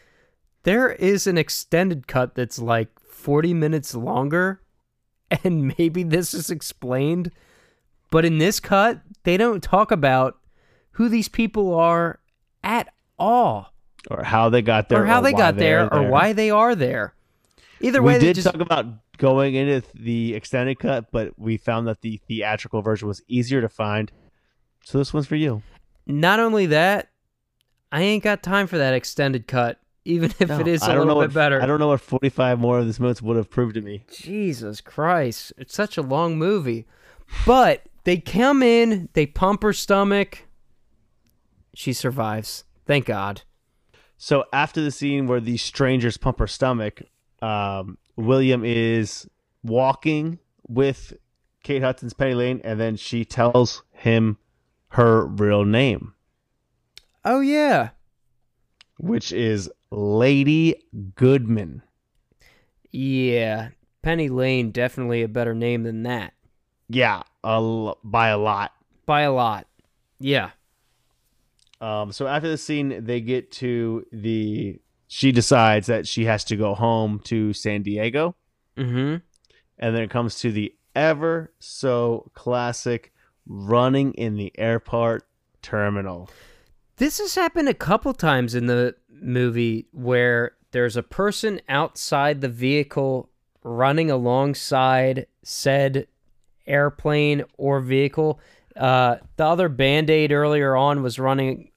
[0.62, 4.60] There is an extended cut that's like 40 minutes longer,
[5.42, 7.30] and maybe this is explained.
[8.10, 10.38] But in this cut, they don't talk about
[10.90, 12.20] who these people are
[12.62, 13.72] at all
[14.10, 15.04] Or how they got there.
[15.04, 17.14] or how they why got they're there, or why they are there.
[17.80, 18.84] Either way, we did just talk about
[19.16, 23.68] going into the extended cut, but we found that the theatrical version was easier to
[23.70, 24.12] find.
[24.84, 25.62] So this one's for you.
[26.06, 27.10] Not only that,
[27.90, 31.06] I ain't got time for that extended cut, even if it is a I don't
[31.06, 31.62] little know bit what, better.
[31.62, 34.04] I don't know what 45 more of this minutes would have proved to me.
[34.10, 36.86] Jesus Christ, it's such a long movie.
[37.46, 40.44] But they come in, they pump her stomach.
[41.74, 42.64] She survives.
[42.86, 43.42] Thank God.
[44.16, 47.02] So after the scene where these strangers pump her stomach,
[47.40, 49.28] um, William is
[49.62, 50.38] walking
[50.68, 51.14] with
[51.62, 54.38] Kate Hudson's Penny Lane, and then she tells him
[54.92, 56.14] her real name,
[57.24, 57.90] Oh yeah.
[58.98, 60.82] which is Lady
[61.14, 61.82] Goodman.
[62.90, 63.70] Yeah.
[64.02, 66.32] Penny Lane definitely a better name than that.
[66.88, 68.72] Yeah, a l- by a lot.
[69.06, 69.66] By a lot.
[70.18, 70.50] Yeah.
[71.80, 74.80] Um, so after the scene, they get to the.
[75.08, 78.34] She decides that she has to go home to San Diego,
[78.76, 79.16] Mm-hmm.
[79.78, 83.11] and then it comes to the ever so classic
[83.46, 85.26] running in the airport
[85.62, 86.30] terminal.
[86.96, 92.48] This has happened a couple times in the movie where there's a person outside the
[92.48, 93.28] vehicle
[93.62, 96.06] running alongside said
[96.66, 98.40] airplane or vehicle.
[98.76, 101.70] Uh, the other band aid earlier on was running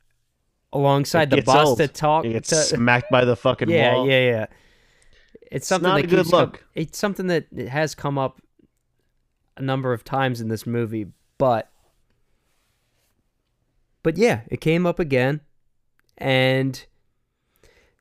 [0.72, 1.78] alongside the bus old.
[1.78, 2.26] to talk.
[2.26, 4.08] It gets to, smacked by the fucking yeah, wall.
[4.08, 4.30] yeah, yeah.
[4.30, 4.46] yeah.
[5.52, 8.42] It's something not that a good com- it's something that has come up
[9.58, 11.08] a number of times in this movie,
[11.38, 11.72] but
[14.04, 15.42] but yeah, it came up again,
[16.18, 16.86] and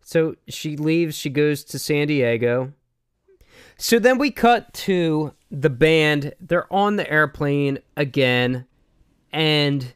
[0.03, 1.17] so she leaves.
[1.17, 2.73] She goes to San Diego.
[3.79, 6.35] So then we cut to the band.
[6.41, 8.67] They're on the airplane again,
[9.33, 9.95] and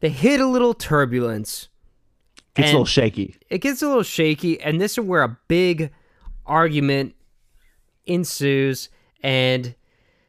[0.00, 1.68] they hit a little turbulence
[2.54, 3.36] Gets a little shaky.
[3.50, 5.90] it gets a little shaky, and this is where a big
[6.46, 7.14] argument
[8.06, 8.88] ensues,
[9.22, 9.74] and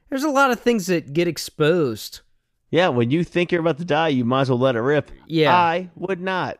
[0.09, 2.21] there's a lot of things that get exposed.
[2.69, 5.11] Yeah, when you think you're about to die, you might as well let it rip.
[5.25, 5.55] Yeah.
[5.55, 6.59] I would not.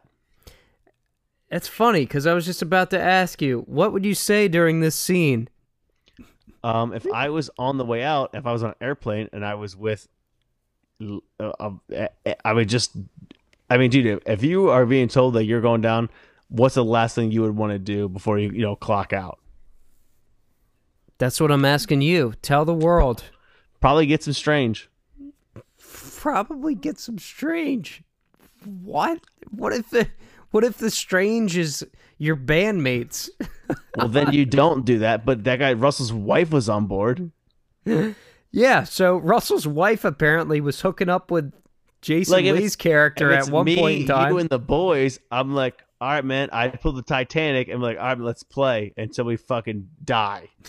[1.49, 4.79] That's funny because I was just about to ask you, what would you say during
[4.79, 5.49] this scene?
[6.63, 9.45] Um, if I was on the way out, if I was on an airplane and
[9.45, 10.07] I was with,
[11.01, 11.81] uh, um,
[12.43, 12.91] I would just,
[13.69, 16.09] I mean, dude, if you are being told that you're going down,
[16.49, 19.39] what's the last thing you would want to do before you, you know, clock out?
[21.17, 22.33] That's what I'm asking you.
[22.41, 23.23] Tell the world.
[23.87, 24.89] Probably get some strange.
[26.17, 28.03] Probably get some strange.
[28.65, 29.21] What?
[29.49, 30.09] What if the
[30.51, 31.87] what if the strange is
[32.17, 33.29] your bandmates?
[33.95, 35.25] Well, then you don't do that.
[35.25, 37.31] But that guy Russell's wife was on board.
[38.51, 41.53] yeah, so Russell's wife apparently was hooking up with
[42.01, 44.33] Jason Like, Lee's character at one me, point in time.
[44.33, 46.49] You and the boys, I'm like, all right, man.
[46.51, 50.49] I pull the Titanic and I'm like, all right, let's play until we fucking die.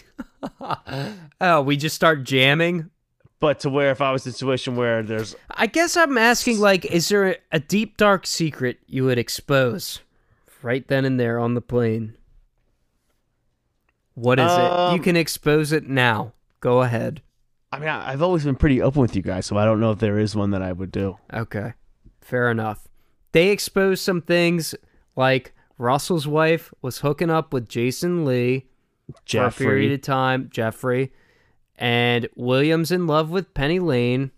[1.41, 2.91] Oh, we just start jamming.
[3.41, 6.59] But to where if I was in a situation where there's I guess I'm asking,
[6.59, 10.01] like, is there a deep dark secret you would expose
[10.63, 12.15] right then and there on the plane?
[14.15, 14.63] What is it?
[14.63, 16.33] You Um, can expose it now.
[16.61, 17.23] Go ahead.
[17.71, 19.93] I mean, I- I've always been pretty open with you guys, so I don't know
[19.93, 21.19] if there is one that I would do.
[21.33, 21.75] Okay,
[22.21, 22.89] fair enough.
[23.33, 24.75] They exposed some things,
[25.15, 28.67] like Russell's wife was hooking up with Jason Lee
[29.31, 31.13] for a period of time, Jeffrey,
[31.79, 34.31] and Williams in love with Penny Lane.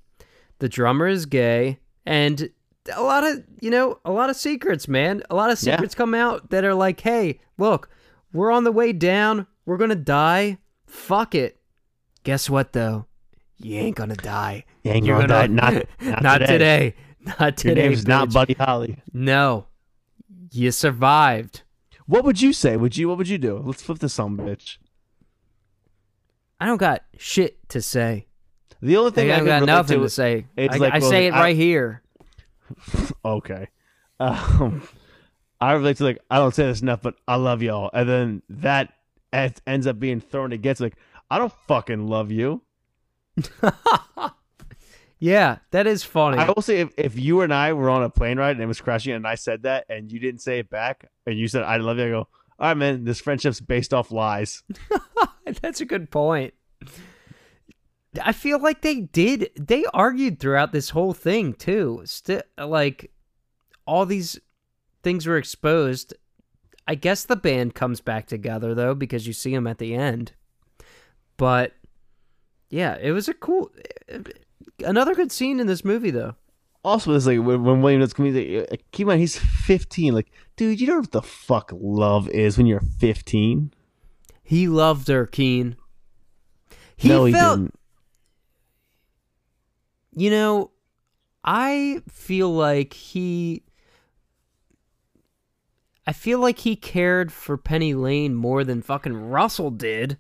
[0.61, 2.51] The drummer is gay, and
[2.95, 5.23] a lot of you know a lot of secrets, man.
[5.31, 5.75] A lot of Yeah.
[5.77, 7.89] secrets come out that are like, hey, look,
[8.33, 9.47] We're on the way down.
[9.67, 10.59] We're gonna die.
[10.87, 11.59] Fuck it.
[12.23, 13.07] Guess what though?
[13.59, 14.65] You ain't gonna die.
[14.85, 15.47] You ain't You're gonna die.
[15.49, 16.53] Not, not, not today.
[16.53, 16.95] today.
[17.27, 17.89] Not Your today.
[17.89, 18.33] name's not.
[18.33, 18.99] Buddy Holly.
[19.13, 19.67] No.
[20.53, 21.63] You survived.
[22.07, 22.77] What would you say?
[22.77, 23.09] Would you?
[23.09, 23.61] What would you do?
[23.65, 24.79] Let's flip this some bitch.
[26.61, 28.27] I don't got shit to say.
[28.83, 30.47] The only thing I, can got nothing to, to say.
[30.57, 32.03] it's I, like, I well, say it I- right here.
[33.25, 33.67] Okay.
[34.21, 34.87] Um,
[35.61, 38.43] I relate to like I don't say this enough, but I love y'all, and then
[38.49, 38.93] that
[39.33, 40.95] ends ends up being thrown against like
[41.31, 42.63] I don't fucking love you.
[45.23, 46.39] Yeah, that is funny.
[46.39, 48.67] I will say if, if you and I were on a plane ride and it
[48.67, 51.63] was crashing and I said that and you didn't say it back and you said
[51.63, 52.29] I love you, I go,
[52.69, 54.63] right, mean, this friendship's based off lies.
[55.63, 56.55] That's a good point.
[58.23, 59.51] I feel like they did.
[59.57, 62.03] They argued throughout this whole thing too.
[62.05, 63.13] Still, like
[63.87, 64.39] all these
[65.03, 66.15] things were exposed.
[66.89, 70.33] I guess the band comes back together though because you see them at the end.
[71.37, 71.75] But
[72.69, 73.71] yeah, it was a cool,
[74.85, 76.35] another good scene in this movie though.
[76.83, 80.15] Also, it's like when, when William does like, keep in mind he's 15.
[80.15, 80.31] Like,
[80.61, 83.73] dude, you know what the fuck love is when you're 15?
[84.43, 85.75] He loved her, Keane.
[86.99, 87.75] He no, he felt didn't.
[90.15, 90.71] You know,
[91.43, 93.63] I feel like he.
[96.07, 100.19] I feel like he cared for Penny Lane more than fucking Russell did.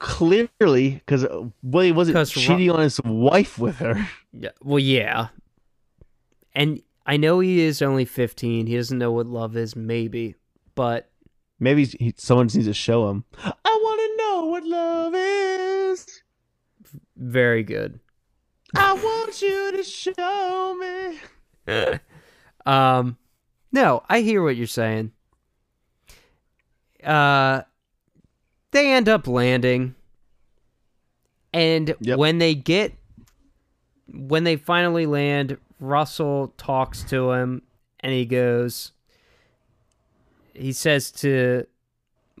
[0.00, 4.08] Clearly, because uh, William wasn't 'Cause Ru- cheating on his wife with her.
[4.32, 5.28] Yeah, well, yeah.
[6.56, 8.66] And I know he is only 15.
[8.66, 10.34] He doesn't know what love is, maybe.
[10.74, 11.10] But
[11.58, 13.24] Maybe he, someone needs to show him.
[13.42, 16.22] I want to know what love is.
[17.16, 17.98] very good.
[18.76, 20.76] I want you to show
[21.66, 21.98] me.
[22.66, 23.16] Um,
[23.72, 25.12] no, I hear what you're saying.
[27.02, 27.62] Uh,
[28.72, 29.94] they end up landing,
[31.54, 32.18] and Yep.
[32.18, 32.92] when they get,
[34.12, 37.62] when they finally land, Russell talks to him,
[38.00, 38.92] and he goes,
[40.54, 41.66] he says to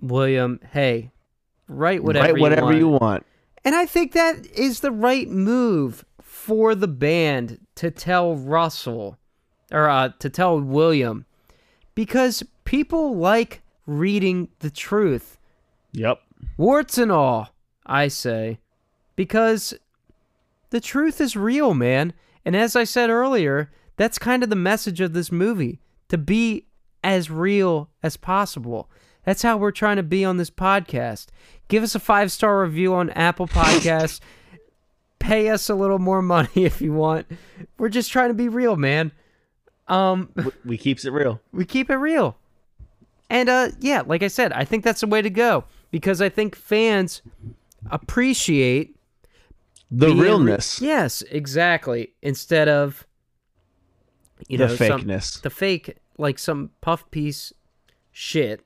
[0.00, 1.10] William, "Hey,
[1.68, 3.26] write whatever, Write whatever you you want." want.
[3.64, 9.18] And I think that is the right move for the band to tell Russell
[9.70, 11.26] or uh, to tell William
[11.94, 15.38] because people like reading the truth,
[15.92, 16.20] Yep.
[16.56, 17.50] warts and all,
[17.84, 18.58] I say,
[19.16, 19.74] because
[20.70, 22.12] the truth is real, man.
[22.44, 26.66] And as I said earlier, that's kind of the message of this movie to be
[27.04, 28.90] as real as possible.
[29.24, 31.26] That's how we're trying to be on this podcast.
[31.68, 34.20] Give us a five star review on Apple Podcasts.
[35.18, 37.26] Pay us a little more money if you want.
[37.76, 39.12] We're just trying to be real, man.
[39.88, 40.32] Um,
[40.64, 41.40] We, keeps it real.
[41.52, 42.36] we keep it real.
[43.30, 46.28] And uh yeah, like I said, I think that's the way to go because I
[46.30, 47.20] think fans
[47.90, 48.96] appreciate
[49.90, 50.80] The being re- realness.
[50.80, 52.12] yes, exactly.
[52.22, 53.06] Instead of
[54.48, 55.40] you The know some- fakeness.
[55.42, 57.52] the fake like some puff piece
[58.12, 58.64] shit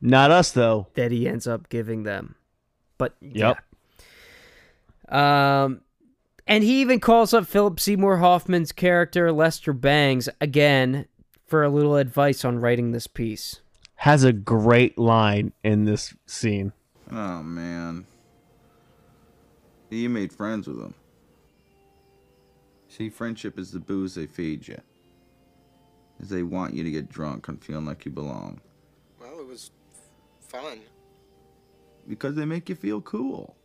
[0.00, 0.88] Not us though.
[0.94, 2.34] that he ends up giving them.
[2.98, 3.58] But Yep.
[5.10, 5.62] yeah.
[5.64, 5.80] Um
[6.48, 11.06] and he even calls up Philip Seymour Hoffman's character Lester Bangs again
[11.44, 13.60] for a little advice on writing this piece.
[14.00, 16.72] Has a great line in this scene.
[17.10, 18.06] Oh man.
[19.90, 20.94] You made friends with them.
[22.88, 24.80] See, friendship is the booze they feed you.
[26.20, 28.60] Is they want you to get drunk and feeling like you belong.
[29.20, 29.70] Well, it was
[30.40, 30.80] fun.
[32.08, 33.56] Because they make you feel cool.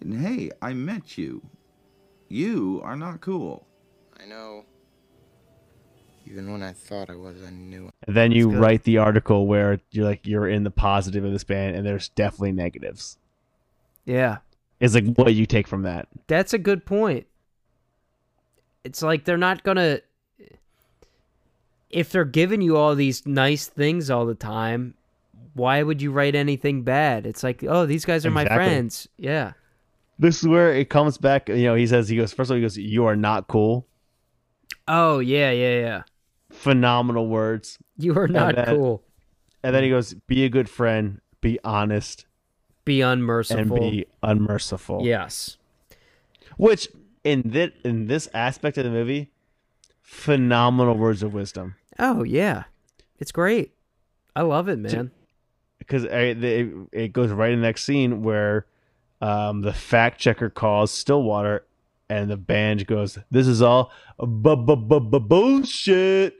[0.00, 1.42] And hey, I met you.
[2.28, 3.66] You are not cool.
[4.20, 4.64] I know.
[6.26, 7.90] Even when I thought I was, I knew.
[8.06, 11.44] And then you write the article where you're like you're in the positive of this
[11.44, 13.18] band and there's definitely negatives.
[14.04, 14.38] Yeah.
[14.82, 16.08] Is like what you take from that.
[16.26, 17.28] That's a good point.
[18.82, 20.00] It's like they're not gonna
[21.88, 24.94] if they're giving you all these nice things all the time,
[25.54, 27.26] why would you write anything bad?
[27.26, 29.06] It's like, oh, these guys are my friends.
[29.18, 29.52] Yeah.
[30.18, 31.48] This is where it comes back.
[31.48, 33.86] You know, he says he goes first of all he goes, "You are not cool."
[34.88, 36.02] Oh yeah, yeah, yeah.
[36.50, 37.78] Phenomenal words.
[37.98, 39.04] You are not then- cool.
[39.62, 41.20] And then he goes, "Be a good friend.
[41.40, 42.26] Be honest
[42.84, 43.60] Be unmerciful.
[43.60, 45.56] and be unmerciful." yes.
[46.56, 46.88] Which
[47.24, 49.30] in this in this aspect of the movie,
[50.02, 51.76] phenomenal words of wisdom.
[51.98, 52.64] Oh yeah.
[53.18, 53.72] It's great.
[54.34, 55.10] I love it, man.
[55.78, 56.42] because it,
[56.92, 58.66] it goes right in the next scene where
[59.20, 61.64] um, the fact checker calls Stillwater,
[62.08, 66.34] and the band goes, "This is all bu- bu- bu- bu- bullshit."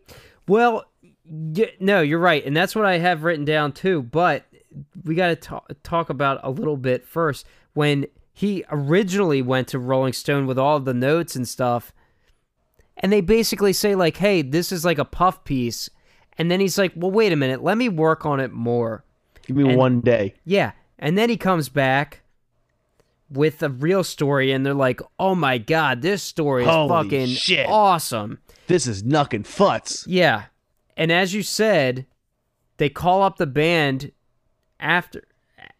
[0.48, 0.84] Well,
[1.24, 4.02] Yeah, no, you're right, and that's what I have written down too.
[4.02, 4.44] But
[5.04, 9.78] we got to talk talk about a little bit first when he originally went to
[9.78, 11.92] Rolling Stone with all the notes and stuff,
[12.96, 15.90] and they basically say like, "Hey, this is like a puff piece,"
[16.38, 19.04] and then he's like, "Well, wait a minute, let me work on it more."
[19.46, 20.34] Give me And- one day.
[20.44, 22.20] Yeah, and then he comes back
[23.30, 27.26] with a real story, and they're like, "Oh my god, this story is Holy fucking
[27.28, 27.66] shit.
[27.68, 30.06] awesome." This is knuckin' futs.
[30.06, 30.44] Yeah.
[30.96, 32.06] And as you said,
[32.76, 34.12] they call up the band
[34.82, 35.22] after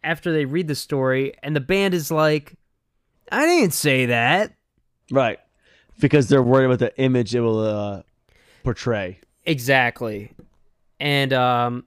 [0.03, 2.55] after they read the story and the band is like,
[3.31, 4.53] "I didn't say that."
[5.11, 5.39] Right.
[5.99, 8.01] Because they're worried about the image it will uh,
[8.63, 9.19] portray.
[9.45, 10.31] Exactly.
[10.99, 11.85] And um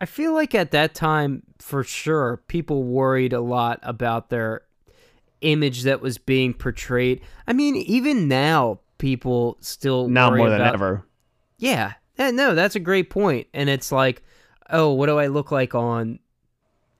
[0.00, 4.62] I feel like at that time for sure people worried a lot about their
[5.40, 7.20] image that was being portrayed.
[7.46, 11.04] I mean, even now people still Now more than about- ever.
[11.58, 11.94] Yeah.
[12.18, 13.12] No, that's a great.
[13.54, 14.22] And it's like,
[14.70, 16.18] oh, what do I look like on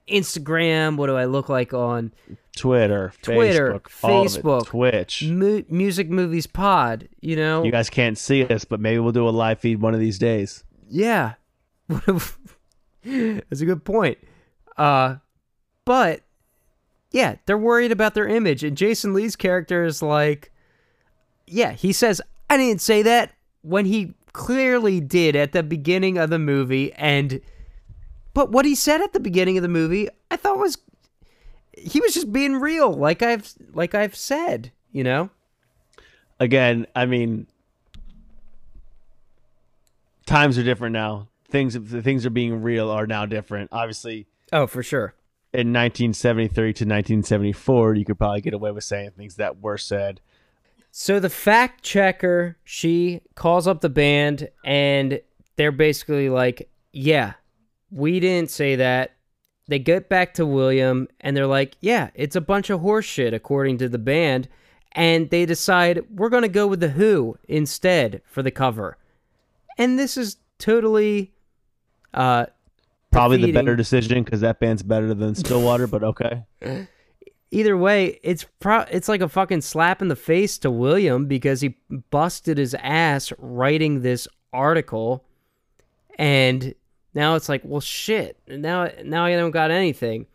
[0.09, 0.97] Instagram?
[0.97, 2.13] What do I look like on
[2.57, 5.25] Twitter, Twitter, Facebook, all of it, Facebook, Twitch.
[5.25, 7.09] Mu- Music Movies Pod?
[7.21, 7.63] You know?
[7.63, 10.19] You guys can't see us, but maybe we'll do a live feed one of these
[10.19, 10.65] days.
[10.89, 11.35] Yeah.
[11.89, 14.19] That's a good point.
[14.77, 15.17] Uh
[15.85, 16.23] but
[17.11, 20.53] yeah, they're worried about their image and Jason Lee's character is like
[21.47, 22.21] yeah, he says
[22.51, 23.33] I didn't say that
[23.63, 27.41] when he clearly did at the beginning of the movie and
[28.35, 30.79] but what he said at the beginning of the movie I thought was
[31.77, 35.31] he was just being real like I've like I've said, you know?
[36.41, 37.47] Again, I mean,
[40.27, 41.29] times are different now.
[41.51, 43.71] Things, the things are being real are now different.
[43.73, 45.15] Obviously, Oh, for sure.
[45.53, 50.21] in 1973 to 1974, you could probably get away with saying things that were said.
[50.91, 55.21] So the fact checker, she calls up the band and
[55.57, 57.35] they're basically like, "Yeah,
[57.91, 59.13] we didn't say that."
[59.69, 63.35] They get back to William and they're like, "Yeah, it's a bunch of horse shit
[63.35, 64.49] according to the band."
[64.93, 68.97] And they decide we're going to go with the Who instead for the cover.
[69.77, 71.33] And this is totally
[72.15, 72.47] uh
[73.11, 76.43] Probably the better decision because that band's better than Stillwater, but okay.
[77.51, 81.63] either way, it's pro- it's like a fucking slap in the face to William because
[81.63, 81.77] he
[82.11, 85.25] busted his ass writing this article,
[86.19, 86.75] and
[87.19, 88.39] now it's like, well, shit.
[88.47, 90.27] Now, now I don't got anything,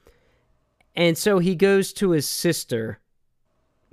[0.97, 2.99] and so he goes to his sister.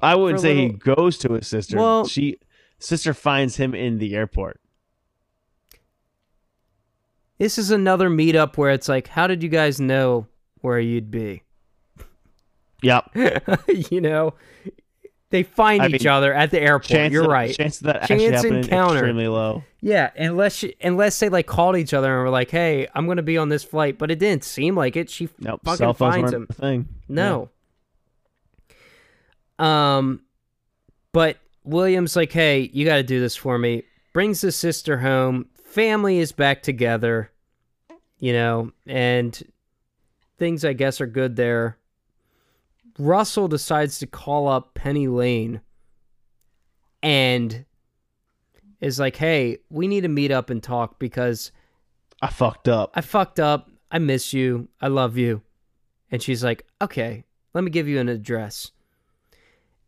[0.03, 1.77] I wouldn't say he goes to his sister.
[1.77, 2.39] Well- she
[2.81, 4.61] sister finds him in the airport.
[7.39, 10.27] This is another meetup where it's like, how did you guys know
[10.61, 11.45] where you'd be?
[12.83, 13.11] Yep.
[13.91, 14.35] you know,
[15.31, 16.85] they find I each mean, other at the airport.
[16.89, 17.55] Chance You're right.
[17.55, 18.97] Chance of that actually Chance happening encounter.
[18.99, 19.65] extremely low.
[19.81, 23.23] Yeah, unless she, unless they like called each other and were like, "Hey, I'm gonna
[23.23, 25.09] be on this flight," but it didn't seem like it.
[25.09, 25.61] She Nope.
[25.65, 26.47] fucking finds him.
[26.49, 26.89] thing.
[27.09, 27.49] No.
[29.59, 30.23] Um,
[31.13, 35.47] but William's like, "Hey, you got to do this for me." Brings the sister home.
[35.65, 37.31] Family is back together.
[38.19, 39.41] You know, and
[40.39, 41.79] things I guess are good there.
[43.01, 45.61] Russell decides to call up Penny Lane
[47.03, 47.65] and
[48.81, 51.51] is like, "Hey, we need to meet up and talk because
[52.23, 52.93] I fucked up.
[52.95, 53.71] I fucked up.
[53.91, 54.69] I miss you.
[54.81, 55.43] I love you."
[56.11, 57.25] And she's like, "Okay,
[57.55, 58.71] let me give you an address."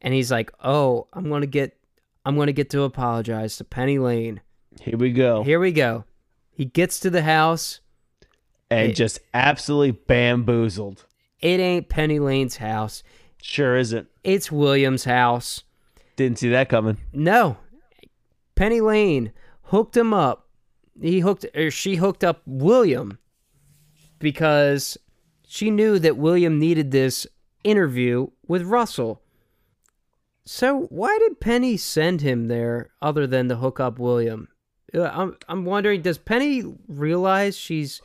[0.00, 1.76] And he's like, "Oh, I'm going to get
[2.24, 4.40] I'm going to get to apologize to Penny Lane."
[4.80, 5.42] Here we go.
[5.44, 6.04] Here we go.
[6.50, 7.80] He gets to the house.
[8.70, 11.04] and It- just absolutely bamboozled.
[11.42, 13.02] It ain't Penny Lane's house.
[13.42, 14.08] Sure isn't.
[14.22, 15.64] It's William's house.
[16.14, 16.98] Didn't see that coming.
[17.12, 17.56] No.
[18.54, 19.32] Penny Lane
[19.64, 20.48] hooked him up.
[21.00, 23.18] He hooked or she hooked up William
[24.20, 24.96] because
[25.48, 27.26] she knew that William needed this
[27.64, 29.20] interview with Russell.
[30.44, 34.48] So why did Penny send him there other than to hook up William?
[34.94, 38.00] Uh, I'm I'm wondering does Penny realize she's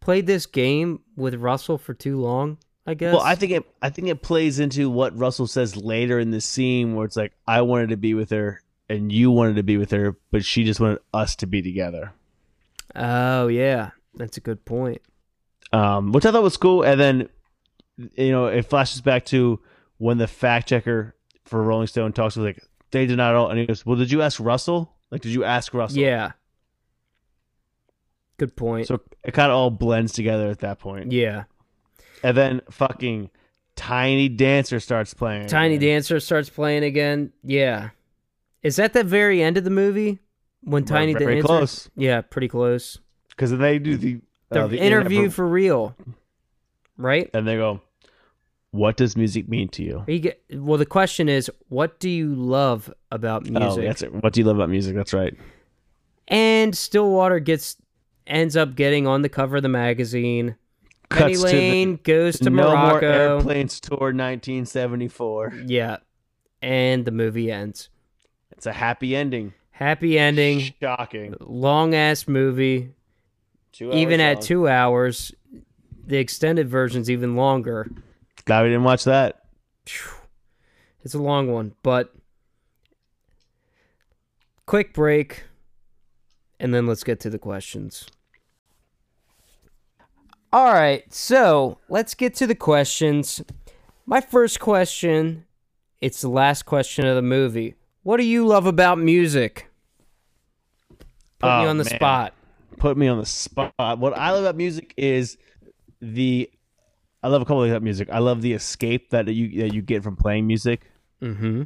[0.00, 2.58] played this game with Russell for too long?
[2.86, 3.12] I guess.
[3.14, 3.64] Well, I think it.
[3.82, 7.32] I think it plays into what Russell says later in the scene, where it's like,
[7.46, 10.62] "I wanted to be with her, and you wanted to be with her, but she
[10.64, 12.12] just wanted us to be together."
[12.94, 15.02] Oh yeah, that's a good point.
[15.72, 16.82] um, which I thought was cool.
[16.84, 17.28] And then,
[18.16, 19.58] you know, it flashes back to
[19.98, 21.14] when the fact checker
[21.44, 24.12] for Rolling Stone talks with like they did not all, and he goes, "Well, did
[24.12, 24.94] you ask Russell?
[25.10, 26.32] Like, did you ask Russell?" Yeah.
[28.38, 28.86] Good point.
[28.86, 31.10] So it kind of all blends together at that point.
[31.10, 31.44] yeah.
[32.22, 33.30] And then fucking
[33.76, 35.48] Tiny Dancer starts playing.
[35.48, 35.88] Tiny again.
[35.88, 37.32] Dancer starts playing again.
[37.42, 37.90] Yeah.
[38.62, 40.18] Is that the very end of the movie
[40.62, 41.90] when Tiny very answer- close.
[41.96, 42.98] Yeah, pretty close.
[43.30, 44.20] because they do the
[44.50, 45.94] The, uh, the interview for, for real,
[46.96, 47.28] right?
[47.34, 47.80] and they go,
[48.70, 52.34] "What does music mean to you?" You get, well, the question is, what do you
[52.34, 53.84] love about Oh, music?
[53.84, 54.12] that's it.
[54.14, 54.94] What do you love about music?
[54.96, 55.34] That's right.
[56.28, 57.76] and Stillwater gets
[58.26, 60.56] ends up getting on the cover of the magazine.
[61.08, 63.06] Penny Cuts to the- Lane goes to no more Morocco.
[63.36, 65.52] airplanes tour 1974.
[65.66, 65.98] Yeah,
[66.62, 67.88] and the movie ends.
[68.52, 69.54] It's a happy ending.
[69.70, 70.72] Happy ending.
[70.80, 71.34] Shocking.
[71.40, 72.94] Long ass movie.
[73.72, 75.32] Two even hours at two hours,
[76.06, 77.90] the extended version's even longer.
[78.46, 79.42] Glad we didn't watch that.
[81.04, 82.14] It's a long one, but
[84.64, 85.44] quick break,
[86.58, 88.06] and then let's get to the questions.
[90.56, 93.42] All right, so let's get to the questions.
[94.06, 95.44] My first question,
[96.00, 97.74] it's the last question of the movie.
[98.04, 99.68] What do you love about music?
[100.88, 100.98] Put
[101.42, 101.94] me Oh, on the man.
[101.96, 102.32] spot.
[102.78, 103.74] Put me on the spot.
[103.78, 105.36] What I love about music is
[106.00, 106.50] the.
[107.22, 108.08] I love a couple of things about music.
[108.10, 110.90] I love the escape that you that you get from playing music.
[111.20, 111.64] Mm-hmm.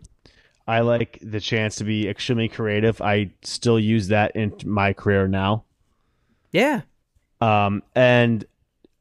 [0.67, 3.01] I like the chance to be extremely creative.
[3.01, 5.63] I still use that in my career now.
[6.51, 6.81] Yeah.
[7.41, 8.45] Um, and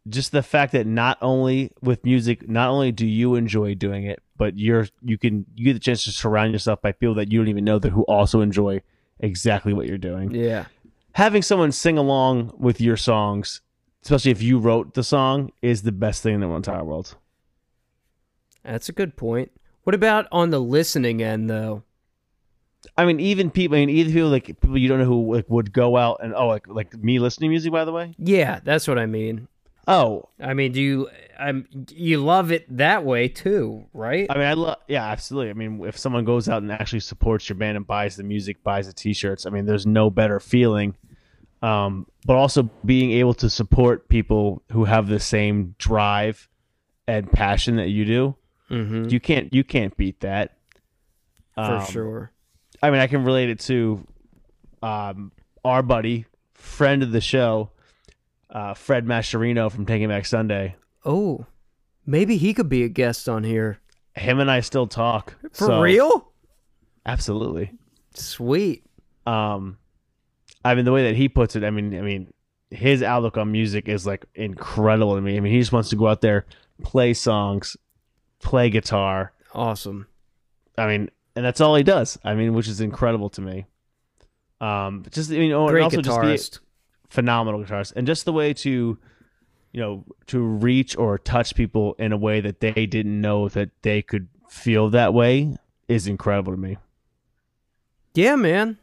[0.10, 4.22] just the fact that not only with music, not only do you enjoy doing it,
[4.38, 7.40] but you're you can you get the chance to surround yourself by people that you
[7.40, 8.81] don't even know that who also enjoy
[9.19, 10.31] exactly what you're doing.
[10.31, 10.65] Yeah.
[11.14, 13.61] Having someone sing along with your songs,
[14.03, 17.15] especially if you wrote the song, is the best thing in the entire world.
[18.64, 19.52] That's a good point.
[19.84, 21.84] What about on the listening end, though?
[22.98, 25.49] I mean, even people, I mean, even people like people you don't know who like
[25.49, 27.72] would go out and oh, like like me listening to music.
[27.72, 29.48] By the way, Yeah, that's what I mean.
[29.90, 31.10] Oh, I mean, do you?
[31.38, 31.68] I'm.
[31.90, 34.28] You love it that way too, right?
[34.30, 35.49] I mean, I love, yeah, absolutely.
[35.49, 38.64] I mean, if someone goes out and actually supports your band and buys the music,
[38.64, 40.95] buys the T-shirts, I mean, there's no better feeling.
[41.61, 46.48] Um, but also being able to support people who have the same drive
[47.06, 48.36] and passion that you do,
[48.70, 49.10] mm-hmm.
[49.10, 50.57] you can't, you can't beat that.
[51.56, 52.32] For Um, sure.
[52.82, 54.07] I mean, I can relate it to
[54.82, 55.34] um,
[55.66, 57.72] our buddy, friend of the show,
[58.49, 60.76] uh, Fred Mascherino from Taking Back Sunday.
[61.05, 61.45] Oh,
[62.05, 63.80] maybe he could be a guest on here.
[64.15, 65.35] Him and I still talk.
[65.53, 66.31] For so- real?
[67.05, 67.71] Absolutely.
[68.13, 68.84] Sweet.
[69.26, 69.77] um
[70.65, 72.34] i mean the way that he puts it i mean i mean
[72.71, 75.95] his outlook on music is like incredible to me i mean he just wants to
[75.95, 76.45] go out there
[76.84, 77.77] play songs
[78.41, 80.07] play guitar Awesome.
[80.77, 83.65] i mean and that's all he does i mean which is incredible to me
[84.59, 86.51] um just you know and Great also just guitarist.
[86.53, 86.59] the
[87.10, 88.98] phenomenal guitarist and just the way to
[89.72, 93.69] you know to reach or touch people in a way that they didn't know that
[93.81, 95.56] they could feel that way
[95.88, 96.77] is incredible to me
[98.14, 98.77] Yeah, man.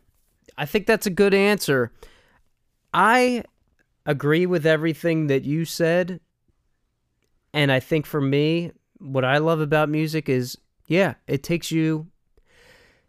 [0.59, 1.93] I think that's a good answer.
[2.95, 3.45] I
[4.07, 6.21] agree with everything that you said.
[7.53, 10.57] And I think for me, what I love about music is
[10.89, 12.07] yeah, it takes you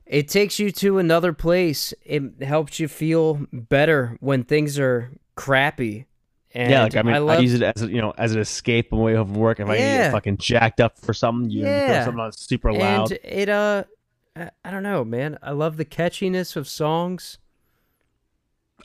[0.09, 1.93] it takes you to another place.
[2.03, 6.05] It helps you feel better when things are crappy.
[6.53, 8.39] And yeah, like I mean, I, love use it as a, you know as an
[8.39, 9.59] escape away from work.
[9.59, 9.97] If I Yeah.
[10.05, 12.05] get fucking jacked up for something, you, Yeah.
[12.05, 13.11] something on super loud.
[13.11, 13.83] And it uh
[14.35, 15.37] I- I don't know, man.
[15.43, 17.37] I love the catchiness of songs.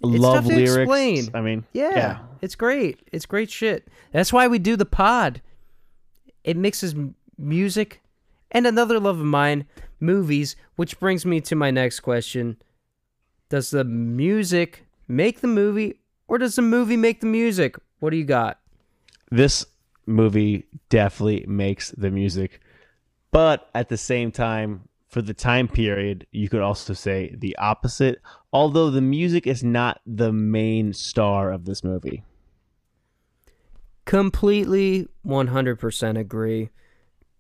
[0.03, 0.77] it's Love lyrics.
[0.77, 1.29] explain.
[1.35, 2.19] I mean, Yeah, yeah.
[2.41, 3.01] it's great.
[3.13, 3.87] It's great shit.
[4.13, 5.41] That's why we do the pod.
[6.45, 6.95] It mixes
[7.39, 8.01] music
[8.51, 9.67] and another love of mine,
[10.03, 12.57] movies, which brings me to my next question.
[13.49, 17.77] Does the music make the movie or does the movie make the music?
[18.01, 18.59] What do you got?
[19.33, 19.65] this
[20.07, 22.61] movie definitely makes the music,
[23.31, 28.21] but at the same time, for the time period, you could also say the opposite.
[28.53, 32.25] Although the music is not the main star of this movie.
[34.05, 36.71] Completely 100% agree.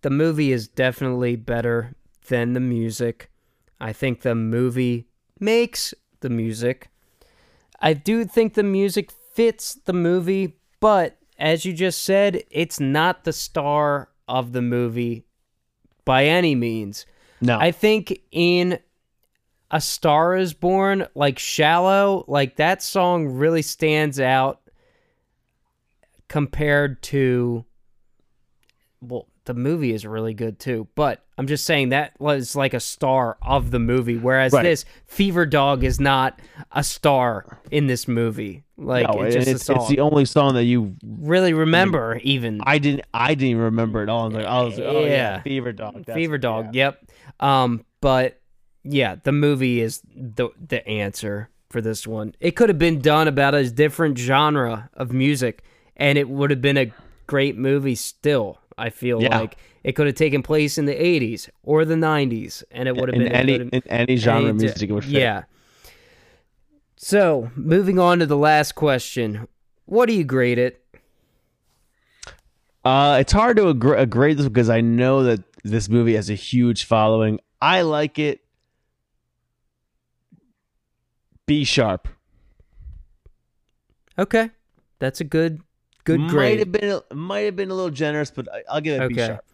[0.02, 1.94] The movie is definitely better
[2.28, 3.31] than the music.
[3.81, 5.09] I think the movie
[5.40, 6.89] makes the music.
[7.81, 13.24] I do think the music fits the movie, but as you just said, it's not
[13.24, 15.24] the star of the movie
[16.05, 17.07] by any means.
[17.40, 18.78] No, I think in
[19.73, 24.61] A Star is Born, like Shallow, like that song really stands out
[26.28, 27.65] compared to
[29.01, 32.81] well, the movie is really good too, but I'm just saying that was like a
[32.81, 34.62] star of the movie whereas Right.
[34.62, 36.39] this Fever Dog is not
[36.70, 38.62] a star in this movie.
[38.77, 42.78] Like no, it's just it's, it's the only song that you really remember even I
[42.78, 44.23] didn't I didn't remember it all.
[44.23, 45.40] I was like, I was like, oh yeah, Yeah.
[45.43, 45.94] Fever Dog.
[45.94, 46.74] that's- Fever Dog.
[46.74, 46.85] yeah.
[46.86, 47.10] Yep.
[47.40, 48.40] Um, but
[48.85, 52.35] yeah, the movie is the the answer for this one.
[52.40, 55.62] It could have been done about a different genre of music,
[55.97, 56.93] and it would have been a
[57.27, 58.59] great movie still.
[58.78, 59.39] I feel Yeah.
[59.39, 63.09] like it could have taken place in the 80s or the 90s, and it would
[63.09, 65.12] have been any- in any genre of music would fit.
[65.12, 65.43] Yeah.
[66.97, 69.49] So, moving on to the last question.
[69.86, 70.85] What do you grade it?
[72.85, 76.35] Uh, it's hard to agree, agree this because I know that this movie has a
[76.35, 77.39] huge following.
[77.61, 78.40] I like it.
[81.47, 82.09] B sharp.
[84.19, 84.51] Okay.
[84.99, 85.61] That's a good
[86.05, 86.59] good might grade.
[86.61, 89.15] have been might have been a little generous, but I, I'll give it a B
[89.15, 89.27] Okay.
[89.29, 89.45] sharp.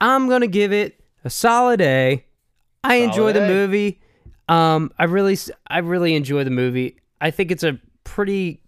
[0.00, 2.24] I'm gonna give it a solid A.
[2.84, 3.48] I enjoy the A.
[3.48, 4.00] movie.
[4.48, 6.96] Um, I really, s- I really enjoy the movie.
[7.20, 8.60] I think it's a pretty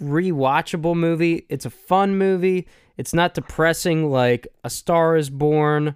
[0.00, 1.46] rewatchable movie.
[1.48, 2.68] It's a fun movie.
[2.98, 5.94] It's not depressing like A Star Is Born,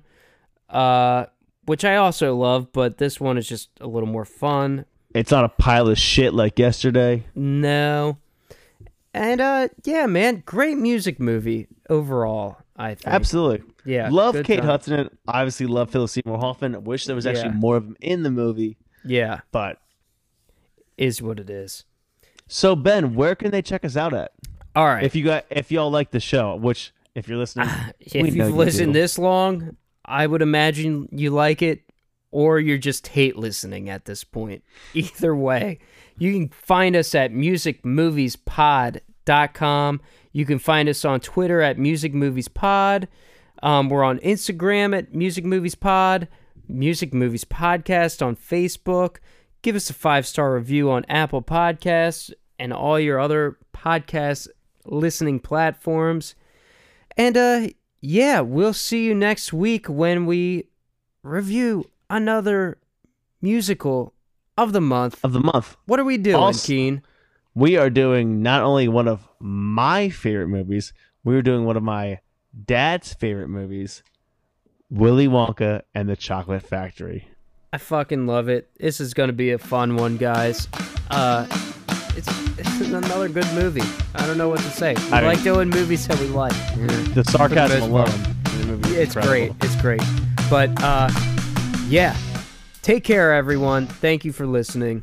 [0.71, 1.27] uh,
[1.67, 4.87] which I also love, but this one is just a little more fun.
[5.15, 7.25] It's not a pile of shit like yesterday.
[7.35, 8.17] No,
[9.17, 12.59] and uh, yeah, man, great music movie overall.
[12.77, 13.67] I think Absolutely.
[13.85, 14.67] Yeah, Love Kate time.
[14.67, 15.11] Hudson.
[15.27, 16.85] Obviously, love Philip Seymour Hoffman.
[16.85, 17.55] Wish there was actually Yeah.
[17.55, 18.77] more of him in the movie.
[19.05, 19.79] Yeah, But
[20.97, 21.85] is what it is.
[22.49, 24.33] so Ben, where can they check us out at?
[24.75, 25.05] All right.
[25.05, 27.69] If you got if y'all like the show, which if you're listening,
[28.15, 31.83] we if you've you listened this long, I would imagine you like it,
[32.31, 34.63] or you're just hate listening at this point.
[34.95, 35.79] Either way,
[36.19, 40.01] you can find us at musicmoviespod.com.
[40.33, 43.07] You can find us on Twitter at musicmoviespod.
[43.63, 46.29] Um, we're on Instagram at Music Movies Pod,
[46.69, 49.17] Music Movies Podcast on Facebook.
[49.63, 54.49] Give us a five star review on Apple Podcasts and all your other podcast
[54.85, 56.35] listening platforms.
[57.17, 57.69] And uh
[58.01, 60.69] yeah, we'll see you next week when we
[61.23, 62.79] review another
[63.41, 64.15] musical
[64.57, 65.19] of the month.
[65.25, 65.77] of the month.
[65.87, 67.03] What are we doing, Also- Keane?
[67.55, 70.93] we are doing not only one of my favorite movies,
[71.25, 72.21] we are doing one of my
[72.65, 74.03] dad's favorite movies,
[74.91, 77.29] Willy Wonka and the Chocolate Factory.
[77.73, 78.71] I fucking love it.
[78.79, 80.69] This is gonna be a fun one, guys.
[81.11, 81.47] Uh
[82.17, 82.29] it's,
[82.59, 83.83] it's another good movie.
[84.15, 84.95] I don't know what to say.
[84.95, 86.55] We I mean- like doing movies that we like.
[87.15, 88.09] The sarcasm alone.
[88.45, 89.55] the movie It's incredible.
[89.55, 89.65] great.
[89.65, 90.03] It's great.
[90.49, 91.11] But uh
[91.89, 92.17] yeah.
[92.87, 93.89] Take care everyone.
[93.89, 95.03] Thank you for listening.